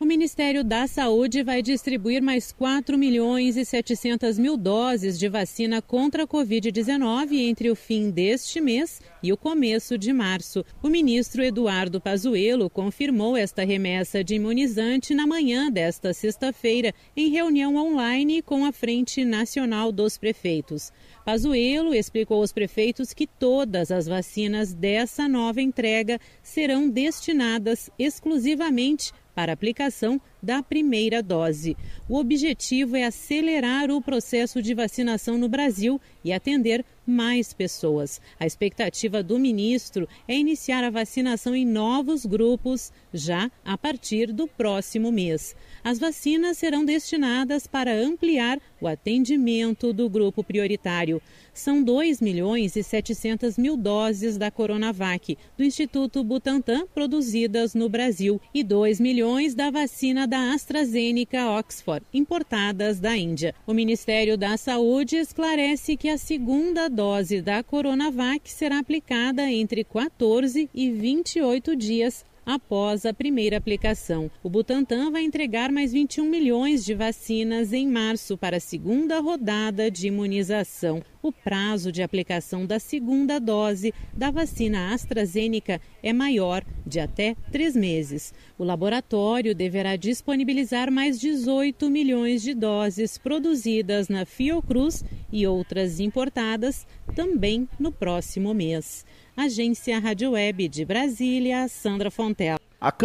[0.00, 5.82] O Ministério da Saúde vai distribuir mais 4 milhões e 700 mil doses de vacina
[5.82, 10.64] contra a Covid-19 entre o fim deste mês e o começo de março.
[10.80, 17.74] O ministro Eduardo Pazuello confirmou esta remessa de imunizante na manhã desta sexta-feira, em reunião
[17.74, 20.92] online com a Frente Nacional dos Prefeitos.
[21.24, 29.52] Pazuello explicou aos prefeitos que todas as vacinas dessa nova entrega serão destinadas exclusivamente para
[29.52, 31.76] aplicação da primeira dose.
[32.08, 38.20] O objetivo é acelerar o processo de vacinação no Brasil e atender mais pessoas.
[38.38, 44.48] A expectativa do ministro é iniciar a vacinação em novos grupos já a partir do
[44.48, 45.54] próximo mês.
[45.84, 51.22] As vacinas serão destinadas para ampliar o atendimento do grupo prioritário.
[51.58, 58.40] São 2 milhões e 700 mil doses da Coronavac, do Instituto Butantan, produzidas no Brasil,
[58.54, 63.56] e 2 milhões da vacina da AstraZeneca Oxford, importadas da Índia.
[63.66, 70.70] O Ministério da Saúde esclarece que a segunda dose da Coronavac será aplicada entre 14
[70.72, 74.30] e 28 dias após a primeira aplicação.
[74.42, 79.90] O Butantan vai entregar mais 21 milhões de vacinas em março para a segunda rodada
[79.90, 81.02] de imunização.
[81.20, 87.76] O prazo de aplicação da segunda dose da vacina AstraZeneca é maior, de até três
[87.76, 88.32] meses.
[88.56, 96.86] O laboratório deverá disponibilizar mais 18 milhões de doses produzidas na Fiocruz e outras importadas
[97.14, 99.04] também no próximo mês.
[99.38, 102.58] Agência Rádio Web de Brasília, Sandra Fontela.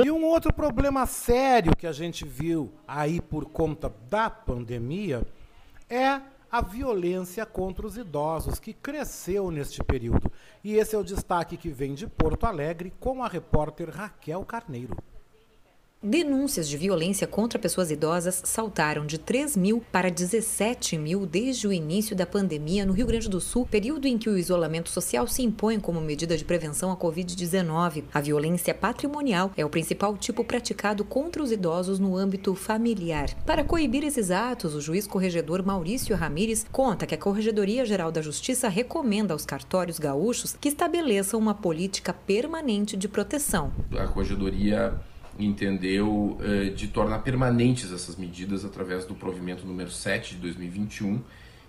[0.03, 5.21] E um outro problema sério que a gente viu aí por conta da pandemia
[5.87, 6.19] é
[6.51, 10.31] a violência contra os idosos, que cresceu neste período.
[10.63, 14.97] E esse é o destaque que vem de Porto Alegre com a repórter Raquel Carneiro.
[16.05, 21.71] Denúncias de violência contra pessoas idosas saltaram de 3 mil para 17 mil desde o
[21.71, 25.43] início da pandemia no Rio Grande do Sul, período em que o isolamento social se
[25.43, 28.03] impõe como medida de prevenção à Covid-19.
[28.13, 33.33] A violência patrimonial é o principal tipo praticado contra os idosos no âmbito familiar.
[33.45, 38.21] Para coibir esses atos, o juiz corregedor Maurício Ramires conta que a Corregedoria Geral da
[38.21, 43.71] Justiça recomenda aos cartórios gaúchos que estabeleçam uma política permanente de proteção.
[43.97, 45.01] A Corregedoria
[45.37, 51.21] entendeu eh, de tornar permanentes essas medidas através do provimento número 7 de 2021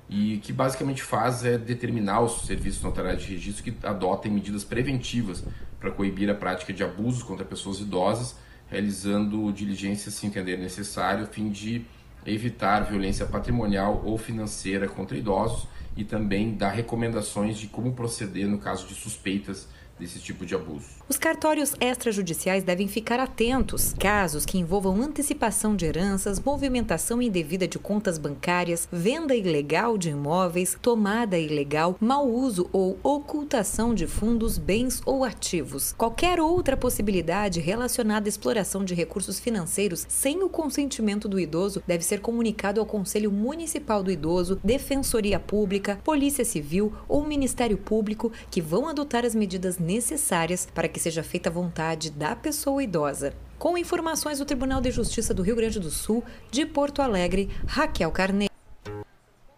[0.08, 5.42] e que basicamente faz é determinar os serviços notariais de registro que adotem medidas preventivas
[5.80, 8.36] para coibir a prática de abusos contra pessoas idosas,
[8.68, 11.84] realizando diligências se entender necessário a fim de
[12.26, 18.58] evitar violência patrimonial ou financeira contra idosos e também dar recomendações de como proceder no
[18.58, 19.68] caso de suspeitas
[19.98, 20.88] desse tipo de abuso.
[21.06, 23.94] Os cartórios extrajudiciais devem ficar atentos.
[23.98, 30.78] Casos que envolvam antecipação de heranças, movimentação indevida de contas bancárias, venda ilegal de imóveis,
[30.80, 35.92] tomada ilegal, mau uso ou ocultação de fundos, bens ou ativos.
[35.92, 42.02] Qualquer outra possibilidade relacionada à exploração de recursos financeiros sem o consentimento do idoso deve
[42.02, 48.62] ser comunicado ao Conselho Municipal do Idoso, Defensoria Pública, Polícia Civil ou Ministério Público, que
[48.62, 53.34] vão adotar as medidas necessárias para que seja feita a vontade da pessoa idosa.
[53.58, 58.10] Com informações do Tribunal de Justiça do Rio Grande do Sul, de Porto Alegre, Raquel
[58.10, 58.52] Carneiro.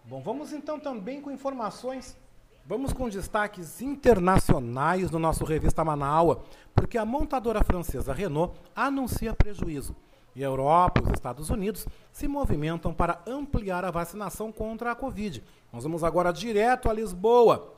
[0.05, 2.17] Bom, vamos então também com informações.
[2.65, 6.43] Vamos com destaques internacionais no nosso Revista Manaua,
[6.75, 9.95] porque a montadora francesa Renault anuncia prejuízo.
[10.35, 15.43] E a Europa os Estados Unidos se movimentam para ampliar a vacinação contra a Covid.
[15.71, 17.73] Nós vamos agora direto a Lisboa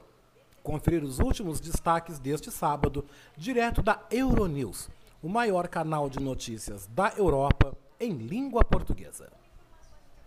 [0.64, 3.06] conferir os últimos destaques deste sábado,
[3.36, 4.90] direto da Euronews,
[5.22, 9.39] o maior canal de notícias da Europa em língua portuguesa.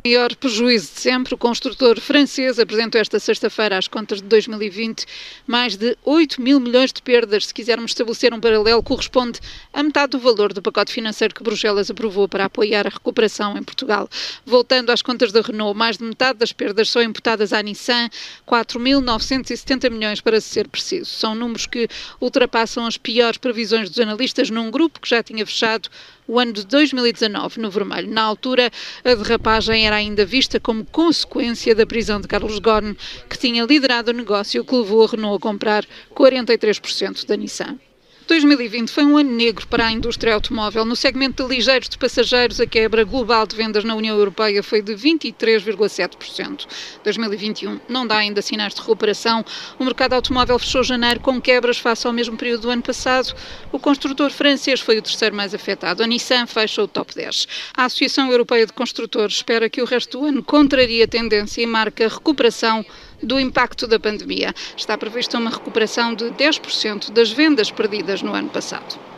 [0.04, 5.06] Maior prejuízo de sempre, o construtor francês apresentou esta sexta-feira as contas de 2020
[5.46, 7.46] mais de 8 mil milhões de perdas.
[7.46, 9.38] Se quisermos estabelecer um paralelo, corresponde
[9.72, 13.62] a metade do valor do pacote financeiro que Bruxelas aprovou para apoiar a recuperação em
[13.62, 14.08] Portugal.
[14.44, 18.10] Voltando às contas da Renault, mais de metade das perdas são imputadas à Nissan,
[18.44, 21.10] 4.970 milhões para ser preciso.
[21.10, 21.86] São números que
[22.20, 25.88] ultrapassam as piores previsões dos analistas num grupo que já tinha fechado
[26.26, 28.10] o ano de 2019 no vermelho.
[28.10, 28.70] Na altura,
[29.04, 32.96] a derrapagem era ainda vista como consequência da prisão de Carlos Ghosn,
[33.28, 35.84] que tinha liderado o negócio que levou a Renault a comprar
[36.14, 37.78] 43% da Nissan.
[38.26, 40.84] 2020 foi um ano negro para a indústria automóvel.
[40.84, 44.80] No segmento de ligeiros de passageiros, a quebra global de vendas na União Europeia foi
[44.80, 46.66] de 23,7%.
[47.02, 49.44] 2021 não dá ainda sinais de recuperação.
[49.78, 53.34] O mercado automóvel fechou janeiro com quebras face ao mesmo período do ano passado.
[53.70, 56.02] O construtor francês foi o terceiro mais afetado.
[56.02, 57.48] A Nissan fecha o top 10.
[57.76, 61.66] A Associação Europeia de Construtores espera que o resto do ano contraria a tendência e
[61.66, 62.84] marque a recuperação
[63.22, 64.54] do impacto da pandemia.
[64.76, 69.11] Está prevista uma recuperação de 10% das vendas perdidas no ano passado.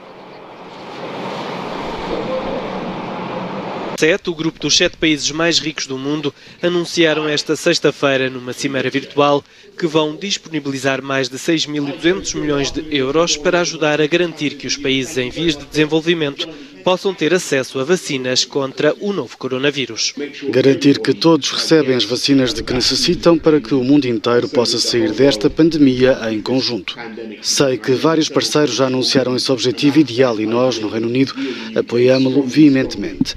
[3.96, 8.90] Sete, o grupo dos sete países mais ricos do mundo, anunciaram esta sexta-feira, numa cimeira
[8.90, 9.44] virtual,
[9.78, 14.76] que vão disponibilizar mais de 6.200 milhões de euros para ajudar a garantir que os
[14.76, 16.48] países em vias de desenvolvimento
[16.84, 20.12] possam ter acesso a vacinas contra o novo coronavírus.
[20.50, 24.78] Garantir que todos recebem as vacinas de que necessitam para que o mundo inteiro possa
[24.78, 26.94] sair desta pandemia em conjunto.
[27.40, 31.34] Sei que vários parceiros já anunciaram esse objetivo ideal e nós, no Reino Unido,
[31.74, 33.34] apoiamo-lo veementemente.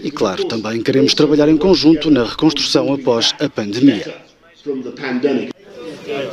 [0.00, 4.14] E, claro, também queremos trabalhar em conjunto na reconstrução após a pandemia.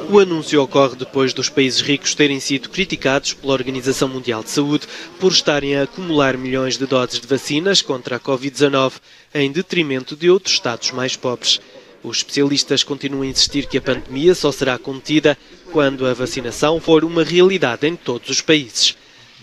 [0.10, 4.88] O anúncio ocorre depois dos países ricos terem sido criticados pela Organização Mundial de Saúde
[5.20, 8.94] por estarem a acumular milhões de doses de vacinas contra a Covid-19
[9.34, 11.60] em detrimento de outros Estados mais pobres.
[12.04, 15.38] Os especialistas continuam a insistir que a pandemia só será contida
[15.72, 18.96] quando a vacinação for uma realidade em todos os países.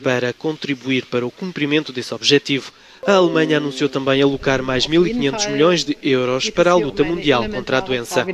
[0.03, 2.73] Para contribuir para o cumprimento desse objetivo,
[3.06, 7.78] a Alemanha anunciou também alocar mais 1.500 milhões de euros para a luta mundial contra
[7.78, 8.24] a doença.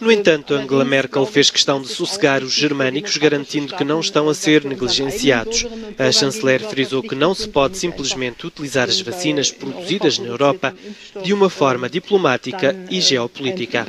[0.00, 4.34] No entanto, Angela Merkel fez questão de sossegar os germânicos, garantindo que não estão a
[4.34, 5.66] ser negligenciados.
[5.98, 10.74] A chanceler frisou que não se pode simplesmente utilizar as vacinas produzidas na Europa
[11.22, 13.86] de uma forma diplomática e geopolítica.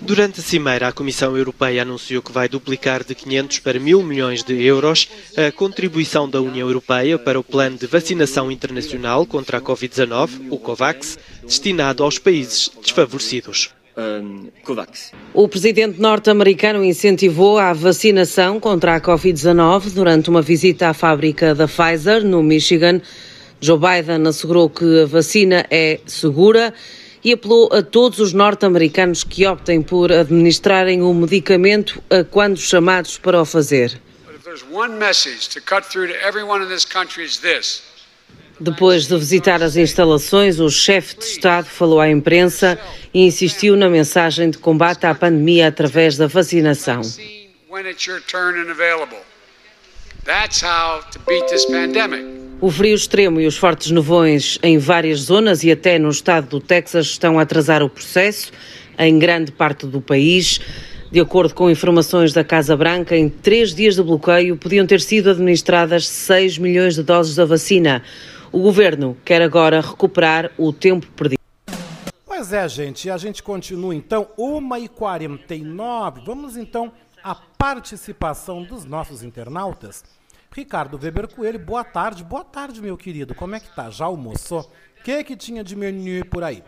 [0.00, 4.42] Durante a cimeira, a Comissão Europeia anunciou que vai duplicar de 500 para 1000 milhões
[4.42, 9.60] de euros a contribuição da União Europeia para o Plano de Vacinação Internacional contra a
[9.60, 13.70] Covid-19, o COVAX, destinado aos países desfavorecidos.
[15.34, 21.68] O presidente norte-americano incentivou a vacinação contra a Covid-19 durante uma visita à fábrica da
[21.68, 23.02] Pfizer, no Michigan.
[23.60, 26.72] Joe Biden assegurou que a vacina é segura
[27.22, 33.18] e apelou a todos os norte-americanos que optem por administrarem o medicamento a quando chamados
[33.18, 34.00] para o fazer.
[38.62, 42.78] Depois de visitar as instalações, o chefe de Estado falou à imprensa
[43.12, 47.00] e insistiu na mensagem de combate à pandemia através da vacinação.
[52.60, 56.60] O frio extremo e os fortes nevões em várias zonas e até no estado do
[56.60, 58.52] Texas estão a atrasar o processo
[58.96, 60.60] em grande parte do país.
[61.10, 65.30] De acordo com informações da Casa Branca, em três dias de bloqueio podiam ter sido
[65.30, 68.02] administradas 6 milhões de doses da vacina.
[68.52, 71.40] O governo quer agora recuperar o tempo perdido.
[72.26, 76.22] Pois é, gente, a gente continua então, 1h49.
[76.22, 76.92] Vamos então
[77.24, 80.04] à participação dos nossos internautas.
[80.54, 82.22] Ricardo Weber Coelho, boa tarde.
[82.22, 83.34] Boa tarde, meu querido.
[83.34, 83.88] Como é que tá?
[83.88, 84.70] Já almoçou?
[85.00, 86.62] O que, que tinha de menu por aí?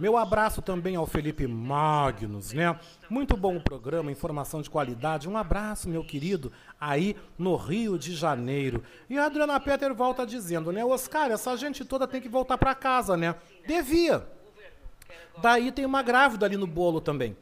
[0.00, 2.74] Meu abraço também ao Felipe Magnus, né?
[3.10, 5.28] Muito bom o programa, informação de qualidade.
[5.28, 6.50] Um abraço, meu querido,
[6.80, 8.82] aí no Rio de Janeiro.
[9.10, 10.82] E a Adriana Peter volta dizendo, né?
[10.82, 13.34] Oscar, essa gente toda tem que voltar para casa, né?
[13.66, 14.26] Devia.
[15.36, 17.36] Daí tem uma grávida ali no bolo também.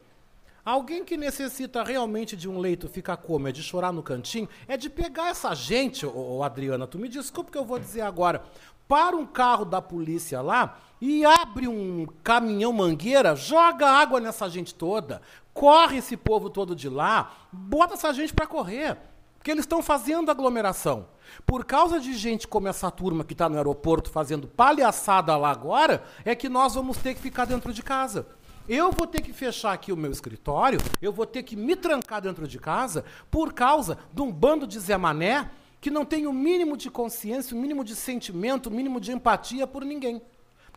[0.65, 3.47] Alguém que necessita realmente de um leito ficar como?
[3.47, 4.49] É de chorar no cantinho?
[4.67, 8.01] É de pegar essa gente, ô, ô Adriana, tu me desculpa que eu vou dizer
[8.01, 8.43] agora.
[8.85, 14.73] Para um carro da polícia lá e abre um caminhão mangueira, joga água nessa gente
[14.73, 15.21] toda,
[15.53, 18.97] corre esse povo todo de lá, bota essa gente para correr,
[19.37, 21.07] porque eles estão fazendo aglomeração.
[21.45, 26.03] Por causa de gente como essa turma que está no aeroporto fazendo palhaçada lá agora,
[26.25, 28.27] é que nós vamos ter que ficar dentro de casa.
[28.67, 32.21] Eu vou ter que fechar aqui o meu escritório, eu vou ter que me trancar
[32.21, 35.49] dentro de casa por causa de um bando de Zé Mané
[35.81, 39.65] que não tem o mínimo de consciência, o mínimo de sentimento, o mínimo de empatia
[39.65, 40.21] por ninguém.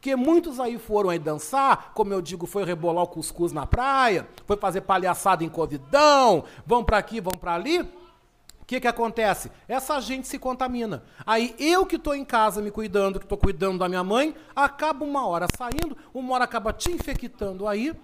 [0.03, 4.27] Porque muitos aí foram aí dançar, como eu digo, foi rebolar o cuscuz na praia,
[4.45, 7.83] foi fazer palhaçada em covidão, vão para aqui, vão para ali.
[7.83, 9.53] O que, que acontece?
[9.69, 11.05] Essa gente se contamina.
[11.25, 15.05] Aí eu que estou em casa me cuidando, que estou cuidando da minha mãe, acaba
[15.05, 17.95] uma hora saindo, uma hora acaba te infectando aí.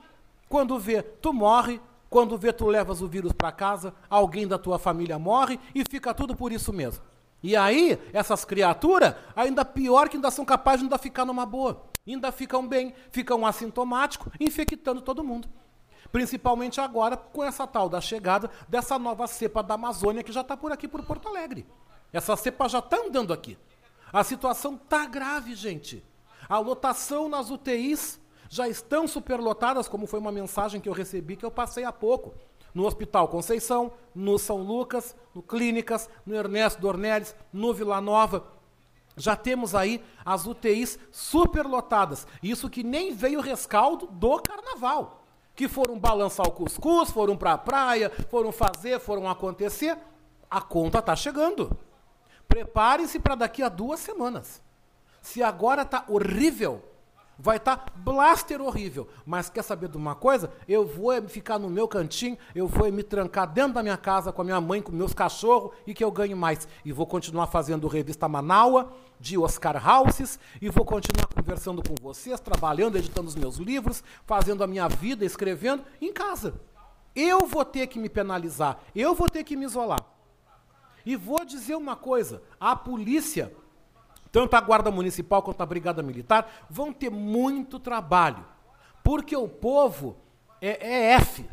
[0.48, 1.80] Quando vê, tu morre.
[2.08, 6.14] Quando vê, tu levas o vírus para casa, alguém da tua família morre e fica
[6.14, 7.02] tudo por isso mesmo.
[7.42, 11.84] E aí, essas criaturas, ainda pior que ainda são capazes de ainda ficar numa boa.
[12.06, 15.48] Ainda ficam bem, ficam assintomáticos, infectando todo mundo.
[16.10, 20.56] Principalmente agora com essa tal da chegada dessa nova cepa da Amazônia que já está
[20.56, 21.66] por aqui por Porto Alegre.
[22.12, 23.58] Essa cepa já está andando aqui.
[24.12, 26.02] A situação está grave, gente.
[26.48, 31.44] A lotação nas UTIs já estão superlotadas, como foi uma mensagem que eu recebi que
[31.44, 32.34] eu passei há pouco
[32.78, 38.52] no Hospital Conceição, no São Lucas, no Clínicas, no Ernesto Dornelles, no Vila Nova.
[39.16, 42.24] Já temos aí as UTIs superlotadas.
[42.40, 45.24] Isso que nem veio rescaldo do carnaval.
[45.56, 49.98] Que foram balançar o cuscuz, foram para a praia, foram fazer, foram acontecer.
[50.48, 51.76] A conta está chegando.
[52.46, 54.62] Preparem-se para daqui a duas semanas.
[55.20, 56.80] Se agora está horrível,
[57.38, 59.08] vai estar tá blaster horrível.
[59.24, 60.50] Mas quer saber de uma coisa?
[60.66, 64.42] Eu vou ficar no meu cantinho, eu vou me trancar dentro da minha casa com
[64.42, 66.66] a minha mãe, com meus cachorros e que eu ganhe mais.
[66.84, 72.40] E vou continuar fazendo revista Manaua de Oscar Houses e vou continuar conversando com vocês,
[72.40, 76.60] trabalhando, editando os meus livros, fazendo a minha vida, escrevendo em casa.
[77.14, 80.04] Eu vou ter que me penalizar, eu vou ter que me isolar.
[81.04, 83.52] E vou dizer uma coisa: a polícia
[84.30, 88.44] tanto a Guarda Municipal quanto a Brigada Militar vão ter muito trabalho.
[89.02, 90.16] Porque o povo
[90.60, 91.48] é, é F.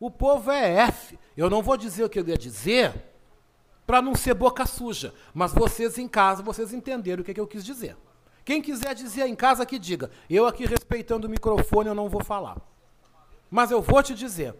[0.00, 1.18] O povo é F.
[1.36, 2.92] Eu não vou dizer o que eu ia dizer
[3.86, 5.14] para não ser boca suja.
[5.32, 7.96] Mas vocês em casa, vocês entenderam o que, que eu quis dizer.
[8.44, 10.10] Quem quiser dizer em casa, que diga.
[10.28, 12.56] Eu aqui respeitando o microfone, eu não vou falar.
[13.50, 14.54] Mas eu vou te dizer.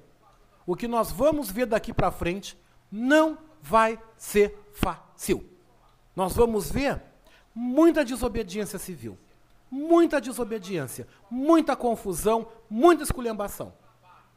[0.66, 2.58] O que nós vamos ver daqui para frente
[2.92, 5.57] não vai ser fácil.
[6.18, 7.00] Nós vamos ver
[7.54, 9.16] muita desobediência civil,
[9.70, 13.72] muita desobediência, muita confusão, muita esculhambação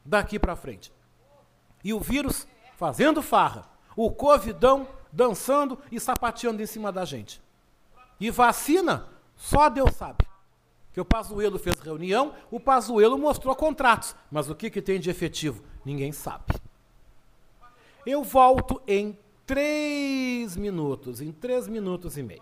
[0.05, 0.93] daqui para frente.
[1.83, 2.47] E o vírus
[2.77, 7.41] fazendo farra, o covidão dançando e sapateando em cima da gente.
[8.19, 10.23] E vacina, só Deus sabe.
[10.93, 15.09] Que o Pazuello fez reunião, o Pazuello mostrou contratos, mas o que, que tem de
[15.09, 15.63] efetivo?
[15.83, 16.53] Ninguém sabe.
[18.05, 19.17] Eu volto em
[19.51, 22.41] três minutos, em três minutos e meio.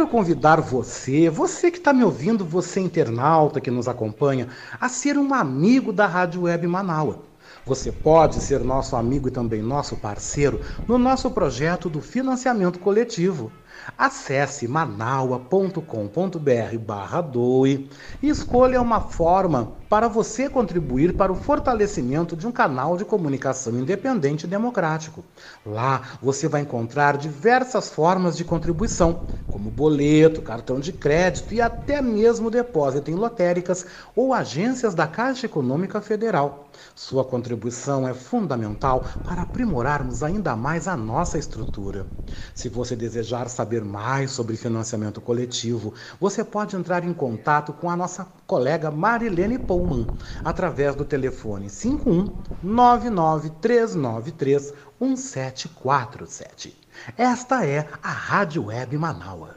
[0.00, 4.48] Convidar você, você que está me ouvindo, você internauta que nos acompanha,
[4.80, 7.22] a ser um amigo da Rádio Web Manaua.
[7.64, 13.52] Você pode ser nosso amigo e também nosso parceiro no nosso projeto do financiamento coletivo.
[13.98, 17.90] Acesse manaua.com.br barra doe
[18.22, 23.78] e escolha uma forma para você contribuir para o fortalecimento de um canal de comunicação
[23.78, 25.24] independente e democrático.
[25.66, 32.00] Lá você vai encontrar diversas formas de contribuição, como boleto, cartão de crédito e até
[32.00, 33.84] mesmo depósito em lotéricas
[34.16, 36.70] ou agências da Caixa Econômica Federal.
[36.94, 42.06] Sua contribuição é fundamental para aprimorarmos ainda mais a nossa estrutura.
[42.54, 47.96] Se você desejar saber mais sobre financiamento coletivo, você pode entrar em contato com a
[47.96, 50.06] nossa colega Marilene Pullman
[50.44, 52.28] através do telefone 51
[52.62, 56.80] 99393 1747.
[57.16, 59.56] Esta é a Rádio Web Manaua.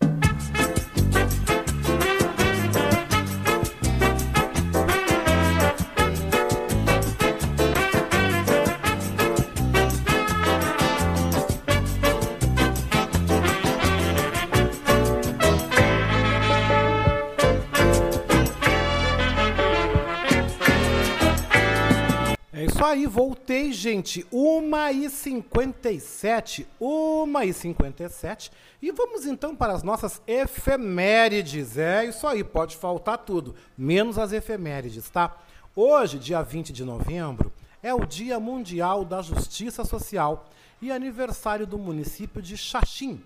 [22.89, 24.25] Aí, voltei, gente.
[24.31, 26.65] 1h57.
[26.79, 28.51] 1h57.
[28.81, 31.77] E vamos então para as nossas efemérides.
[31.77, 35.37] É isso aí, pode faltar tudo, menos as efemérides, tá?
[35.75, 37.53] Hoje, dia 20 de novembro,
[37.83, 40.49] é o Dia Mundial da Justiça Social
[40.81, 43.23] e aniversário do município de Xaxim,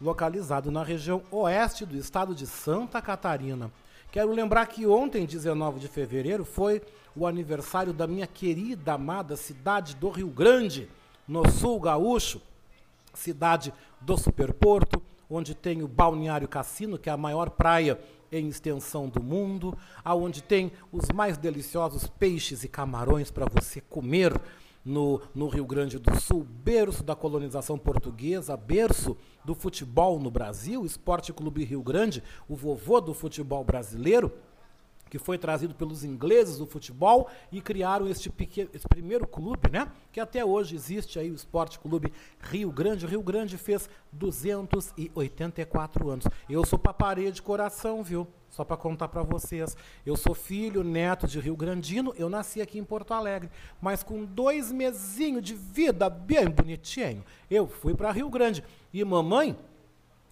[0.00, 3.72] localizado na região oeste do estado de Santa Catarina.
[4.12, 6.82] Quero lembrar que ontem, 19 de fevereiro, foi
[7.14, 10.88] o aniversário da minha querida, amada cidade do Rio Grande,
[11.26, 12.40] no sul gaúcho,
[13.14, 17.98] cidade do Superporto, onde tem o Balneário Cassino, que é a maior praia
[18.32, 24.40] em extensão do mundo, aonde tem os mais deliciosos peixes e camarões para você comer
[24.84, 30.84] no, no Rio Grande do Sul, berço da colonização portuguesa, berço do futebol no Brasil,
[30.84, 34.32] Esporte Clube Rio Grande, o vovô do futebol brasileiro,
[35.10, 39.90] que foi trazido pelos ingleses do futebol e criaram este, pequeno, primeiro clube, né?
[40.12, 43.06] Que até hoje existe aí o Esporte Clube Rio Grande.
[43.06, 46.26] Rio Grande fez 284 anos.
[46.48, 48.26] Eu sou papareia de coração, viu?
[48.48, 49.76] Só para contar para vocês.
[50.04, 52.14] Eu sou filho, neto de Rio Grandino.
[52.16, 53.50] Eu nasci aqui em Porto Alegre,
[53.80, 58.62] mas com dois mesinhos de vida bem bonitinho, eu fui para Rio Grande.
[58.92, 59.56] E mamãe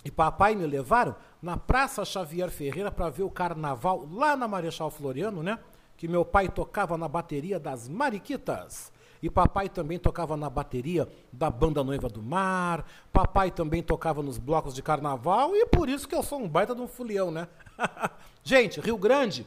[0.05, 4.91] e papai me levaram na Praça Xavier Ferreira para ver o carnaval lá na Marechal
[4.91, 5.59] Floriano, né?
[5.97, 8.93] Que meu pai tocava na bateria das Mariquitas.
[9.21, 12.87] E papai também tocava na bateria da Banda Noiva do Mar.
[13.13, 15.57] Papai também tocava nos blocos de carnaval.
[15.57, 17.49] E por isso que eu sou um baita de um fulião, né?
[18.45, 19.45] Gente, Rio Grande,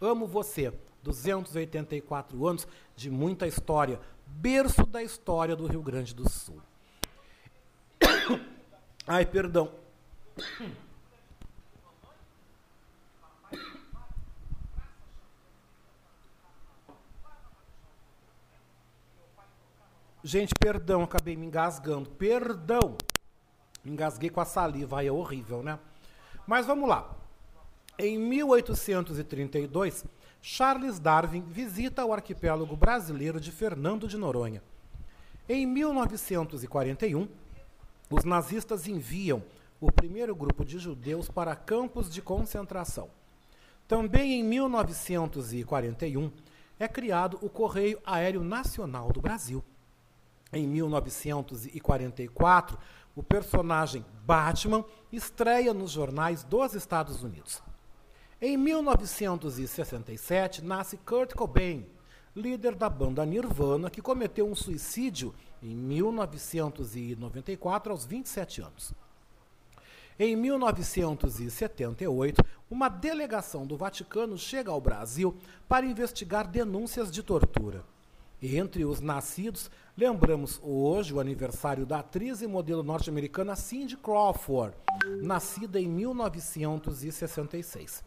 [0.00, 0.72] amo você.
[1.02, 2.66] 284 anos
[2.96, 4.00] de muita história.
[4.26, 6.60] Berço da história do Rio Grande do Sul.
[9.06, 9.79] Ai, perdão.
[20.22, 22.10] Gente, perdão, acabei me engasgando.
[22.10, 22.96] Perdão.
[23.82, 25.78] Me engasguei com a saliva, aí é horrível, né?
[26.46, 27.16] Mas vamos lá.
[27.98, 30.04] Em 1832,
[30.42, 34.62] Charles Darwin visita o arquipélago brasileiro de Fernando de Noronha.
[35.48, 37.28] Em 1941,
[38.10, 39.42] os nazistas enviam
[39.80, 43.08] o primeiro grupo de judeus para campos de concentração.
[43.88, 46.30] Também em 1941
[46.78, 49.64] é criado o Correio Aéreo Nacional do Brasil.
[50.52, 52.78] Em 1944,
[53.16, 57.62] o personagem Batman estreia nos jornais dos Estados Unidos.
[58.40, 61.86] Em 1967, nasce Kurt Cobain,
[62.34, 68.94] líder da banda Nirvana, que cometeu um suicídio em 1994 aos 27 anos.
[70.22, 75.34] Em 1978, uma delegação do Vaticano chega ao Brasil
[75.66, 77.82] para investigar denúncias de tortura.
[78.42, 84.76] Entre os nascidos, lembramos hoje o aniversário da atriz e modelo norte-americana Cindy Crawford,
[85.22, 88.04] nascida em 1966.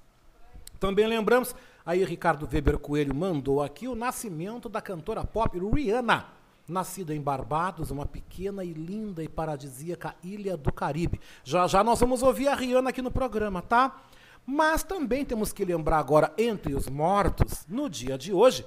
[0.79, 6.27] Também lembramos, aí Ricardo Weber Coelho mandou aqui o nascimento da cantora pop Rihanna,
[6.67, 11.19] nascida em Barbados, uma pequena e linda e paradisíaca ilha do Caribe.
[11.43, 14.01] Já já nós vamos ouvir a Rihanna aqui no programa, tá?
[14.45, 18.65] Mas também temos que lembrar agora, entre os mortos, no dia de hoje,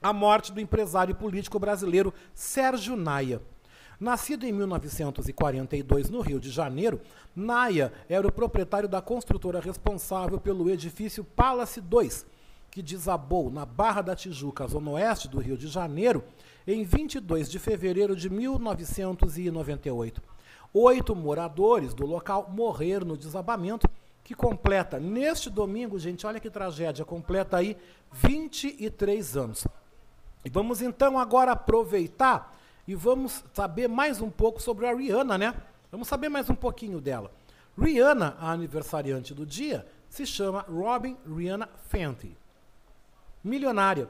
[0.00, 3.40] a morte do empresário político brasileiro Sérgio Naia.
[3.98, 7.00] Nascido em 1942 no Rio de Janeiro,
[7.34, 12.26] Naia era o proprietário da construtora responsável pelo edifício Palace 2,
[12.70, 16.24] que desabou na Barra da Tijuca, zona oeste do Rio de Janeiro,
[16.66, 20.22] em 22 de fevereiro de 1998.
[20.72, 23.88] Oito moradores do local morreram no desabamento,
[24.22, 27.76] que completa neste domingo, gente, olha que tragédia, completa aí
[28.10, 29.66] 23 anos.
[30.44, 32.56] E vamos então agora aproveitar
[32.88, 35.54] e vamos saber mais um pouco sobre a Rihanna, né?
[35.90, 37.30] Vamos saber mais um pouquinho dela.
[37.78, 42.36] Rihanna, a aniversariante do dia, se chama Robin Rihanna Fenty.
[43.42, 44.08] Milionária,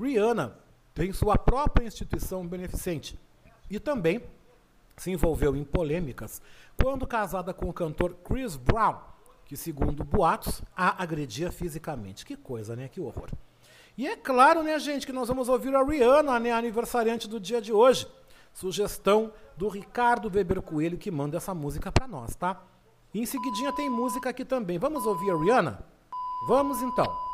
[0.00, 0.65] Rihanna
[0.96, 3.20] tem sua própria instituição beneficente
[3.70, 4.22] e também
[4.96, 6.40] se envolveu em polêmicas
[6.82, 8.96] quando casada com o cantor Chris Brown,
[9.44, 12.24] que, segundo boatos, a agredia fisicamente.
[12.24, 12.88] Que coisa, né?
[12.88, 13.28] Que horror.
[13.98, 17.60] E é claro, né, gente, que nós vamos ouvir a Rihanna, né, aniversariante do dia
[17.60, 18.08] de hoje.
[18.54, 22.62] Sugestão do Ricardo Weber Coelho, que manda essa música para nós, tá?
[23.12, 24.78] E em seguidinha tem música aqui também.
[24.78, 25.78] Vamos ouvir a Rihanna?
[26.48, 27.25] Vamos então.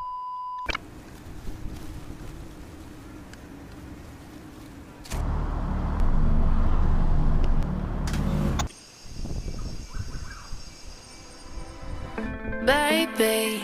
[13.03, 13.61] Baby,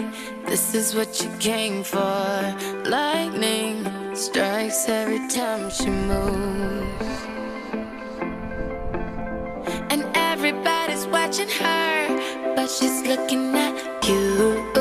[0.46, 2.56] this is what you came for.
[2.84, 7.22] Lightning strikes every time she moves.
[9.90, 14.77] And everybody's watching her, but she's looking at you.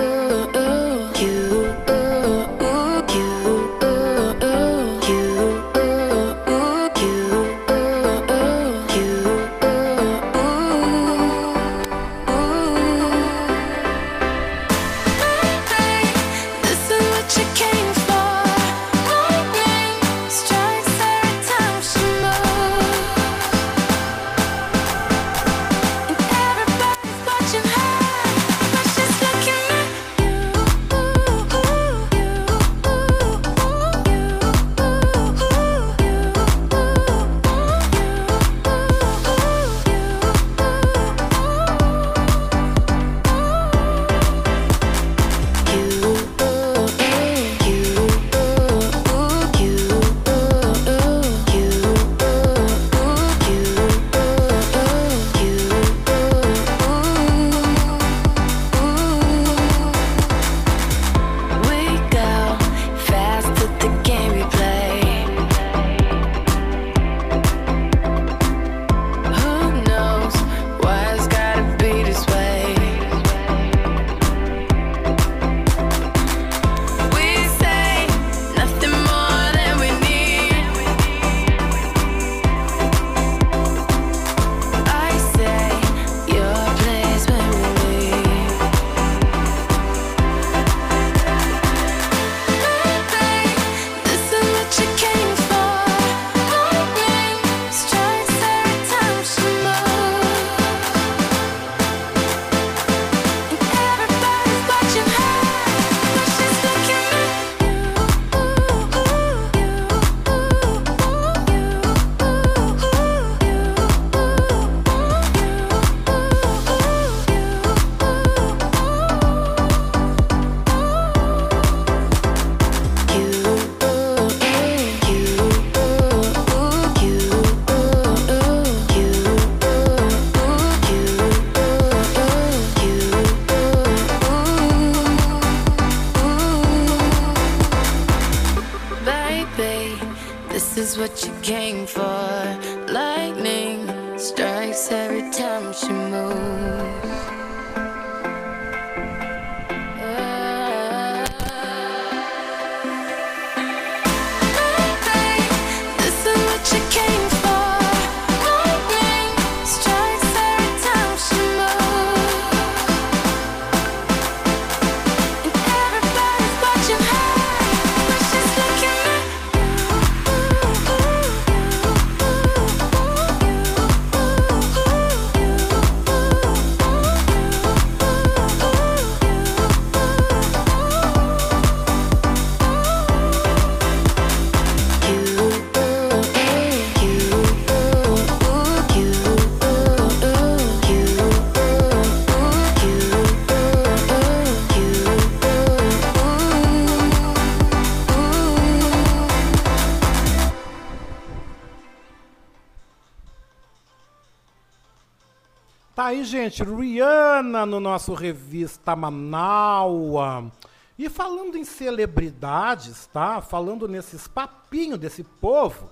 [206.18, 210.52] Aí, gente, Rihanna no nosso Revista Manaua.
[210.98, 213.40] E falando em celebridades, tá?
[213.40, 215.90] Falando nesses papinhos desse povo,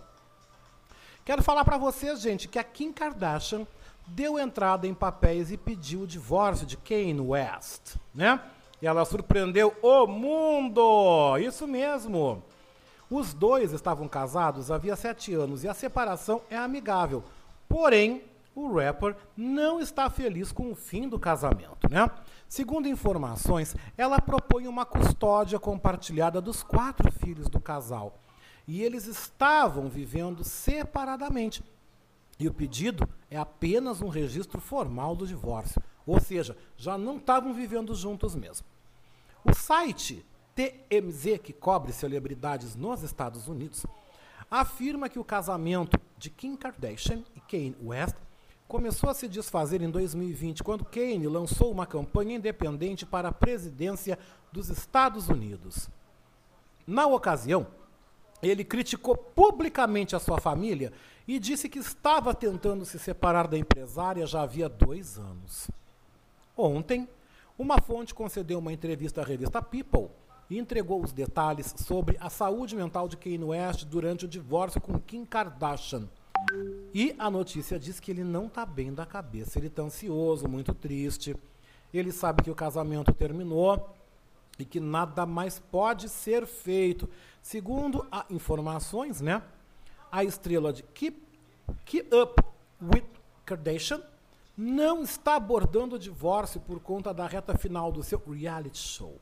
[1.24, 3.68] quero falar pra vocês, gente, que a Kim Kardashian
[4.08, 8.40] deu entrada em papéis e pediu o divórcio de Kanye West, né?
[8.82, 11.38] E ela surpreendeu o mundo!
[11.38, 12.44] Isso mesmo!
[13.12, 17.24] Os dois estavam casados havia sete anos e a separação é amigável.
[17.70, 18.24] Porém,
[18.56, 22.10] o rapper não está feliz com o fim do casamento, né?
[22.48, 28.18] Segundo informações, ela propõe uma custódia compartilhada dos quatro filhos do casal.
[28.66, 31.64] E eles estavam vivendo separadamente.
[32.40, 35.82] E o pedido é apenas um registro formal do divórcio.
[36.06, 38.66] Ou seja, já não estavam vivendo juntos mesmo.
[39.44, 40.26] O site
[40.56, 43.86] TMZ, que cobre celebridades nos Estados Unidos,
[44.50, 48.16] afirma que o casamento de Kim Kardashian e Kanye West
[48.68, 54.18] começou a se desfazer em 2020, quando Kanye lançou uma campanha independente para a presidência
[54.52, 55.90] dos Estados Unidos.
[56.88, 57.68] Na ocasião,
[58.42, 60.92] ele criticou publicamente a sua família
[61.28, 65.70] e disse que estava tentando se separar da empresária já havia dois anos.
[66.56, 67.08] Ontem,
[67.58, 70.10] uma fonte concedeu uma entrevista à revista People
[70.50, 75.00] e entregou os detalhes sobre a saúde mental de Kanye West durante o divórcio com
[75.00, 76.08] Kim Kardashian.
[76.94, 80.74] E a notícia diz que ele não está bem da cabeça, ele está ansioso, muito
[80.74, 81.36] triste.
[81.94, 83.96] Ele sabe que o casamento terminou
[84.58, 87.10] e que nada mais pode ser feito.
[87.42, 89.42] Segundo a informações, né?
[90.12, 91.22] A estrela de Keep,
[91.86, 92.42] Keep Up
[92.82, 93.06] with
[93.46, 94.02] Kardashian
[94.58, 99.20] não está abordando o divórcio por conta da reta final do seu reality show.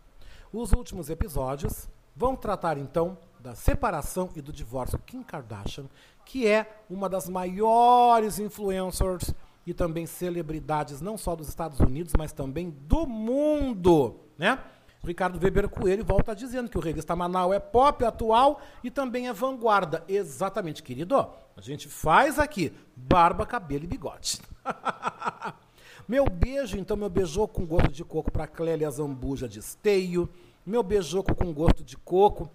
[0.51, 5.85] Os últimos episódios vão tratar então da separação e do divórcio Kim Kardashian,
[6.25, 9.33] que é uma das maiores influencers
[9.65, 14.59] e também celebridades não só dos Estados Unidos, mas também do mundo, né?
[15.05, 19.33] Ricardo Weber Coelho volta dizendo que o Revista Manaus é pop atual e também é
[19.33, 20.01] vanguarda.
[20.07, 21.17] Exatamente, querido.
[21.57, 24.39] A gente faz aqui barba, cabelo e bigode.
[26.07, 30.29] meu beijo, então, meu beijoco com gosto de coco para Clélia Zambuja de Esteio.
[30.65, 32.49] Meu beijoco com gosto de coco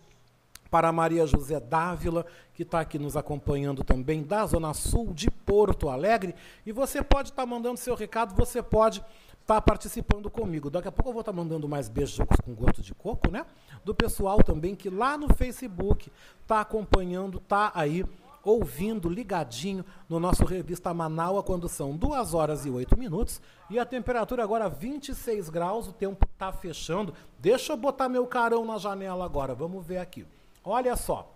[0.71, 5.89] para Maria José Dávila, que está aqui nos acompanhando também, da Zona Sul de Porto
[5.89, 6.35] Alegre.
[6.67, 8.99] E você pode estar tá mandando seu recado, você pode
[9.41, 10.71] estar tá participando comigo.
[10.71, 13.47] Daqui a pouco eu vou estar tá mandando mais beijos com gosto de coco, né?
[13.85, 16.11] Do pessoal também que lá no Facebook
[16.43, 18.05] está acompanhando, está aí
[18.45, 23.41] ouvindo, ligadinho no nosso Revista Manaua, quando são 2 horas e 8 minutos.
[23.69, 27.13] E a temperatura agora 26 graus, o tempo está fechando.
[27.39, 30.27] Deixa eu botar meu carão na janela agora, vamos ver aqui.
[30.69, 31.35] Olha só,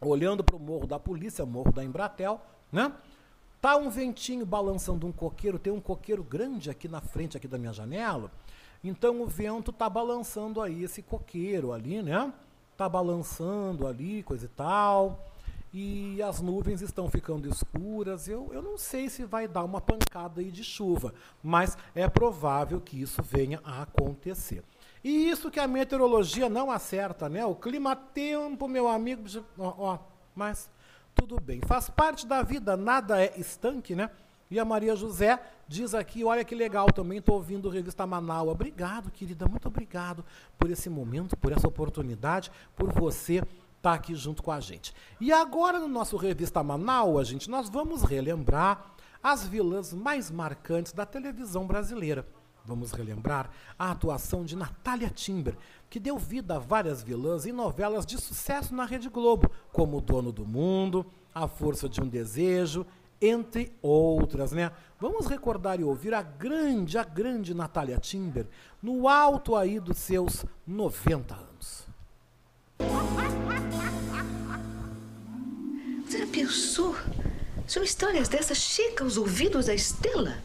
[0.00, 2.40] olhando para o morro da polícia, morro da Embratel,
[2.72, 2.92] né?
[3.60, 7.58] Tá um ventinho balançando um coqueiro, tem um coqueiro grande aqui na frente aqui da
[7.58, 8.28] minha janela.
[8.82, 12.32] Então o vento tá balançando aí esse coqueiro ali, né?
[12.76, 15.24] Tá balançando ali, coisa e tal
[15.78, 18.26] e as nuvens estão ficando escuras.
[18.26, 21.12] Eu, eu não sei se vai dar uma pancada aí de chuva,
[21.42, 24.64] mas é provável que isso venha a acontecer.
[25.06, 27.46] E isso que a meteorologia não acerta, né?
[27.46, 29.22] O clima-tempo, meu amigo,
[29.56, 29.98] ó, ó,
[30.34, 30.68] mas
[31.14, 31.60] tudo bem.
[31.64, 34.10] Faz parte da vida, nada é estanque, né?
[34.50, 38.48] E a Maria José diz aqui, olha que legal, também estou ouvindo revista Manaus.
[38.48, 40.24] Obrigado, querida, muito obrigado
[40.58, 43.44] por esse momento, por essa oportunidade, por você
[43.76, 44.92] está aqui junto com a gente.
[45.20, 48.86] E agora no nosso Revista Manaus, gente, nós vamos relembrar
[49.22, 52.26] as vilãs mais marcantes da televisão brasileira.
[52.66, 53.48] Vamos relembrar
[53.78, 55.56] a atuação de Natália Timber,
[55.88, 60.00] que deu vida a várias vilãs em novelas de sucesso na Rede Globo, como O
[60.00, 62.84] Dono do Mundo, A Força de um Desejo,
[63.20, 64.72] entre outras, né?
[64.98, 68.46] Vamos recordar e ouvir a grande, a grande Natália Timber,
[68.82, 71.86] no alto aí dos seus 90 anos.
[76.04, 76.96] Você já pensou?
[77.66, 80.36] São histórias dessas chegam aos ouvidos da Estela?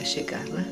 [0.00, 0.64] Vai chegar, não é?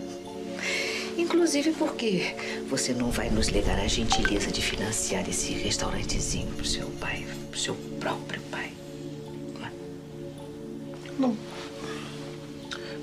[1.18, 2.34] Inclusive porque
[2.68, 7.60] você não vai nos legar a gentileza de financiar esse restaurantezinho pro seu pai, pro
[7.60, 8.72] seu próprio pai.
[11.18, 11.36] Não.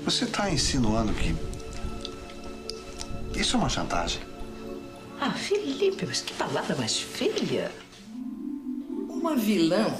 [0.04, 1.34] Você está insinuando que
[3.38, 4.22] isso é uma chantagem?
[5.20, 7.70] Ah, Felipe, mas que palavra mais feia!
[9.08, 9.94] Uma vilã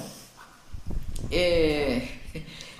[1.31, 2.07] é,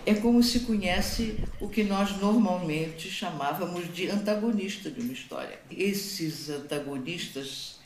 [0.08, 5.60] é como se conhece o que nós normalmente chamávamos de antagonista de uma história.
[5.70, 7.82] Esses antagonistas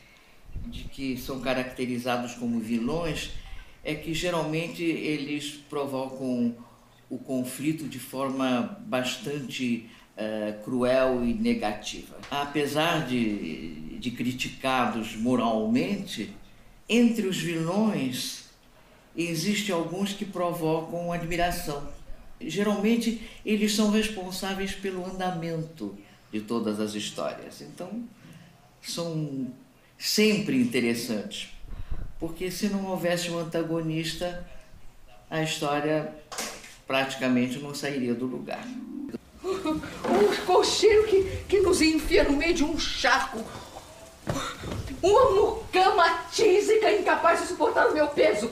[0.67, 3.31] de que são caracterizados como vilões
[3.83, 6.55] é que geralmente eles provocam
[7.09, 12.19] o conflito de forma bastante uh, cruel e negativa.
[12.29, 16.31] Apesar de, de criticados moralmente,
[16.87, 18.45] entre os vilões
[19.17, 21.99] existem alguns que provocam admiração.
[22.49, 25.97] Geralmente eles são responsáveis pelo andamento
[26.31, 27.61] de todas as histórias.
[27.61, 28.03] Então,
[28.81, 29.47] são
[29.97, 31.49] sempre interessantes,
[32.19, 34.47] porque se não houvesse um antagonista,
[35.29, 36.13] a história
[36.87, 38.65] praticamente não sairia do lugar.
[39.43, 43.43] Um cocheiro que, que nos enfia no meio de um charco.
[45.01, 48.51] Uma mucama tísica incapaz de suportar o meu peso.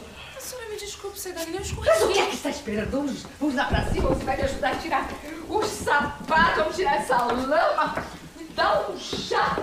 [0.79, 2.07] Desculpe, Cedaline, eu Mas escorreguei.
[2.07, 2.91] o que é que está esperando?
[2.91, 5.09] Vamos, vamos lá pra cima, você vai me ajudar a tirar
[5.49, 8.03] os sapatos, vamos tirar essa lama.
[8.37, 9.59] Me dá um chá,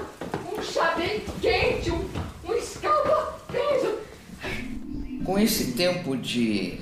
[0.53, 2.07] um chá bem quente, um,
[2.45, 3.99] um escalda-peso.
[5.25, 6.81] Com esse tempo de,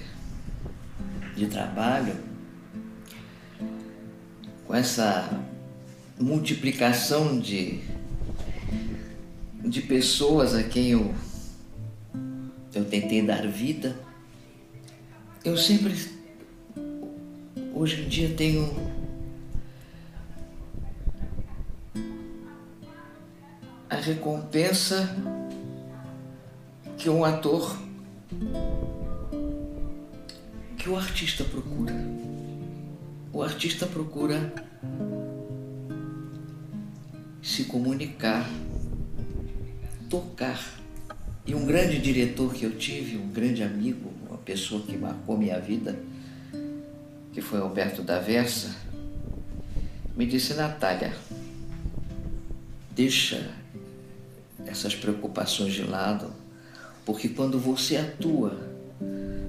[1.36, 2.16] de trabalho,
[4.66, 5.40] com essa
[6.18, 7.80] multiplicação de,
[9.60, 11.14] de pessoas a quem eu,
[12.74, 14.03] eu tentei dar vida,
[15.44, 15.94] eu sempre,
[17.74, 18.74] hoje em dia, tenho
[23.90, 25.14] a recompensa
[26.96, 27.76] que um ator,
[30.78, 31.92] que o artista procura.
[33.30, 34.54] O artista procura
[37.42, 38.48] se comunicar,
[40.08, 40.80] tocar.
[41.46, 44.13] E um grande diretor que eu tive, um grande amigo,
[44.44, 45.98] pessoa que marcou minha vida,
[47.32, 48.74] que foi Alberto da Versa,
[50.16, 51.12] me disse, Natália,
[52.90, 53.50] deixa
[54.66, 56.30] essas preocupações de lado,
[57.04, 58.56] porque quando você atua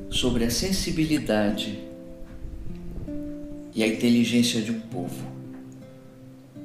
[0.10, 1.80] sobre a sensibilidade
[3.74, 5.36] e a inteligência de um povo,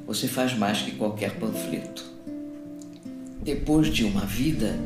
[0.06, 2.04] você faz mais que qualquer panfleto.
[3.42, 4.78] Depois de uma vida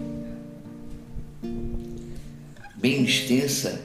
[2.84, 3.82] bem extensa,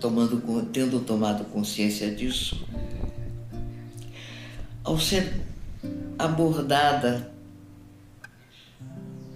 [0.00, 0.40] tomando,
[0.72, 2.66] tendo tomado consciência disso,
[4.82, 5.34] ao ser
[6.18, 7.30] abordada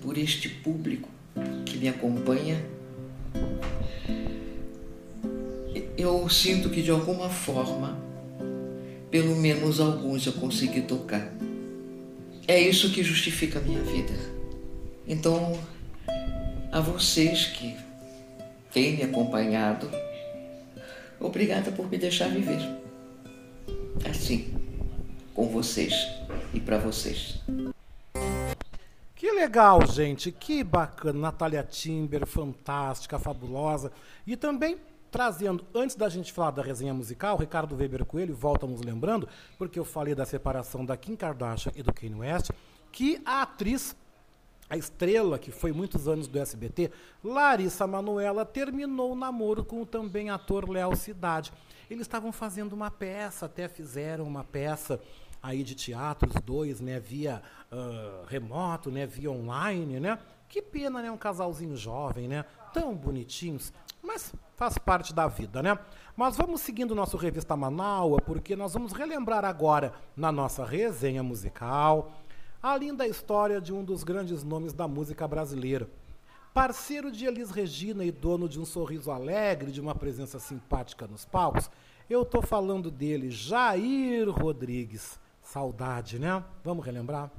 [0.01, 1.11] por este público
[1.67, 2.65] que me acompanha,
[5.95, 7.99] eu sinto que de alguma forma,
[9.11, 11.35] pelo menos alguns eu consegui tocar.
[12.47, 14.15] É isso que justifica a minha vida.
[15.07, 15.53] Então,
[16.71, 17.77] a vocês que
[18.73, 19.91] têm me acompanhado,
[21.19, 22.61] obrigada por me deixar viver.
[24.09, 24.55] Assim,
[25.35, 25.95] com vocês
[26.53, 27.41] e para vocês.
[29.15, 30.31] Que legal, gente.
[30.31, 31.19] Que bacana.
[31.19, 33.91] Natália Timber, fantástica, fabulosa.
[34.27, 34.79] E também
[35.11, 39.79] trazendo, antes da gente falar da resenha musical, Ricardo Weber Coelho volta nos lembrando, porque
[39.79, 42.51] eu falei da separação da Kim Kardashian e do Kanye West,
[42.93, 43.97] que a atriz,
[44.71, 46.91] a estrela que foi muitos anos do SBT,
[47.25, 51.53] Larissa Manoela, terminou o namoro com o também ator Léo Cidade.
[51.91, 55.01] Eles estavam fazendo uma peça, até fizeram uma peça
[55.43, 60.19] aí de teatro, os dois, né, via ah, remoto, né, via online, né?
[60.49, 62.45] Que pena, né, um casalzinho jovem, né?
[62.73, 63.73] Tão bonitinhos,
[64.03, 65.79] mas faz parte da vida, né?
[66.17, 71.23] Mas vamos seguindo o nosso Revista Manaua, porque nós vamos relembrar agora na nossa resenha
[71.23, 72.13] musical
[72.63, 75.89] a linda história de um dos grandes nomes da música brasileira.
[76.53, 81.25] Parceiro de Elis Regina e dono de um sorriso alegre, de uma presença simpática nos
[81.25, 81.71] palcos,
[82.11, 85.21] eu tô falando dele, Jair Rodrigues.
[85.43, 86.43] Saudade, né?
[86.65, 87.31] Vamos relembrar?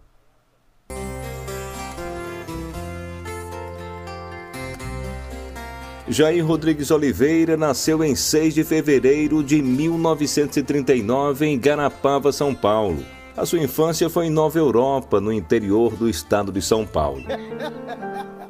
[6.08, 13.19] Jair Rodrigues Oliveira nasceu em 6 de fevereiro de 1939 em Garapava, São Paulo.
[13.40, 17.24] A sua infância foi em Nova Europa, no interior do estado de São Paulo.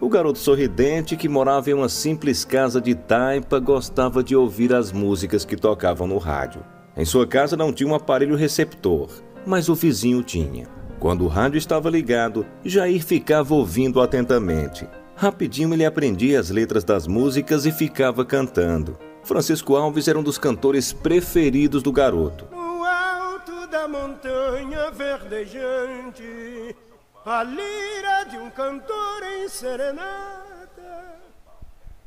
[0.01, 4.91] O garoto sorridente, que morava em uma simples casa de taipa, gostava de ouvir as
[4.91, 6.63] músicas que tocavam no rádio.
[6.97, 9.11] Em sua casa não tinha um aparelho receptor,
[9.45, 10.67] mas o vizinho tinha.
[10.99, 14.87] Quando o rádio estava ligado, Jair ficava ouvindo atentamente.
[15.15, 18.97] Rapidinho ele aprendia as letras das músicas e ficava cantando.
[19.21, 22.58] Francisco Alves era um dos cantores preferidos do garoto.
[23.89, 26.75] Montanha verdejante,
[27.25, 30.49] a lira de um cantor em serenata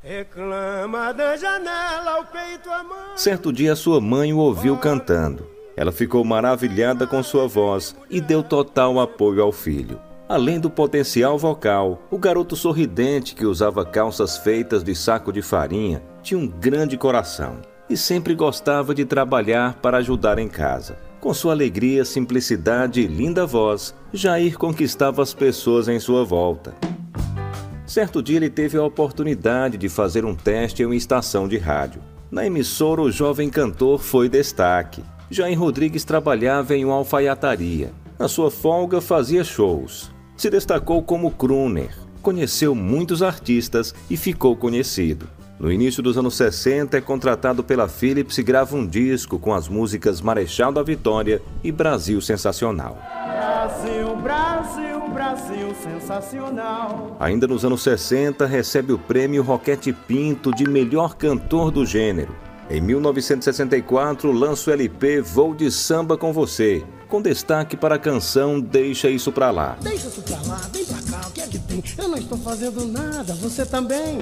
[0.02, 3.16] reclama da janela ao peito a mão.
[3.16, 5.46] Certo dia sua mãe o ouviu cantando.
[5.76, 10.00] Ela ficou maravilhada com sua voz e deu total apoio ao filho.
[10.28, 16.02] Além do potencial vocal, o garoto sorridente que usava calças feitas de saco de farinha
[16.22, 21.11] tinha um grande coração e sempre gostava de trabalhar para ajudar em casa.
[21.22, 26.74] Com sua alegria, simplicidade e linda voz, Jair conquistava as pessoas em sua volta.
[27.86, 32.02] Certo dia ele teve a oportunidade de fazer um teste em uma estação de rádio.
[32.28, 35.04] Na emissora, o jovem cantor foi destaque.
[35.30, 37.92] Jair Rodrigues trabalhava em uma alfaiataria.
[38.18, 40.10] Na sua folga, fazia shows.
[40.36, 45.28] Se destacou como crooner, conheceu muitos artistas e ficou conhecido.
[45.58, 49.68] No início dos anos 60, é contratado pela Philips e grava um disco com as
[49.68, 52.98] músicas Marechal da Vitória e Brasil Sensacional.
[53.26, 57.16] Brasil, Brasil, Brasil sensacional.
[57.20, 62.34] Ainda nos anos 60, recebe o prêmio Roquete Pinto de melhor cantor do gênero.
[62.68, 68.58] Em 1964, lança o LP Vou de Samba com Você, com destaque para a canção
[68.58, 69.76] Deixa Isso Pra Lá.
[69.80, 71.84] Deixa isso pra lá, vem pra cá, o que é que tem?
[71.98, 74.18] Eu não estou fazendo nada, você também.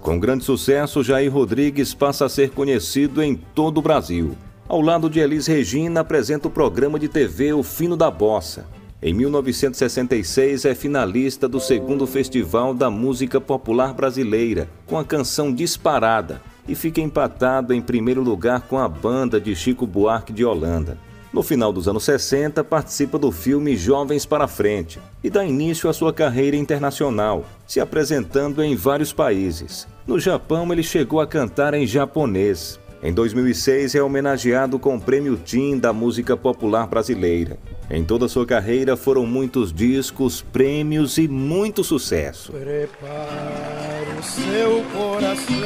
[0.00, 4.34] Com grande sucesso, Jair Rodrigues passa a ser conhecido em todo o Brasil.
[4.66, 8.66] Ao lado de Elis Regina, apresenta o programa de TV O Fino da Bossa.
[9.02, 16.40] Em 1966, é finalista do segundo Festival da Música Popular Brasileira, com a canção Disparada,
[16.66, 20.96] e fica empatado em primeiro lugar com a banda de Chico Buarque de Holanda.
[21.32, 25.92] No final dos anos 60, participa do filme Jovens para Frente e dá início à
[25.92, 29.86] sua carreira internacional, se apresentando em vários países.
[30.04, 32.80] No Japão, ele chegou a cantar em japonês.
[33.00, 37.56] Em 2006, é homenageado com o Prêmio Tim da música popular brasileira.
[37.88, 42.52] Em toda sua carreira foram muitos discos, prêmios e muito sucesso.
[42.52, 45.56] Prepara o seu coração.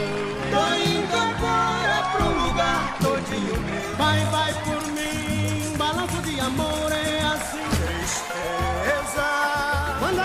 [0.51, 1.84] Tô indo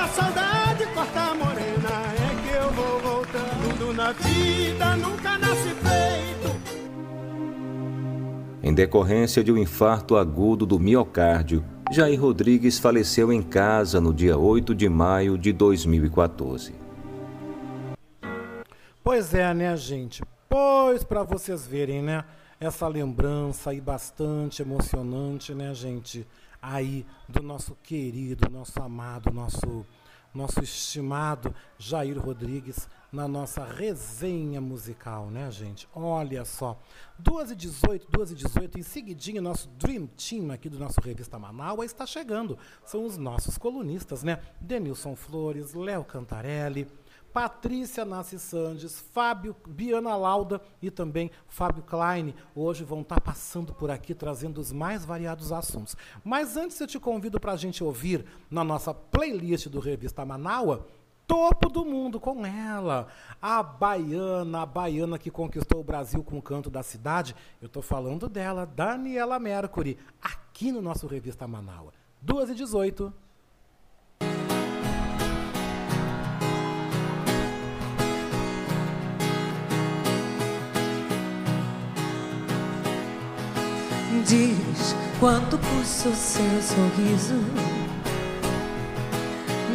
[0.10, 3.78] saudade corta a morena, é que eu vou voltando.
[3.78, 6.60] Tudo na vida nunca nasce feito.
[8.62, 14.38] Em decorrência de um infarto agudo do miocárdio, Jair Rodrigues faleceu em casa no dia
[14.38, 16.76] 8 de maio de 2014.
[19.04, 20.22] Pois é, né, gente?
[20.48, 22.24] Pois para vocês verem, né?
[22.60, 26.28] Essa lembrança aí bastante emocionante, né, gente?
[26.62, 29.86] Aí do nosso querido, nosso amado, nosso
[30.34, 35.88] nosso estimado Jair Rodrigues na nossa resenha musical, né, gente?
[35.94, 36.80] Olha só.
[37.18, 41.40] 2 e 18, 2 e 18, em seguidinho, nosso Dream Team aqui do nosso Revista
[41.40, 42.58] Manaus está chegando.
[42.86, 44.40] São os nossos colunistas, né?
[44.62, 46.88] Denilson Flores, Léo Cantarelli,
[47.34, 52.34] Patrícia Nassi Sandes, Fábio Biana Lauda e também Fábio Klein.
[52.56, 55.96] Hoje vão estar passando por aqui trazendo os mais variados assuntos.
[56.24, 60.86] Mas antes eu te convido para a gente ouvir na nossa playlist do Revista Manaua
[61.30, 63.08] topo do mundo com ela,
[63.40, 67.36] a baiana, a baiana que conquistou o Brasil com o canto da cidade.
[67.62, 71.94] Eu estou falando dela, Daniela Mercury, aqui no nosso Revista Manaua.
[72.20, 73.14] 2 e 18.
[84.30, 87.34] Diz quanto custa o seu sorriso.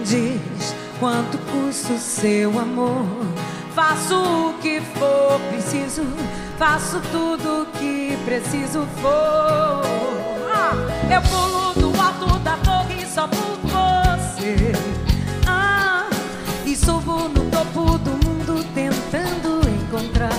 [0.05, 3.05] Diz quanto custa o seu amor.
[3.75, 6.05] Faço o que for preciso,
[6.57, 9.83] faço tudo o que preciso for.
[10.49, 10.73] Ah,
[11.13, 14.71] eu pulo do alto da torre só por você.
[15.49, 16.09] Ah,
[16.65, 20.31] e subo no topo do mundo tentando encontrar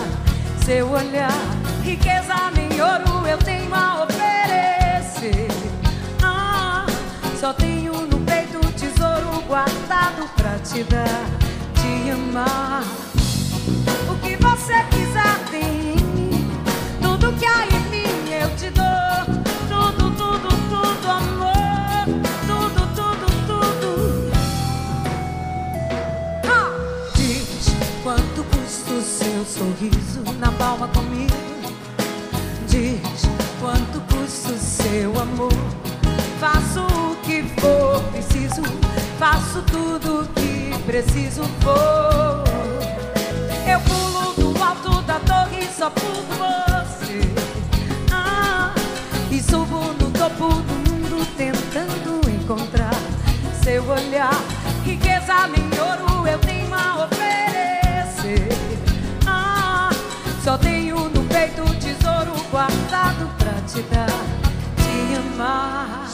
[0.63, 1.64] seu olhar.
[1.86, 5.48] Riqueza nem ouro eu tenho a oferecer.
[6.24, 6.84] Ah,
[7.40, 11.30] só tenho no peito tesouro guardado pra te dar,
[11.76, 12.84] te amar.
[14.10, 15.96] O que você quiser tem.
[16.99, 19.44] Tudo que há em mim eu te dou.
[19.70, 22.07] Tudo, tudo, tudo, amor.
[22.47, 24.31] Tudo, tudo, tudo.
[26.49, 26.72] Ah!
[27.14, 27.70] Diz
[28.02, 31.54] quanto custa o seu sorriso na palma comigo.
[33.60, 35.53] Quanto custa o seu amor.
[36.39, 38.61] Faço o que for preciso,
[39.18, 42.44] faço tudo que preciso for.
[43.68, 47.21] Eu pulo do alto da torre só por você.
[48.11, 48.73] Ah,
[49.31, 52.94] e subo no topo do mundo tentando encontrar
[53.63, 54.39] seu olhar.
[54.84, 58.49] Riqueza nem ouro eu tenho a oferecer.
[59.26, 59.89] Ah,
[60.44, 60.74] só tenho
[63.37, 64.10] pra te dar,
[64.76, 66.04] te amar.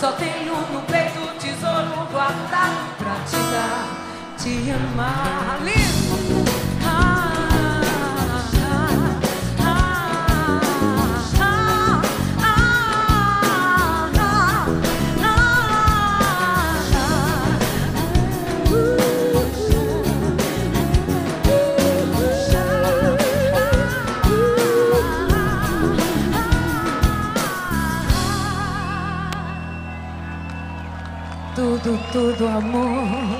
[0.00, 3.86] Só tenho no peito tesouro guardado pra te dar,
[4.38, 5.60] te amar.
[32.12, 33.39] Tudo, tudo, amor.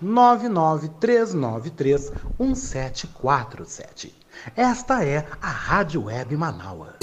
[0.00, 4.14] 99393 1747.
[4.56, 6.96] Esta é a Rádio Web Manaua.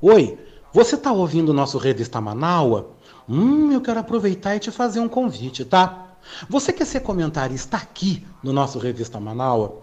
[0.00, 0.38] Oi,
[0.72, 2.90] você está ouvindo o nosso Revista Manaua?
[3.28, 6.06] Hum, eu quero aproveitar e te fazer um convite, tá?
[6.48, 9.82] Você quer ser comentarista aqui no nosso Revista Manaua?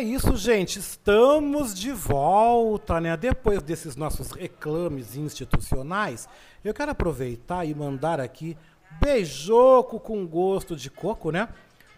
[0.00, 0.78] É isso, gente.
[0.78, 3.14] Estamos de volta, né?
[3.18, 6.26] Depois desses nossos reclames institucionais,
[6.64, 8.56] eu quero aproveitar e mandar aqui
[8.98, 11.50] beijoco com gosto de coco, né?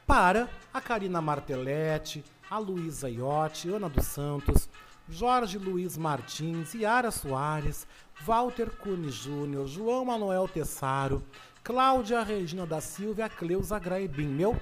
[0.04, 4.68] Para a Karina Martelletti, a Luísa Iotti, Ana dos Santos,
[5.08, 7.86] Jorge Luiz Martins, Yara Soares,
[8.22, 11.22] Walter Cune Júnior, João Manuel Tessaro,
[11.62, 14.26] Cláudia Regina da Silva e a Cleusa Graibim.
[14.26, 14.60] Meu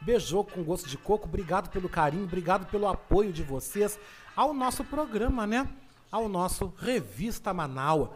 [0.00, 3.98] Beijoco com gosto de coco, obrigado pelo carinho, obrigado pelo apoio de vocês
[4.34, 5.68] ao nosso programa, né?
[6.10, 8.12] Ao nosso Revista Manaua.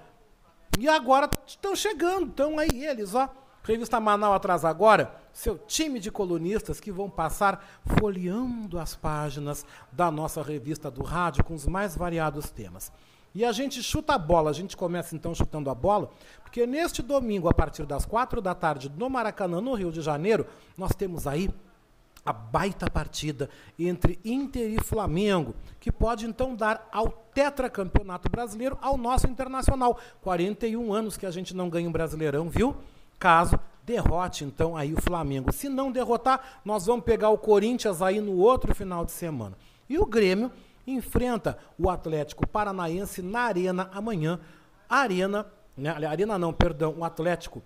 [0.78, 3.28] E agora estão chegando, estão aí eles, ó.
[3.62, 7.64] Revista Manaus atrás agora, seu time de colunistas que vão passar
[7.98, 12.92] folheando as páginas da nossa revista do rádio com os mais variados temas.
[13.34, 16.10] E a gente chuta a bola, a gente começa então chutando a bola,
[16.42, 20.46] porque neste domingo, a partir das quatro da tarde, no Maracanã, no Rio de Janeiro,
[20.76, 21.50] nós temos aí
[22.25, 28.97] a baita partida entre Inter e Flamengo, que pode então dar ao tetracampeonato brasileiro ao
[28.97, 29.99] nosso internacional.
[30.23, 32.75] 41 anos que a gente não ganha um brasileirão, viu?
[33.19, 35.53] Caso derrote então aí o Flamengo.
[35.53, 39.57] Se não derrotar, nós vamos pegar o Corinthians aí no outro final de semana.
[39.89, 40.51] E o Grêmio
[40.86, 44.41] enfrenta o Atlético Paranaense na Arena amanhã.
[44.89, 45.47] Arena,
[45.77, 45.91] né?
[46.07, 47.62] Arena não, perdão, o Atlético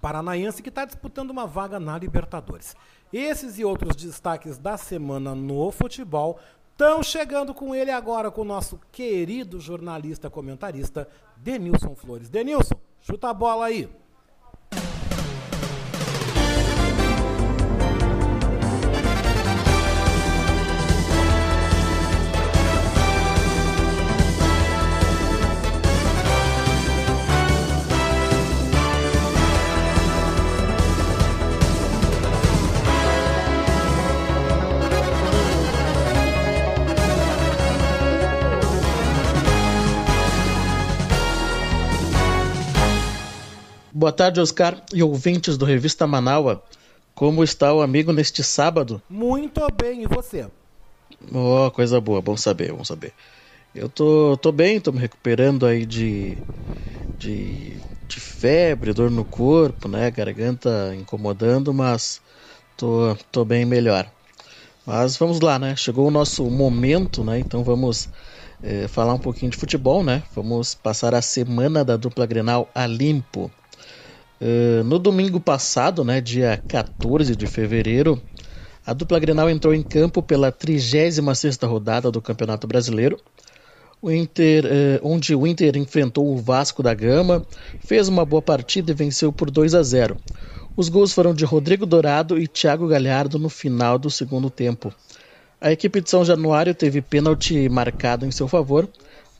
[0.00, 2.76] Paranaense que está disputando uma vaga na Libertadores.
[3.12, 6.38] Esses e outros destaques da semana no futebol
[6.74, 12.28] Estão chegando com ele agora, com o nosso querido jornalista comentarista, Denilson Flores.
[12.28, 13.88] Denilson, chuta a bola aí.
[44.04, 46.62] Boa tarde, Oscar e ouvintes do Revista Manaua.
[47.14, 49.00] Como está o amigo neste sábado?
[49.08, 50.46] Muito bem, e você?
[51.32, 53.14] Oh, coisa boa, bom saber, bom saber.
[53.74, 56.36] Eu tô, tô bem, tô me recuperando aí de,
[57.18, 60.10] de, de febre, dor no corpo, né?
[60.10, 62.20] Garganta incomodando, mas
[62.76, 64.06] tô, tô bem melhor.
[64.84, 65.74] Mas vamos lá, né?
[65.76, 67.38] Chegou o nosso momento, né?
[67.38, 68.10] Então vamos
[68.62, 70.22] eh, falar um pouquinho de futebol, né?
[70.36, 73.50] Vamos passar a semana da dupla Grenal a limpo.
[74.40, 78.20] Uh, no domingo passado, né, dia 14 de fevereiro,
[78.84, 83.18] a dupla Grenal entrou em campo pela 36ª rodada do Campeonato Brasileiro,
[84.02, 84.68] o Inter, uh,
[85.02, 87.42] onde o Inter enfrentou o Vasco da Gama,
[87.80, 90.16] fez uma boa partida e venceu por 2 a 0.
[90.76, 94.92] Os gols foram de Rodrigo Dourado e Thiago Galhardo no final do segundo tempo.
[95.60, 98.86] A equipe de São Januário teve pênalti marcado em seu favor,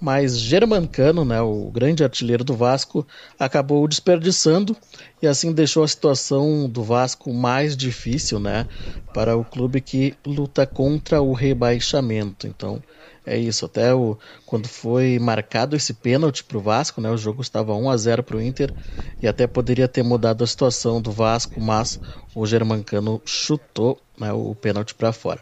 [0.04, 3.06] mas Germancano, né, o grande artilheiro do Vasco,
[3.38, 4.76] acabou desperdiçando
[5.22, 8.66] e assim deixou a situação do Vasco mais difícil, né,
[9.14, 12.46] para o clube que luta contra o rebaixamento.
[12.46, 12.82] Então,
[13.24, 17.40] é isso, até o, quando foi marcado esse pênalti para o Vasco, né, o jogo
[17.40, 18.74] estava 1 a 0 para o Inter
[19.22, 21.98] e até poderia ter mudado a situação do Vasco, mas
[22.34, 25.40] o Germancano chutou né, o pênalti para fora.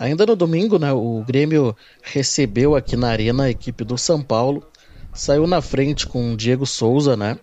[0.00, 4.66] Ainda no domingo, né, o Grêmio recebeu aqui na Arena a equipe do São Paulo,
[5.12, 7.38] saiu na frente com o Diego Souza, né,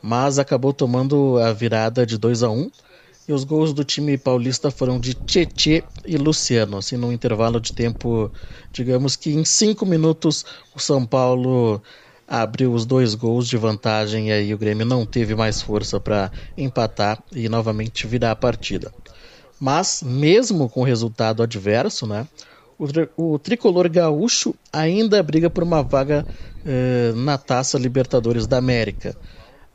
[0.00, 2.70] mas acabou tomando a virada de 2 a 1
[3.26, 7.72] e os gols do time paulista foram de Tietê e Luciano, assim num intervalo de
[7.72, 8.32] tempo,
[8.72, 10.44] digamos que em cinco minutos
[10.76, 11.82] o São Paulo
[12.24, 16.30] abriu os dois gols de vantagem e aí o Grêmio não teve mais força para
[16.56, 18.92] empatar e novamente virar a partida.
[19.58, 22.26] Mas, mesmo com resultado adverso, né,
[22.78, 26.26] o, o tricolor gaúcho ainda briga por uma vaga
[26.64, 29.16] eh, na Taça Libertadores da América.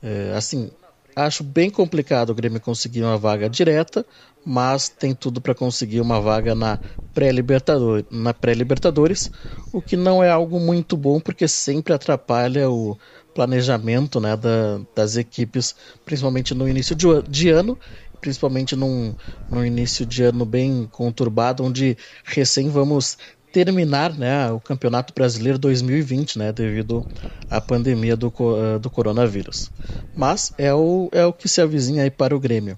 [0.03, 0.69] Eh, assim,
[1.15, 4.05] acho bem complicado o Grêmio conseguir uma vaga direta,
[4.45, 6.79] mas tem tudo para conseguir uma vaga na
[7.13, 9.31] pré-libertadores, na pré-libertadores,
[9.73, 12.97] o que não é algo muito bom porque sempre atrapalha o
[13.33, 17.77] planejamento né, da, das equipes, principalmente no início de, de ano
[18.21, 19.13] principalmente num,
[19.49, 23.17] num início de ano bem conturbado, onde recém vamos
[23.51, 27.05] terminar né, o Campeonato Brasileiro 2020, né, devido
[27.49, 28.31] à pandemia do,
[28.79, 29.69] do coronavírus.
[30.15, 32.77] Mas é o, é o que se avizinha aí para o Grêmio.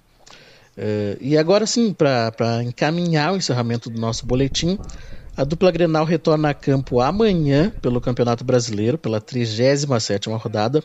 [0.75, 4.80] Uh, e agora sim, para encaminhar o encerramento do nosso boletim,
[5.35, 10.83] a dupla Grenal retorna a campo amanhã pelo Campeonato Brasileiro, pela 37ª rodada,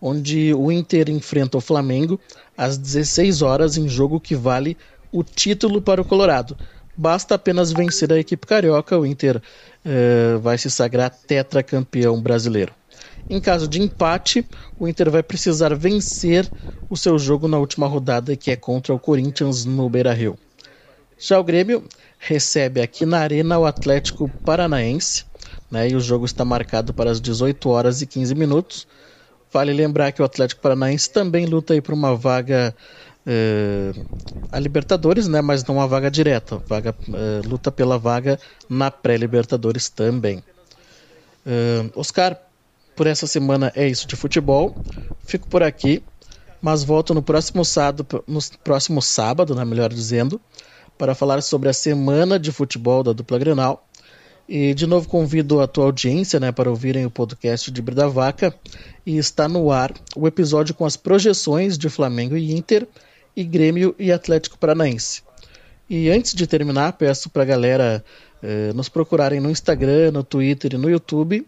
[0.00, 2.20] onde o Inter enfrenta o Flamengo
[2.56, 4.76] às 16 horas em jogo que vale
[5.12, 6.56] o título para o Colorado.
[6.96, 9.40] Basta apenas vencer a equipe carioca, o Inter
[9.84, 12.72] eh, vai se sagrar tetracampeão brasileiro.
[13.30, 14.44] Em caso de empate,
[14.78, 16.50] o Inter vai precisar vencer
[16.90, 20.38] o seu jogo na última rodada, que é contra o Corinthians no Beira-Rio.
[21.18, 21.84] Já o Grêmio
[22.18, 25.24] recebe aqui na Arena o Atlético Paranaense,
[25.70, 28.86] né, e o jogo está marcado para as 18 horas e 15 minutos.
[29.52, 32.74] Vale lembrar que o Atlético Paranaense também luta aí por uma vaga
[33.26, 33.92] eh,
[34.50, 35.40] a Libertadores, né?
[35.40, 36.62] Mas não uma vaga direta.
[36.68, 40.42] Vaga, eh, luta pela vaga na pré-Libertadores também.
[41.46, 42.38] Eh, Oscar,
[42.94, 44.78] por essa semana é isso de futebol.
[45.24, 46.02] Fico por aqui,
[46.60, 50.40] mas volto no próximo sábado, no próximo sábado, né, melhor dizendo,
[50.96, 53.87] para falar sobre a semana de futebol da dupla Grenal.
[54.48, 58.54] E de novo convido a tua audiência né, para ouvirem o podcast de Brida Vaca
[59.04, 62.88] e está no ar o episódio com as projeções de Flamengo e Inter
[63.36, 65.22] e Grêmio e Atlético Paranaense.
[65.88, 68.04] E antes de terminar, peço para a galera
[68.42, 71.46] eh, nos procurarem no Instagram, no Twitter e no YouTube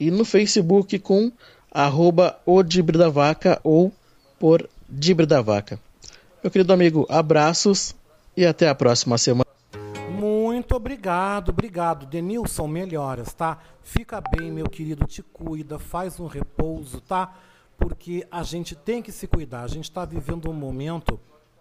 [0.00, 1.30] e no Facebook com
[1.70, 2.62] arroba o
[3.12, 3.92] Vaca ou
[4.38, 5.78] por Dibre da Vaca.
[6.42, 7.94] Meu querido amigo, abraços
[8.36, 9.43] e até a próxima semana.
[10.54, 12.06] Muito obrigado, obrigado.
[12.06, 13.58] Denilson, melhoras, tá?
[13.82, 17.34] Fica bem, meu querido, te cuida, faz um repouso, tá?
[17.76, 19.62] Porque a gente tem que se cuidar.
[19.62, 21.18] A gente está vivendo um momento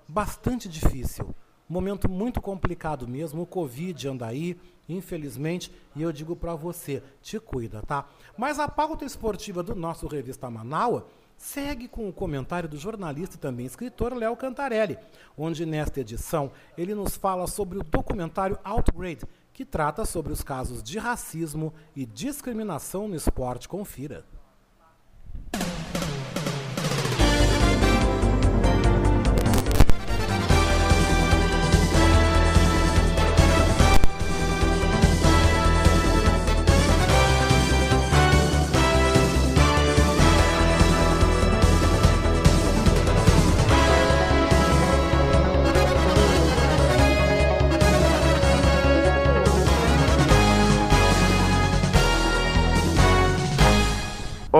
[0.07, 1.33] bastante difícil.
[1.67, 4.55] Momento muito complicado mesmo, o Covid anda aí,
[4.87, 8.07] infelizmente, e eu digo para você, te cuida, tá?
[8.37, 11.07] Mas a pauta esportiva do nosso Revista Manaua
[11.43, 14.97] segue com o comentário do jornalista e também escritor Léo Cantarelli,
[15.37, 20.81] onde nesta edição ele nos fala sobre o documentário Outgrade, que trata sobre os casos
[20.81, 23.67] de racismo e discriminação no esporte.
[23.67, 24.23] Confira.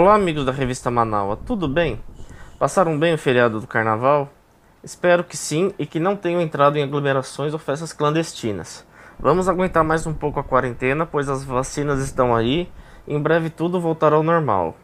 [0.04, 1.98] Olá, amigos da revista Manaua, tudo bem?
[2.60, 4.30] Passaram bem o feriado do carnaval?
[4.84, 8.86] Espero que sim e que não tenham entrado em aglomerações ou festas clandestinas.
[9.18, 12.70] Vamos aguentar mais um pouco a quarentena, pois as vacinas estão aí
[13.08, 14.76] e em breve tudo voltará ao normal.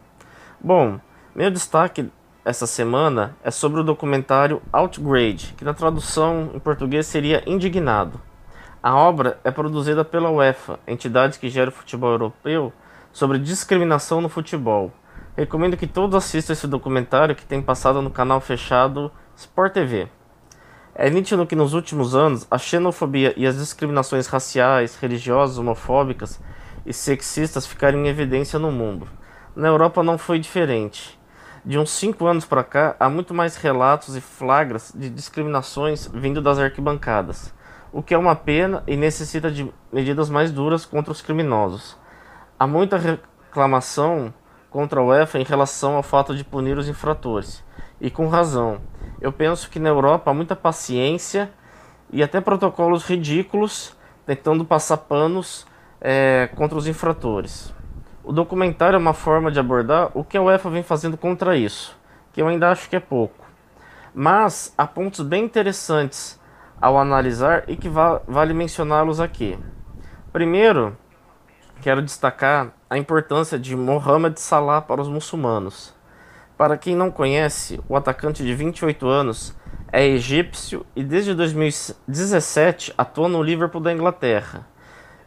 [0.57, 1.01] Bom,
[1.35, 2.09] meu destaque
[2.45, 8.21] essa semana é sobre o documentário Outgrade, que na tradução em português seria Indignado.
[8.81, 12.71] A obra é produzida pela UEFA, entidade que gera o futebol europeu,
[13.11, 14.93] sobre discriminação no futebol.
[15.39, 20.09] Recomendo que todos assistam esse documentário que tem passado no canal fechado Sport TV.
[20.93, 26.41] É nítido que nos últimos anos a xenofobia e as discriminações raciais, religiosas, homofóbicas
[26.85, 29.07] e sexistas ficaram em evidência no mundo.
[29.55, 31.17] Na Europa não foi diferente.
[31.63, 36.41] De uns 5 anos para cá, há muito mais relatos e flagras de discriminações vindo
[36.41, 37.53] das arquibancadas,
[37.93, 41.95] o que é uma pena e necessita de medidas mais duras contra os criminosos.
[42.59, 44.33] Há muita reclamação
[44.69, 47.63] contra a UEFA em relação ao fato de punir os infratores,
[47.99, 48.79] e com razão.
[49.19, 51.51] Eu penso que na Europa há muita paciência
[52.11, 55.65] e até protocolos ridículos tentando passar panos
[55.99, 57.73] é, contra os infratores.
[58.23, 61.97] O documentário é uma forma de abordar o que a UEFA vem fazendo contra isso,
[62.31, 63.45] que eu ainda acho que é pouco.
[64.13, 66.39] Mas há pontos bem interessantes
[66.79, 69.57] ao analisar e que va vale mencioná-los aqui.
[70.31, 70.95] Primeiro,
[71.81, 75.93] quero destacar a importância de Mohamed Salah para os muçulmanos.
[76.57, 79.55] Para quem não conhece, o atacante de 28 anos
[79.91, 84.67] é egípcio e desde 2017 atua no Liverpool da Inglaterra.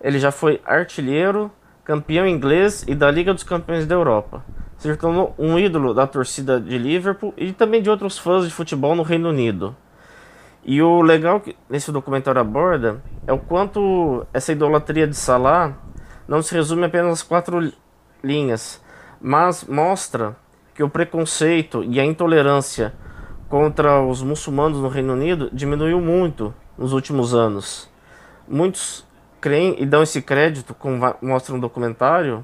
[0.01, 1.53] Ele já foi artilheiro,
[1.85, 4.45] campeão inglês e da Liga dos Campeões da Europa.
[4.77, 8.97] Se tornou um ídolo da torcida de Liverpool e também de outros fãs de futebol
[8.97, 9.77] no Reino Unido.
[10.65, 15.77] E o legal que nesse documentário aborda é o quanto essa idolatria de Salah
[16.33, 17.71] não se resume apenas quatro
[18.25, 18.83] linhas,
[19.21, 20.35] mas mostra
[20.75, 22.95] que o preconceito e a intolerância
[23.51, 27.87] contra os muçulmanos no Reino Unido diminuiu muito nos últimos anos.
[28.49, 29.05] Muitos
[29.43, 32.43] creem e dão esse crédito, como mostra no documentário,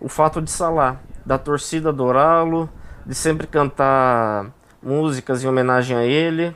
[0.00, 2.70] o fato de Salah, da torcida adorá-lo,
[3.04, 6.54] de sempre cantar músicas em homenagem a ele,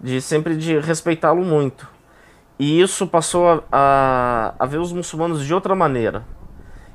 [0.00, 1.92] de sempre de respeitá-lo muito.
[2.64, 6.24] E isso passou a, a, a ver os muçulmanos de outra maneira.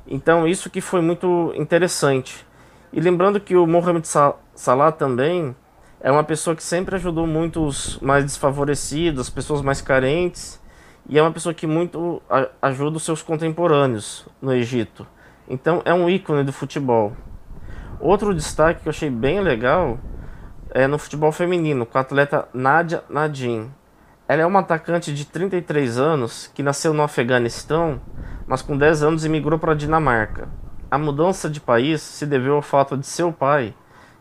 [0.08, 2.44] Então isso que foi muito interessante.
[2.92, 4.08] E lembrando que o Mohamed
[4.56, 5.56] Salah também
[6.02, 10.60] é uma pessoa que sempre ajudou muito os mais desfavorecidos, as pessoas mais carentes,
[11.08, 12.20] e é uma pessoa que muito
[12.60, 15.06] ajuda os seus contemporâneos no Egito.
[15.48, 17.14] Então é um ícone do futebol.
[18.00, 20.00] Outro destaque que eu achei bem legal
[20.72, 23.70] é no futebol feminino, com a atleta Nadia Nadim.
[24.30, 28.00] Ela é uma atacante de 33 anos que nasceu no Afeganistão,
[28.46, 30.48] mas com 10 anos emigrou para a Dinamarca.
[30.92, 33.74] A mudança de país se deveu ao fato de seu pai,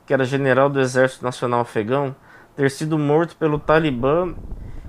[0.06, 2.16] que era general do Exército Nacional Afegão,
[2.56, 4.34] ter sido morto pelo Talibã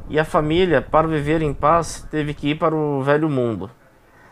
[0.07, 3.69] e a família, para viver em paz, teve que ir para o velho mundo.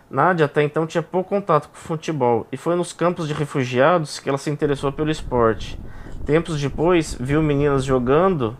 [0.09, 4.19] Nádia até então tinha pouco contato com o futebol e foi nos campos de refugiados
[4.19, 5.77] que ela se interessou pelo esporte.
[6.25, 8.55] Tempos depois, viu meninas jogando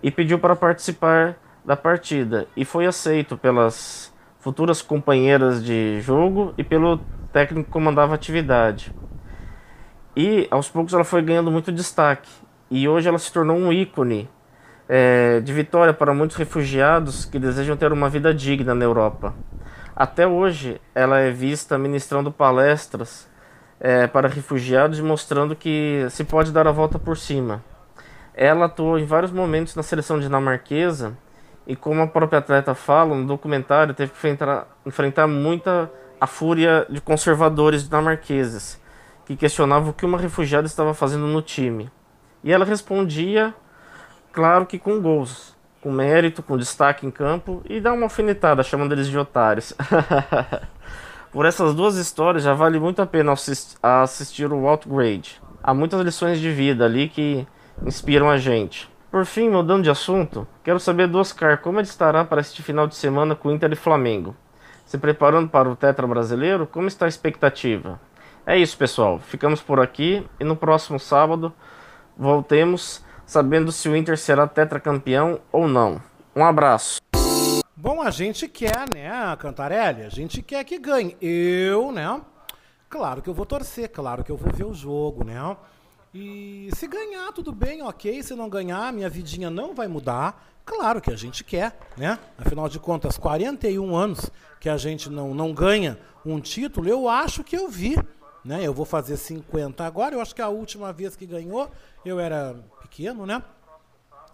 [0.00, 6.62] e pediu para participar da partida e foi aceito pelas futuras companheiras de jogo e
[6.62, 6.98] pelo
[7.32, 8.94] técnico que comandava a atividade.
[10.14, 12.30] E aos poucos ela foi ganhando muito destaque
[12.70, 14.28] e hoje ela se tornou um ícone
[14.88, 19.34] é, de vitória para muitos refugiados que desejam ter uma vida digna na Europa.
[19.96, 23.28] Até hoje ela é vista ministrando palestras
[23.80, 27.64] é, para refugiados e mostrando que se pode dar a volta por cima.
[28.34, 31.16] Ela atuou em vários momentos na seleção dinamarquesa
[31.66, 36.86] e como a própria atleta fala no documentário, teve que enfrentar, enfrentar muita a fúria
[36.88, 38.80] de conservadores dinamarqueses,
[39.26, 41.90] que questionavam o que uma refugiada estava fazendo no time.
[42.42, 43.54] E ela respondia,
[44.32, 45.54] claro que com gols.
[45.82, 49.74] com mérito, com destaque em campo e dá uma alfinetada chamando eles de otários.
[51.30, 55.42] Por essas duas histórias já vale muito a pena assist- assistir o Outgrade.
[55.62, 57.46] Há muitas lições de vida ali que
[57.84, 58.88] inspiram a gente.
[59.14, 62.88] Por fim, mudando de assunto, quero saber do Oscar como ele estará para este final
[62.88, 64.34] de semana com Inter e Flamengo.
[64.84, 68.00] Se preparando para o Tetra Brasileiro, como está a expectativa?
[68.44, 69.20] É isso, pessoal.
[69.20, 71.54] Ficamos por aqui e no próximo sábado
[72.16, 76.02] voltemos sabendo se o Inter será tetracampeão ou não.
[76.34, 77.00] Um abraço.
[77.76, 80.02] Bom, a gente quer, né, Cantarelli?
[80.02, 81.16] A gente quer que ganhe.
[81.22, 82.20] Eu, né?
[82.88, 85.56] Claro que eu vou torcer, claro que eu vou ver o jogo, né?
[86.14, 88.22] E se ganhar, tudo bem, ok.
[88.22, 90.46] Se não ganhar, minha vidinha não vai mudar.
[90.64, 92.18] Claro que a gente quer, né?
[92.38, 97.42] Afinal de contas, 41 anos que a gente não, não ganha um título, eu acho
[97.44, 97.96] que eu vi.
[98.44, 98.62] Né?
[98.62, 100.14] Eu vou fazer 50 agora.
[100.14, 101.70] Eu acho que a última vez que ganhou,
[102.04, 103.42] eu era pequeno, né?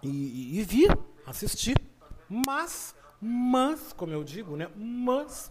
[0.02, 0.86] E, e- e vi,
[1.26, 1.75] assisti.
[2.28, 4.68] Mas, mas, como eu digo, né?
[4.76, 5.50] Mas,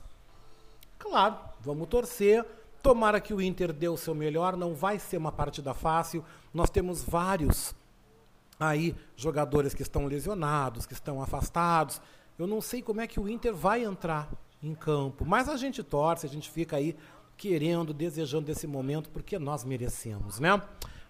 [0.98, 2.46] claro, vamos torcer.
[2.82, 4.56] Tomara que o Inter dê o seu melhor.
[4.56, 6.24] Não vai ser uma partida fácil.
[6.54, 7.76] Nós temos vários
[8.60, 12.02] aí jogadores que estão lesionados, que estão afastados.
[12.38, 14.30] Eu não sei como é que o Inter vai entrar
[14.62, 16.96] em campo, mas a gente torce, a gente fica aí
[17.38, 20.62] querendo, desejando esse momento, porque nós merecemos, né?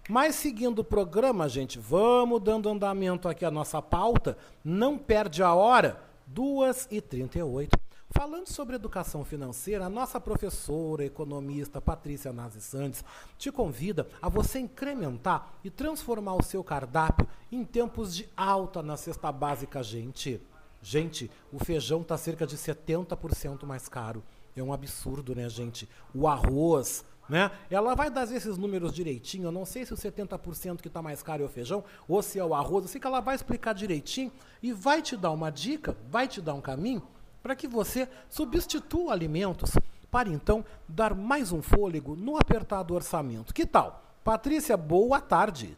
[0.08, 4.36] Mas seguindo o programa, gente, vamos dando andamento aqui à nossa pauta.
[4.64, 6.00] Não perde a hora,
[6.32, 7.68] 2h38.
[8.12, 13.04] Falando sobre educação financeira, a nossa professora, economista Patrícia Nazi Santos
[13.38, 18.96] te convida a você incrementar e transformar o seu cardápio em tempos de alta na
[18.96, 20.40] cesta básica, gente.
[20.82, 24.24] Gente, o feijão está cerca de 70% mais caro.
[24.56, 25.88] É um absurdo, né, gente?
[26.12, 27.52] O arroz, né?
[27.70, 29.44] Ela vai dar esses números direitinho.
[29.44, 32.40] Eu não sei se o 70% que está mais caro é o feijão ou se
[32.40, 32.86] é o arroz.
[32.86, 36.40] Eu sei que ela vai explicar direitinho e vai te dar uma dica, vai te
[36.40, 37.06] dar um caminho
[37.42, 39.72] para que você substitua alimentos
[40.10, 43.54] para então dar mais um fôlego no apertado orçamento.
[43.54, 44.02] Que tal?
[44.24, 45.76] Patrícia, boa tarde.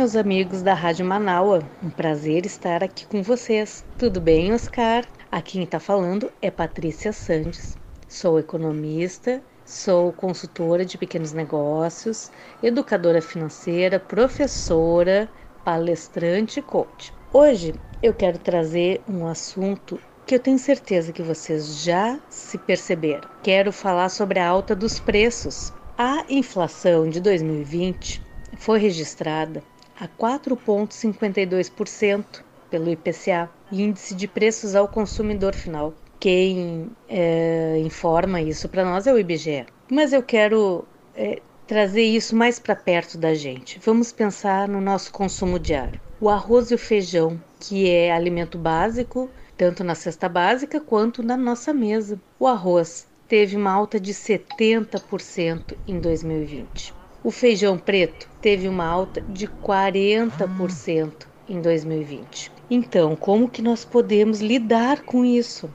[0.00, 1.62] Meus amigos da Rádio Manaua.
[1.82, 3.84] Um prazer estar aqui com vocês.
[3.98, 5.04] Tudo bem, Oscar?
[5.30, 7.76] Aqui quem está falando é Patrícia Sandes.
[8.08, 15.28] Sou economista, sou consultora de pequenos negócios, educadora financeira, professora,
[15.66, 17.12] palestrante e coach.
[17.30, 23.28] Hoje eu quero trazer um assunto que eu tenho certeza que vocês já se perceberam.
[23.42, 25.74] Quero falar sobre a alta dos preços.
[25.98, 28.22] A inflação de 2020
[28.56, 29.62] foi registrada
[30.00, 32.24] a 4,52%
[32.70, 35.92] pelo IPCA, Índice de Preços ao Consumidor Final.
[36.18, 39.66] Quem é, informa isso para nós é o IBGE.
[39.90, 43.78] Mas eu quero é, trazer isso mais para perto da gente.
[43.84, 46.00] Vamos pensar no nosso consumo diário.
[46.18, 51.36] O arroz e o feijão, que é alimento básico, tanto na cesta básica quanto na
[51.36, 52.18] nossa mesa.
[52.38, 56.99] O arroz teve uma alta de 70% em 2020.
[57.22, 62.50] O feijão preto teve uma alta de 40% em 2020.
[62.70, 65.68] Então, como que nós podemos lidar com isso?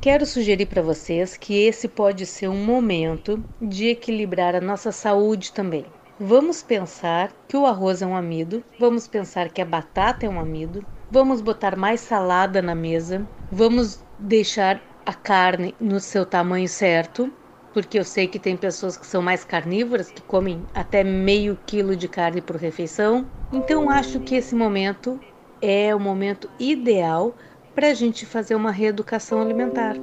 [0.00, 5.52] Quero sugerir para vocês que esse pode ser um momento de equilibrar a nossa saúde
[5.52, 5.84] também.
[6.18, 10.40] Vamos pensar que o arroz é um amido, vamos pensar que a batata é um
[10.40, 17.30] amido, vamos botar mais salada na mesa, vamos deixar a carne no seu tamanho certo,
[17.76, 21.94] porque eu sei que tem pessoas que são mais carnívoras, que comem até meio quilo
[21.94, 23.26] de carne por refeição.
[23.52, 25.20] Então acho que esse momento
[25.60, 27.34] é o momento ideal
[27.74, 29.94] para a gente fazer uma reeducação alimentar.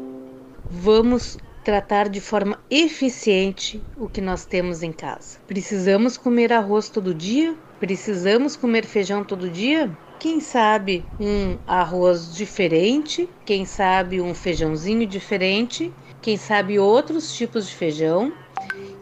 [0.69, 5.39] Vamos tratar de forma eficiente o que nós temos em casa.
[5.47, 7.55] Precisamos comer arroz todo dia?
[7.79, 9.89] Precisamos comer feijão todo dia?
[10.19, 13.27] Quem sabe um arroz diferente?
[13.43, 15.91] Quem sabe um feijãozinho diferente?
[16.23, 18.31] Quem sabe outros tipos de feijão?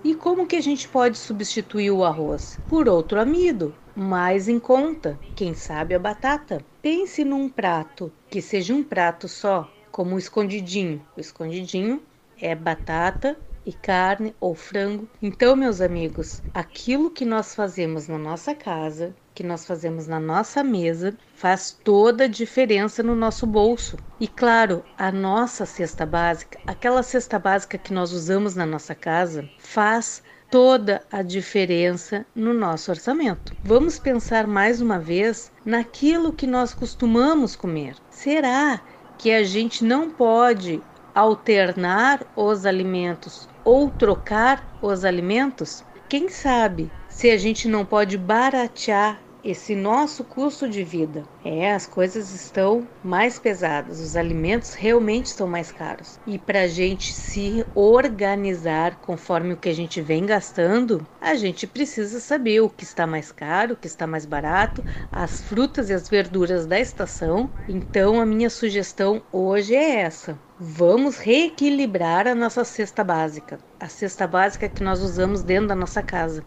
[0.04, 2.60] E como que a gente pode substituir o arroz?
[2.68, 6.66] Por outro amido, mais em conta, quem sabe a batata.
[6.82, 11.06] Pense num prato que seja um prato só como o escondidinho.
[11.16, 12.02] O escondidinho
[12.42, 15.08] é batata e carne ou frango.
[15.22, 20.64] Então, meus amigos, aquilo que nós fazemos na nossa casa, que nós fazemos na nossa
[20.64, 23.98] mesa, faz toda a diferença no nosso bolso.
[24.20, 29.50] E claro, a nossa cesta básica, aquela cesta básica que nós usamos na nossa casa,
[29.58, 33.56] faz toda a diferença no nosso orçamento.
[33.64, 37.96] Vamos pensar mais uma vez naquilo que nós costumamos comer.
[38.10, 38.82] Será
[39.18, 40.84] que a gente não pode
[41.16, 45.84] alternar os alimentos ou trocar os alimentos?
[46.10, 51.24] Quem sabe se a gente não pode baratear esse nosso custo de vida.
[51.44, 56.20] É, as coisas estão mais pesadas, os alimentos realmente estão mais caros.
[56.28, 61.66] E para a gente se organizar conforme o que a gente vem gastando, a gente
[61.66, 65.94] precisa saber o que está mais caro, o que está mais barato, as frutas e
[65.94, 67.50] as verduras da estação.
[67.68, 70.38] Então, a minha sugestão hoje é essa.
[70.60, 76.04] Vamos reequilibrar a nossa cesta básica, a cesta básica que nós usamos dentro da nossa
[76.04, 76.46] casa.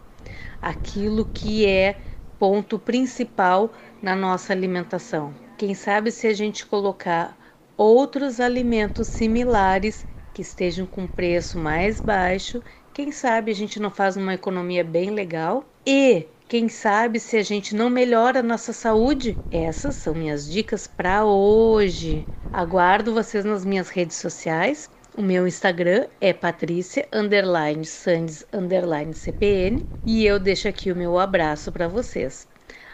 [0.61, 1.97] Aquilo que é
[2.39, 5.33] ponto principal na nossa alimentação.
[5.57, 7.37] Quem sabe se a gente colocar
[7.77, 12.61] outros alimentos similares que estejam com preço mais baixo,
[12.93, 17.43] quem sabe a gente não faz uma economia bem legal e quem sabe se a
[17.43, 19.41] gente não melhora a nossa saúde?
[19.49, 22.29] Essas são minhas dicas para hoje.
[22.51, 24.89] Aguardo vocês nas minhas redes sociais.
[25.17, 31.17] O meu Instagram é Patrícia underline Sandes underline CPN e eu deixo aqui o meu
[31.17, 32.45] abraço para vocês.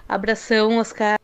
[0.07, 1.17] Abração, Oscar.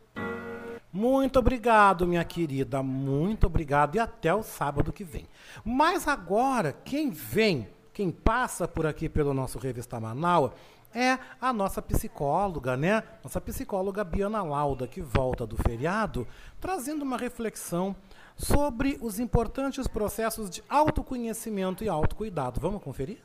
[0.92, 2.82] Muito obrigado, minha querida.
[2.82, 5.28] Muito obrigado e até o sábado que vem.
[5.64, 10.50] Mas agora, quem vem, quem passa por aqui pelo nosso Revista Manaus
[10.92, 13.04] é a nossa psicóloga, né?
[13.22, 16.26] Nossa psicóloga Biana Lauda, que volta do feriado,
[16.60, 17.94] trazendo uma reflexão
[18.38, 22.60] sobre os importantes processos de autoconhecimento e autocuidado.
[22.60, 23.18] Vamos conferir?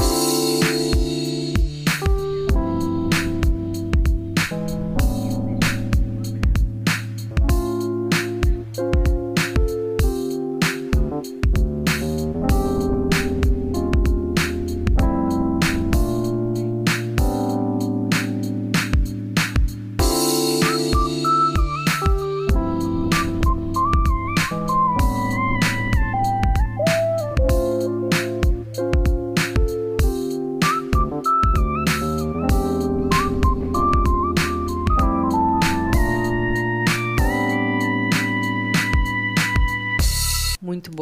[0.00, 1.45] Muito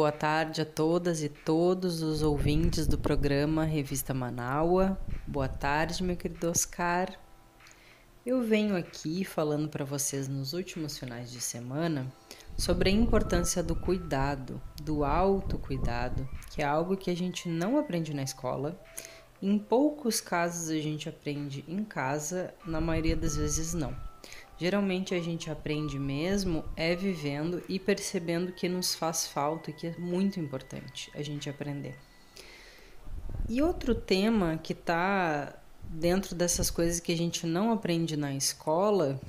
[0.05, 4.99] boa tarde a todas e todos os ouvintes do programa Revista Manaua.
[5.25, 7.17] Boa tarde, meu querido Oscar.
[8.23, 12.05] Eu venho aqui falando para vocês nos últimos finais de semana
[12.55, 18.13] sobre a importância do cuidado, do autocuidado, que é algo que a gente não aprende
[18.13, 18.79] na escola.
[19.41, 24.04] Em poucos casos a gente aprende em casa, na maioria das vezes não.
[24.57, 29.87] Geralmente a gente aprende mesmo é vivendo e percebendo que nos faz falta e que
[29.87, 31.95] é muito importante a gente aprender.
[33.49, 35.53] E outro tema que está
[35.83, 39.19] dentro dessas coisas que a gente não aprende na escola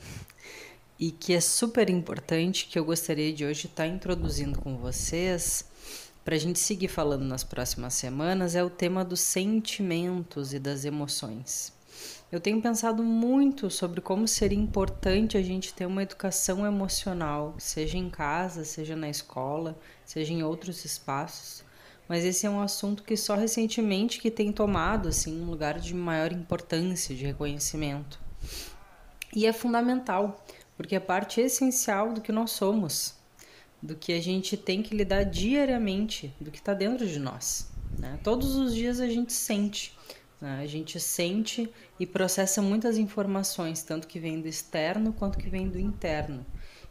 [0.99, 5.65] e que é super importante, que eu gostaria de hoje estar introduzindo com vocês,
[6.25, 10.85] para a gente seguir falando nas próximas semanas, é o tema dos sentimentos e das
[10.85, 11.76] emoções.
[12.31, 17.97] Eu tenho pensado muito sobre como seria importante a gente ter uma educação emocional, seja
[17.97, 21.65] em casa, seja na escola, seja em outros espaços.
[22.09, 25.95] Mas esse é um assunto que só recentemente que tem tomado assim um lugar de
[25.95, 28.19] maior importância, de reconhecimento.
[29.33, 30.45] E é fundamental,
[30.77, 33.15] porque é parte essencial do que nós somos,
[33.81, 37.71] do que a gente tem que lidar diariamente, do que está dentro de nós.
[37.97, 38.19] Né?
[38.25, 39.97] Todos os dias a gente sente,
[40.41, 40.61] né?
[40.61, 45.69] A gente sente e processa muitas informações, tanto que vem do externo quanto que vem
[45.69, 46.45] do interno.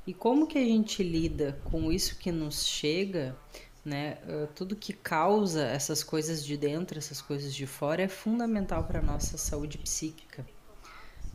[0.07, 3.35] E como que a gente lida com isso que nos chega,
[3.83, 4.17] né?
[4.27, 8.99] Uh, tudo que causa essas coisas de dentro, essas coisas de fora, é fundamental para
[8.99, 10.45] a nossa saúde psíquica.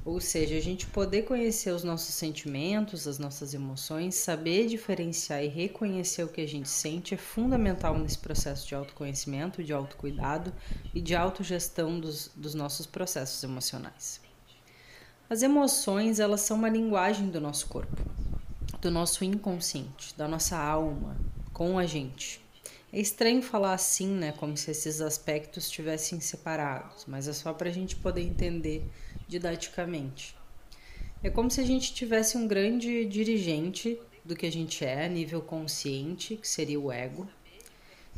[0.03, 5.49] Ou seja, a gente poder conhecer os nossos sentimentos, as nossas emoções, saber diferenciar e
[5.49, 10.55] reconhecer o que a gente sente é fundamental nesse processo de autoconhecimento, de autocuidado
[10.95, 14.23] e de autogestão dos, dos nossos processos emocionais.
[15.29, 18.03] As emoções, elas são uma linguagem do nosso corpo,
[18.81, 21.15] do nosso inconsciente, da nossa alma,
[21.53, 22.41] com a gente.
[22.93, 24.33] É estranho falar assim, né?
[24.33, 28.91] Como se esses aspectos estivessem separados, mas é só para a gente poder entender
[29.31, 30.36] didaticamente.
[31.23, 35.09] É como se a gente tivesse um grande dirigente do que a gente é a
[35.09, 37.28] nível consciente, que seria o ego,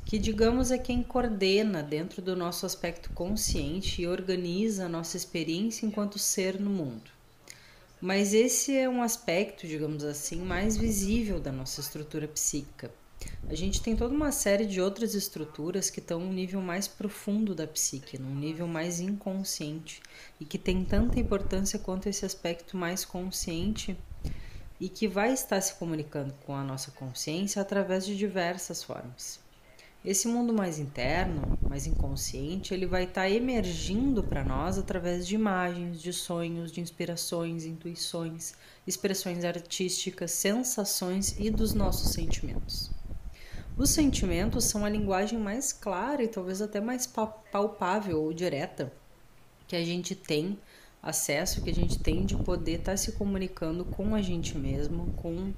[0.06, 5.86] que digamos é quem coordena dentro do nosso aspecto consciente e organiza a nossa experiência
[5.86, 7.10] enquanto ser no mundo.
[8.00, 12.90] Mas esse é um aspecto, digamos assim, mais visível da nossa estrutura psíquica.
[13.48, 17.54] A gente tem toda uma série de outras estruturas que estão num nível mais profundo
[17.54, 20.00] da psique, num nível mais inconsciente,
[20.40, 23.96] e que tem tanta importância quanto esse aspecto mais consciente
[24.80, 29.38] e que vai estar se comunicando com a nossa consciência através de diversas formas.
[30.04, 36.02] Esse mundo mais interno, mais inconsciente, ele vai estar emergindo para nós através de imagens,
[36.02, 42.90] de sonhos, de inspirações, intuições, expressões artísticas, sensações e dos nossos sentimentos.
[43.76, 48.92] Os sentimentos são a linguagem mais clara e talvez até mais palpável ou direta
[49.66, 50.58] que a gente tem
[51.02, 55.52] acesso, que a gente tem de poder estar se comunicando com a gente mesmo, com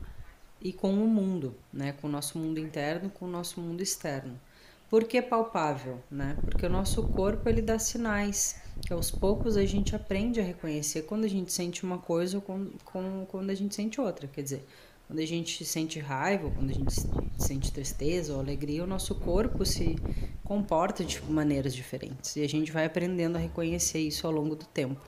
[0.63, 1.93] e com o mundo, né?
[1.93, 4.41] Com o nosso mundo interno, com o nosso mundo externo.
[4.89, 6.39] Por que palpável, né?
[6.41, 11.03] Porque o nosso corpo ele dá sinais que aos poucos a gente aprende a reconhecer
[11.03, 14.27] quando a gente sente uma coisa ou quando a gente sente outra.
[14.27, 14.67] Quer dizer,
[15.15, 16.93] quando a gente sente raiva, quando a gente
[17.39, 19.97] sente tristeza ou alegria, o nosso corpo se
[20.43, 24.65] comporta de maneiras diferentes e a gente vai aprendendo a reconhecer isso ao longo do
[24.65, 25.01] tempo.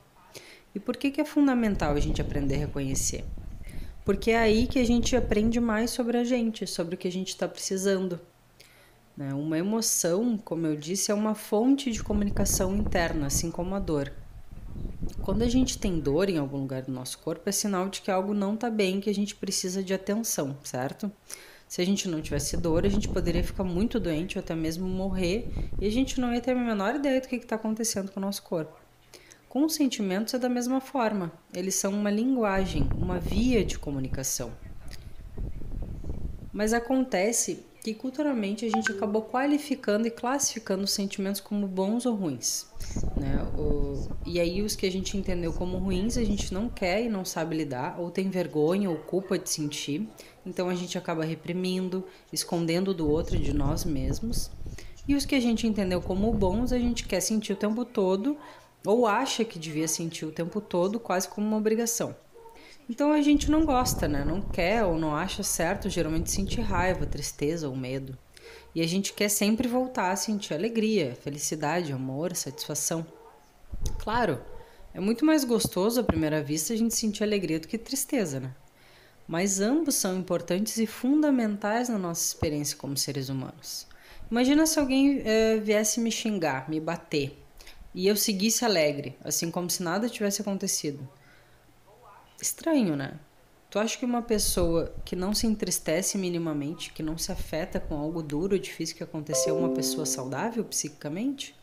[0.73, 3.25] E por que, que é fundamental a gente aprender a reconhecer?
[4.05, 7.11] Porque é aí que a gente aprende mais sobre a gente, sobre o que a
[7.11, 8.17] gente está precisando.
[9.17, 9.33] Né?
[9.33, 14.13] Uma emoção, como eu disse, é uma fonte de comunicação interna, assim como a dor.
[15.21, 18.09] Quando a gente tem dor em algum lugar do nosso corpo, é sinal de que
[18.09, 21.11] algo não está bem, que a gente precisa de atenção, certo?
[21.67, 24.87] Se a gente não tivesse dor, a gente poderia ficar muito doente ou até mesmo
[24.87, 25.47] morrer
[25.79, 28.23] e a gente não ia ter a menor ideia do que está acontecendo com o
[28.23, 28.79] nosso corpo.
[29.49, 34.51] Com os sentimentos é da mesma forma, eles são uma linguagem, uma via de comunicação.
[36.53, 42.15] Mas acontece que culturalmente a gente acabou qualificando e classificando os sentimentos como bons ou
[42.15, 42.65] ruins.
[43.15, 43.43] Né?
[43.57, 47.09] O, e aí os que a gente entendeu como ruins a gente não quer e
[47.09, 50.07] não sabe lidar, ou tem vergonha ou culpa de sentir,
[50.45, 54.49] então a gente acaba reprimindo, escondendo do outro de nós mesmos.
[55.07, 58.37] E os que a gente entendeu como bons a gente quer sentir o tempo todo,
[58.85, 62.15] ou acha que devia sentir o tempo todo, quase como uma obrigação.
[62.89, 64.23] Então a gente não gosta, né?
[64.23, 68.17] Não quer ou não acha certo geralmente sentir raiva, tristeza ou medo.
[68.77, 73.03] E a gente quer sempre voltar a sentir alegria, felicidade, amor, satisfação.
[73.97, 74.39] Claro,
[74.93, 78.53] é muito mais gostoso à primeira vista a gente sentir alegria do que tristeza, né?
[79.27, 83.87] Mas ambos são importantes e fundamentais na nossa experiência como seres humanos.
[84.29, 87.35] Imagina se alguém eh, viesse me xingar, me bater,
[87.95, 91.09] e eu seguisse alegre, assim como se nada tivesse acontecido.
[92.39, 93.19] Estranho, né?
[93.69, 97.97] Tu acha que uma pessoa que não se entristece minimamente, que não se afeta com
[97.97, 101.53] algo duro ou difícil que aconteceu, é uma pessoa saudável psiquicamente?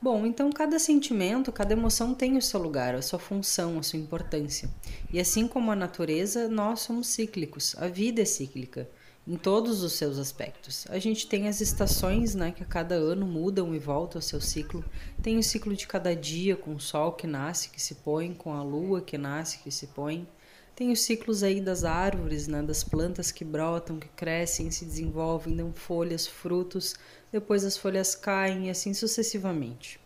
[0.00, 3.98] Bom, então cada sentimento, cada emoção tem o seu lugar, a sua função, a sua
[3.98, 4.68] importância.
[5.12, 8.88] E assim como a natureza, nós somos cíclicos, a vida é cíclica
[9.26, 10.86] em todos os seus aspectos.
[10.88, 14.40] A gente tem as estações, né, que a cada ano mudam e voltam ao seu
[14.40, 14.84] ciclo.
[15.22, 18.52] Tem o ciclo de cada dia, com o sol que nasce, que se põe, com
[18.52, 20.26] a lua que nasce, que se põe.
[20.74, 25.54] Tem os ciclos aí das árvores, né, das plantas que brotam, que crescem, se desenvolvem,
[25.54, 26.94] dão folhas, frutos,
[27.30, 30.00] depois as folhas caem e assim sucessivamente.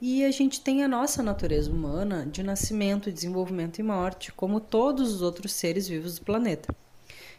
[0.00, 5.12] E a gente tem a nossa natureza humana de nascimento, desenvolvimento e morte, como todos
[5.12, 6.72] os outros seres vivos do planeta.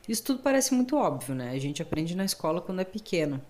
[0.08, 1.52] Isso tudo parece muito óbvio, né?
[1.52, 3.42] A gente aprende na escola quando é pequeno.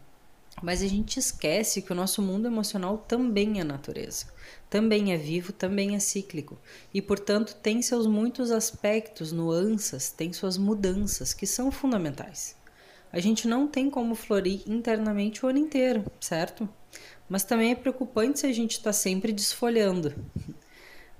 [0.62, 4.26] Mas a gente esquece que o nosso mundo emocional também é natureza,
[4.70, 6.58] também é vivo, também é cíclico
[6.94, 12.56] e, portanto, tem seus muitos aspectos, nuances, tem suas mudanças que são fundamentais.
[13.12, 16.70] A gente não tem como florir internamente o ano inteiro, certo?
[17.28, 20.14] Mas também é preocupante se a gente está sempre desfolhando.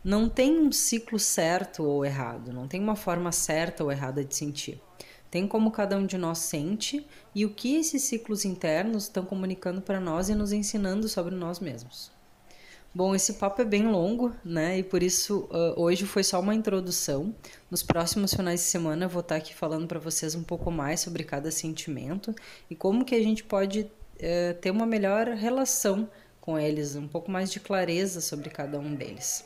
[0.04, 4.36] Não tem um ciclo certo ou errado, não tem uma forma certa ou errada de
[4.36, 4.82] sentir.
[5.30, 9.82] Tem como cada um de nós sente e o que esses ciclos internos estão comunicando
[9.82, 12.12] para nós e nos ensinando sobre nós mesmos.
[12.94, 14.80] Bom, esse papo é bem longo, né?
[14.80, 17.36] E por isso uh, hoje foi só uma introdução.
[17.70, 21.00] Nos próximos finais de semana eu vou estar aqui falando para vocês um pouco mais
[21.02, 22.34] sobre cada sentimento
[22.68, 26.10] e como que a gente pode uh, ter uma melhor relação
[26.42, 29.46] com eles, um pouco mais de clareza sobre cada um deles.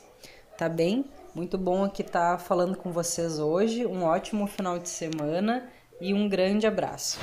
[0.56, 1.04] Tá bem?
[1.34, 3.84] Muito bom aqui estar falando com vocês hoje.
[3.84, 5.68] Um ótimo final de semana
[6.00, 7.18] e um grande abraço.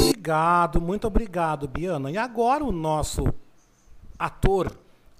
[0.00, 2.10] Obrigado, muito obrigado, Biana.
[2.10, 3.22] E agora o nosso
[4.18, 4.76] ator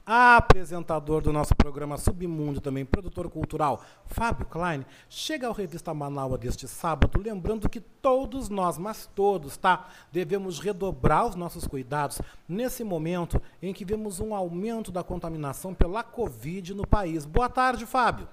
[0.06, 6.68] apresentador do nosso programa Submundo, também produtor cultural, Fábio Klein, chega ao Revista Manaus deste
[6.68, 9.88] sábado, lembrando que todos nós, mas todos, tá?
[10.12, 16.02] Devemos redobrar os nossos cuidados nesse momento em que vemos um aumento da contaminação pela
[16.02, 17.24] Covid no país.
[17.24, 18.28] Boa tarde, Fábio.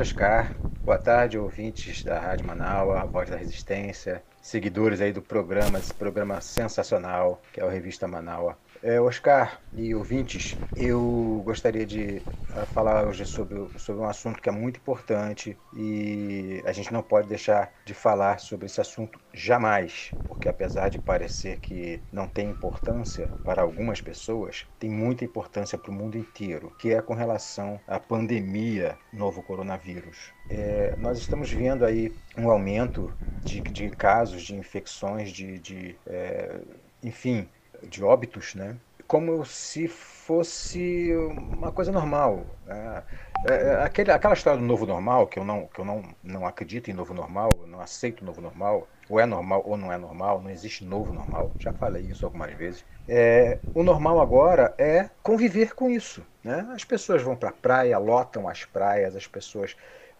[0.00, 0.54] Tarde, Oscar.
[0.82, 5.92] Boa tarde, ouvintes da Rádio Manaus, a Voz da Resistência, seguidores aí do programa, esse
[5.92, 8.54] programa sensacional que é o Revista Manaus.
[8.82, 12.22] É, Oscar e ouvintes, eu gostaria de
[12.56, 17.02] uh, falar hoje sobre, sobre um assunto que é muito importante e a gente não
[17.02, 22.48] pode deixar de falar sobre esse assunto jamais, porque apesar de parecer que não tem
[22.48, 27.78] importância para algumas pessoas, tem muita importância para o mundo inteiro, que é com relação
[27.86, 30.32] à pandemia novo coronavírus.
[30.48, 36.60] É, nós estamos vendo aí um aumento de, de casos, de infecções, de, de é,
[37.02, 37.46] enfim,
[37.88, 38.76] de óbitos, né?
[39.06, 42.46] Como se fosse uma coisa normal.
[42.64, 43.02] Né?
[43.48, 46.90] É, aquele, aquela história do novo normal, que eu, não, que eu não, não acredito
[46.90, 50.50] em novo normal, não aceito novo normal, ou é normal ou não é normal, não
[50.50, 52.84] existe novo normal, já falei isso algumas vezes.
[53.08, 56.24] É, o normal agora é conviver com isso.
[56.44, 56.66] Né?
[56.72, 59.74] As pessoas vão para a praia, lotam as praias, as pessoas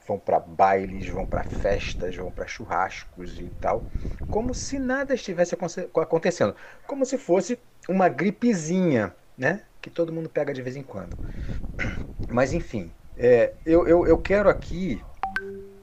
[0.07, 3.87] vão para bailes, vão para festas, vão para churrascos e tal,
[4.29, 5.57] como se nada estivesse
[5.95, 6.55] acontecendo,
[6.87, 9.65] como se fosse uma gripezinha, né?
[9.81, 11.17] Que todo mundo pega de vez em quando.
[12.29, 15.03] Mas enfim, é, eu, eu, eu, quero aqui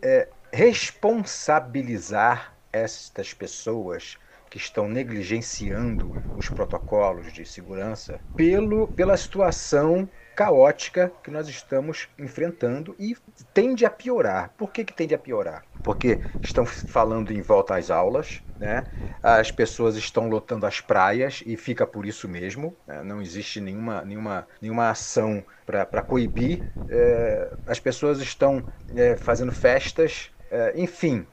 [0.01, 4.17] é, responsabilizar estas pessoas
[4.49, 12.95] que estão negligenciando os protocolos de segurança pelo, pela situação caótica que nós estamos enfrentando
[12.99, 13.17] e
[13.55, 14.51] tende a piorar.
[14.55, 15.63] Por que, que tende a piorar?
[15.81, 18.83] Porque estão falando em volta às aulas, né?
[19.23, 23.01] as pessoas estão lotando as praias e fica por isso mesmo, né?
[23.01, 28.63] não existe nenhuma, nenhuma, nenhuma ação para coibir, é, as pessoas estão
[28.95, 31.25] é, fazendo festas, é, enfim,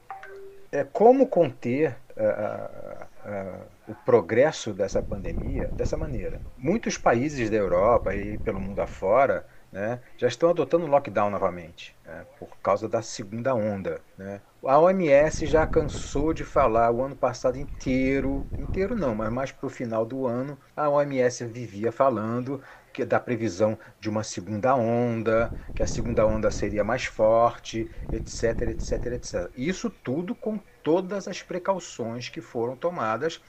[0.71, 1.95] é, como conter
[3.87, 6.41] o progresso dessa pandemia dessa maneira.
[6.57, 12.25] Muitos países da Europa e pelo mundo afora né, já estão adotando lockdown novamente, né,
[12.39, 13.99] por causa da segunda onda.
[14.17, 14.41] Né.
[14.63, 19.67] A OMS já cansou de falar o ano passado inteiro, inteiro não, mas mais para
[19.67, 22.61] o final do ano, a OMS vivia falando
[22.93, 28.61] que da previsão de uma segunda onda, que a segunda onda seria mais forte, etc,
[28.69, 29.51] etc, etc.
[29.53, 33.41] Isso tudo com todas as precauções que foram tomadas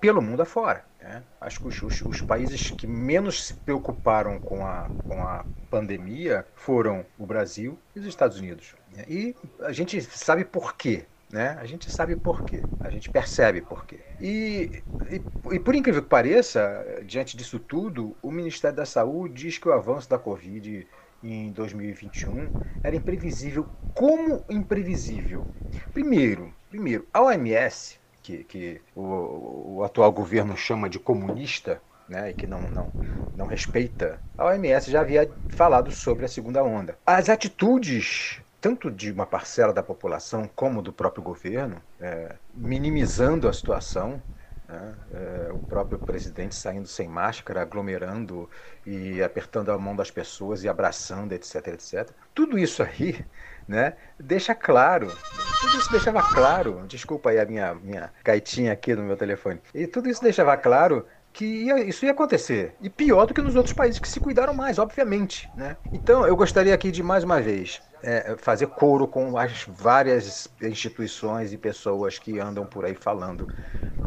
[0.00, 0.84] pelo mundo afora.
[1.00, 1.22] Né?
[1.40, 6.46] Acho que os, os, os, países que menos se preocuparam com a, com a pandemia
[6.54, 8.74] foram o Brasil e os Estados Unidos.
[8.94, 9.04] Né?
[9.08, 11.04] E a gente sabe por quê.
[11.30, 11.58] Né?
[11.60, 14.00] A gente sabe por quê, a gente percebe por quê.
[14.18, 19.58] E, e, e, por incrível que pareça, diante disso tudo, o Ministério da Saúde diz
[19.58, 20.86] que o avanço da Covid
[21.22, 22.50] em 2021
[22.82, 23.66] era imprevisível.
[23.94, 25.46] Como imprevisível?
[25.92, 27.98] Primeiro, primeiro a OMS
[28.28, 32.92] que, que o, o, atual governo chama de comunista, né, e que não, não,
[33.34, 36.98] não respeita, a OMS já havia falado sobre a segunda onda.
[37.06, 43.52] As atitudes tanto de uma parcela da população como do próprio governo, é, minimizando a
[43.52, 44.20] situação,
[44.68, 48.50] né, é, o próprio presidente saindo sem máscara, aglomerando
[48.84, 52.10] e apertando a mão das pessoas e abraçando, etc, etc.
[52.34, 53.24] Tudo isso aí
[53.68, 55.12] né, deixa claro,
[55.60, 59.86] tudo isso deixava claro, desculpa aí a minha, minha gaitinha aqui no meu telefone, e
[59.86, 62.74] tudo isso deixava claro que ia, isso ia acontecer.
[62.80, 65.48] E pior do que nos outros países que se cuidaram mais, obviamente.
[65.54, 65.76] Né?
[65.92, 71.52] Então eu gostaria aqui de mais uma vez é, fazer coro com as várias instituições
[71.52, 73.48] e pessoas que andam por aí falando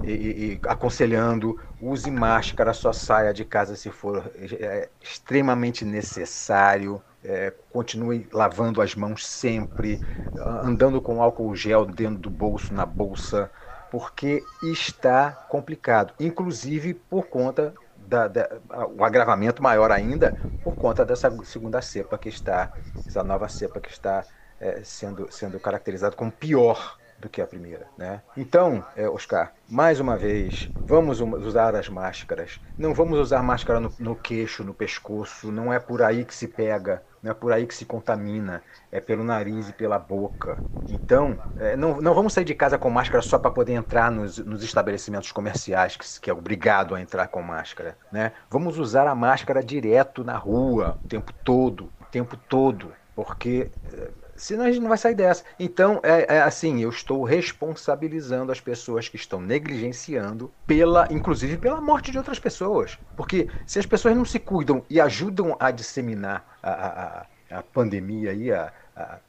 [0.03, 7.01] e, e, e aconselhando, use máscara, só saia de casa se for é, extremamente necessário
[7.23, 10.01] é, continue lavando as mãos sempre,
[10.35, 13.51] andando com álcool gel dentro do bolso, na bolsa,
[13.89, 18.49] porque está complicado, inclusive por conta da, da,
[18.95, 22.71] o agravamento maior ainda por conta dessa segunda cepa que está,
[23.07, 24.25] essa nova cepa que está
[24.59, 28.21] é, sendo, sendo caracterizado como pior do que a primeira, né?
[28.35, 32.59] Então, é, Oscar, mais uma vez, vamos usar as máscaras.
[32.77, 35.51] Não vamos usar máscara no, no queixo, no pescoço.
[35.51, 38.63] Não é por aí que se pega, não é por aí que se contamina.
[38.91, 40.59] É pelo nariz e pela boca.
[40.87, 44.39] Então, é, não, não vamos sair de casa com máscara só para poder entrar nos,
[44.39, 48.33] nos estabelecimentos comerciais, que, que é obrigado a entrar com máscara, né?
[48.49, 54.09] Vamos usar a máscara direto na rua, o tempo todo, o tempo todo, porque é,
[54.41, 55.43] Senão a gente não vai sair dessa.
[55.59, 61.79] Então, é, é assim, eu estou responsabilizando as pessoas que estão negligenciando pela, inclusive pela
[61.79, 62.97] morte de outras pessoas.
[63.15, 67.27] Porque se as pessoas não se cuidam e ajudam a disseminar a, a,
[67.59, 69.21] a- pandemia a, a,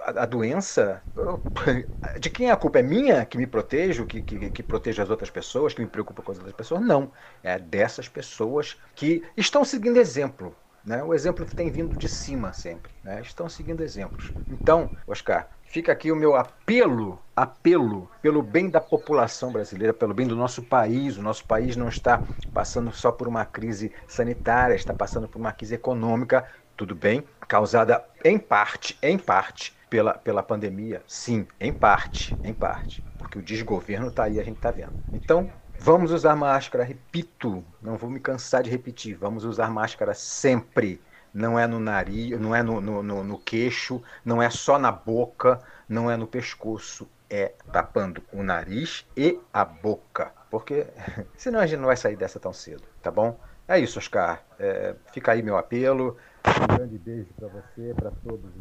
[0.00, 1.02] a- a doença,
[2.18, 2.78] de quem é a culpa?
[2.80, 6.22] É minha que me protejo, que, que, que protejo as outras pessoas, que me preocupa
[6.22, 6.80] com as outras pessoas?
[6.82, 7.12] Não.
[7.42, 10.56] É dessas pessoas que estão seguindo exemplo.
[10.84, 11.02] Né?
[11.02, 12.92] O exemplo tem vindo de cima sempre.
[13.02, 13.20] Né?
[13.20, 14.32] Estão seguindo exemplos.
[14.50, 20.26] Então, Oscar, fica aqui o meu apelo, apelo pelo bem da população brasileira, pelo bem
[20.26, 21.16] do nosso país.
[21.16, 25.52] O nosso país não está passando só por uma crise sanitária, está passando por uma
[25.52, 26.46] crise econômica,
[26.76, 31.02] tudo bem, causada em parte, em parte, pela, pela pandemia.
[31.06, 33.02] Sim, em parte, em parte.
[33.18, 34.92] Porque o desgoverno está aí, a gente está vendo.
[35.12, 35.50] Então,
[35.84, 39.16] Vamos usar máscara, repito, não vou me cansar de repetir.
[39.16, 41.02] Vamos usar máscara sempre.
[41.34, 44.92] Não é no nariz, não é no, no, no, no queixo, não é só na
[44.92, 47.08] boca, não é no pescoço.
[47.28, 50.30] É tapando o nariz e a boca.
[50.52, 50.86] Porque
[51.36, 53.36] senão a gente não vai sair dessa tão cedo, tá bom?
[53.66, 54.40] É isso, Oscar.
[54.60, 56.16] É, fica aí meu apelo.
[56.46, 58.52] Um grande beijo para você, para todos,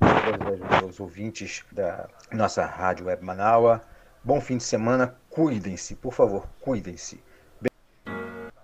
[0.89, 3.79] os ouvintes da nossa Rádio Web Manaua.
[4.23, 7.19] Bom fim de semana, cuidem-se, por favor, cuidem-se.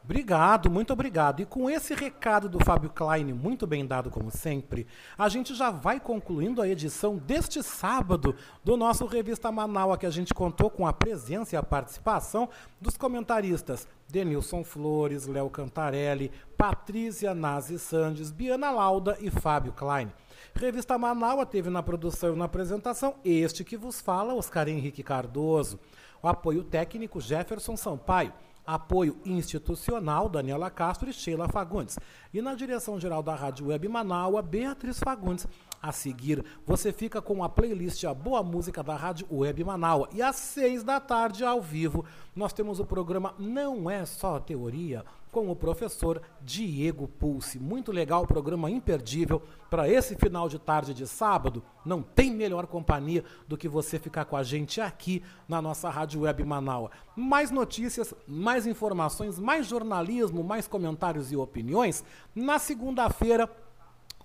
[0.03, 1.41] Obrigado, muito obrigado.
[1.41, 4.87] E com esse recado do Fábio Klein, muito bem dado como sempre,
[5.17, 10.09] a gente já vai concluindo a edição deste sábado do nosso Revista Manaua, que a
[10.09, 12.47] gente contou com a presença e a participação
[12.79, 20.09] dos comentaristas Denilson Flores, Léo Cantarelli, Patrícia Nazi Sandes, Biana Lauda e Fábio Klein.
[20.57, 25.79] Revista Manaua teve na produção e na apresentação este que vos fala, Oscar Henrique Cardoso.
[26.21, 28.33] O apoio técnico Jefferson Sampaio.
[28.65, 31.97] Apoio institucional, Daniela Castro e Sheila Fagundes.
[32.33, 35.47] E na direção-geral da Rádio Web Manaua, Beatriz Fagundes.
[35.81, 40.09] A seguir, você fica com a playlist A Boa Música da Rádio Web Manaua.
[40.11, 42.03] E às seis da tarde, ao vivo,
[42.35, 47.59] nós temos o programa Não É Só Teoria, com o professor Diego Pulse.
[47.59, 51.63] Muito legal, programa imperdível para esse final de tarde de sábado.
[51.85, 56.21] Não tem melhor companhia do que você ficar com a gente aqui na nossa Rádio
[56.21, 56.91] Web Manaua.
[57.15, 62.03] Mais notícias, mais informações, mais jornalismo, mais comentários e opiniões
[62.35, 63.49] na segunda-feira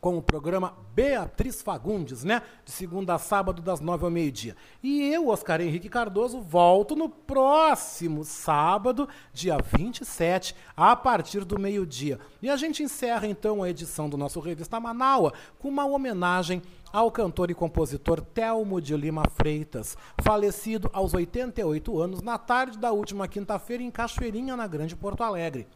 [0.03, 2.43] com o programa Beatriz Fagundes, né?
[2.65, 4.57] De segunda a sábado, das nove ao meio-dia.
[4.83, 12.19] E eu, Oscar Henrique Cardoso, volto no próximo sábado, dia 27, a partir do meio-dia.
[12.43, 16.61] E a gente encerra então a edição do nosso Revista Manaua com uma homenagem
[16.93, 22.91] ao cantor e compositor Telmo de Lima Freitas, falecido aos 88 anos na tarde da
[22.91, 25.69] última quinta-feira em Cachoeirinha, na Grande Porto Alegre.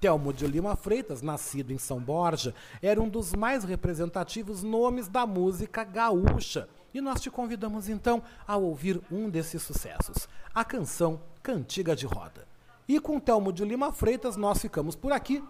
[0.00, 5.26] Telmo de Lima Freitas, nascido em São Borja, era um dos mais representativos nomes da
[5.26, 6.68] música gaúcha.
[6.92, 12.46] E nós te convidamos então a ouvir um desses sucessos, a canção Cantiga de Roda.
[12.88, 15.42] E com Telmo de Lima Freitas nós ficamos por aqui.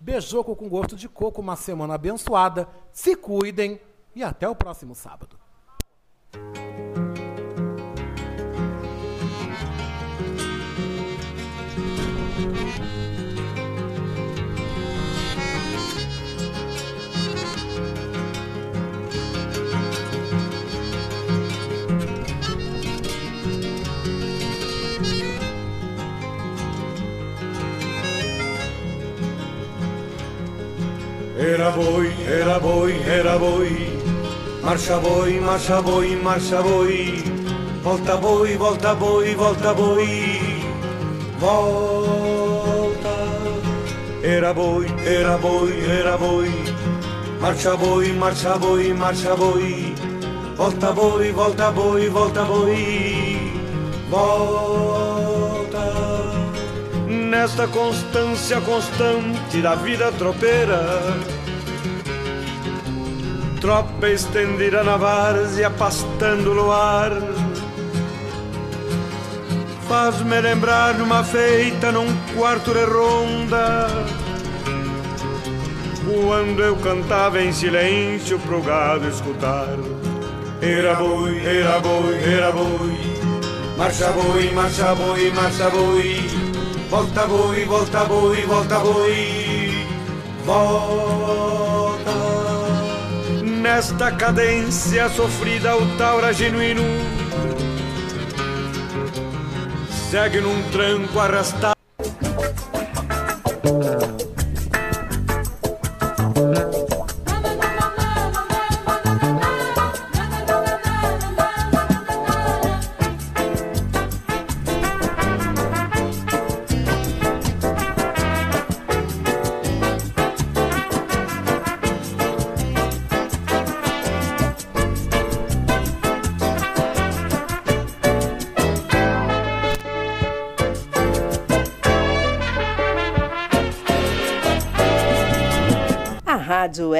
[0.00, 2.68] Beijoco com gosto de coco, uma semana abençoada.
[2.92, 3.80] Se cuidem
[4.14, 5.38] e até o próximo sábado.
[31.52, 33.98] Era boi, era boi, era boi.
[34.62, 37.24] Marcha boi, marcha boi, marcha boi.
[37.82, 40.38] Volta boi, volta boi, volta boi.
[41.40, 43.16] Volta.
[44.22, 46.52] Era boi, era boi, era boi.
[47.40, 49.92] Marcha boi, marcha boi, marcha boi.
[50.54, 53.50] Volta boi, volta boi, volta boi.
[54.08, 55.84] Volta.
[57.08, 61.39] Nesta constância constante da vida tropeira
[63.60, 67.12] Tropa estendida na várzea pastando o luar
[69.88, 73.88] Faz-me lembrar numa feita num quarto de ronda
[76.04, 79.76] Quando eu cantava em silêncio pro gado escutar
[80.62, 82.98] Era boi, era boi, era boi.
[83.78, 86.20] Marcha boi, marcha boi, marcha boi.
[86.90, 89.86] Volta boi, volta boi, volta boi.
[90.44, 91.69] Volta.
[93.72, 96.82] Nesta cadência sofrida o taura genuíno
[100.10, 101.76] segue num tranco arrastado.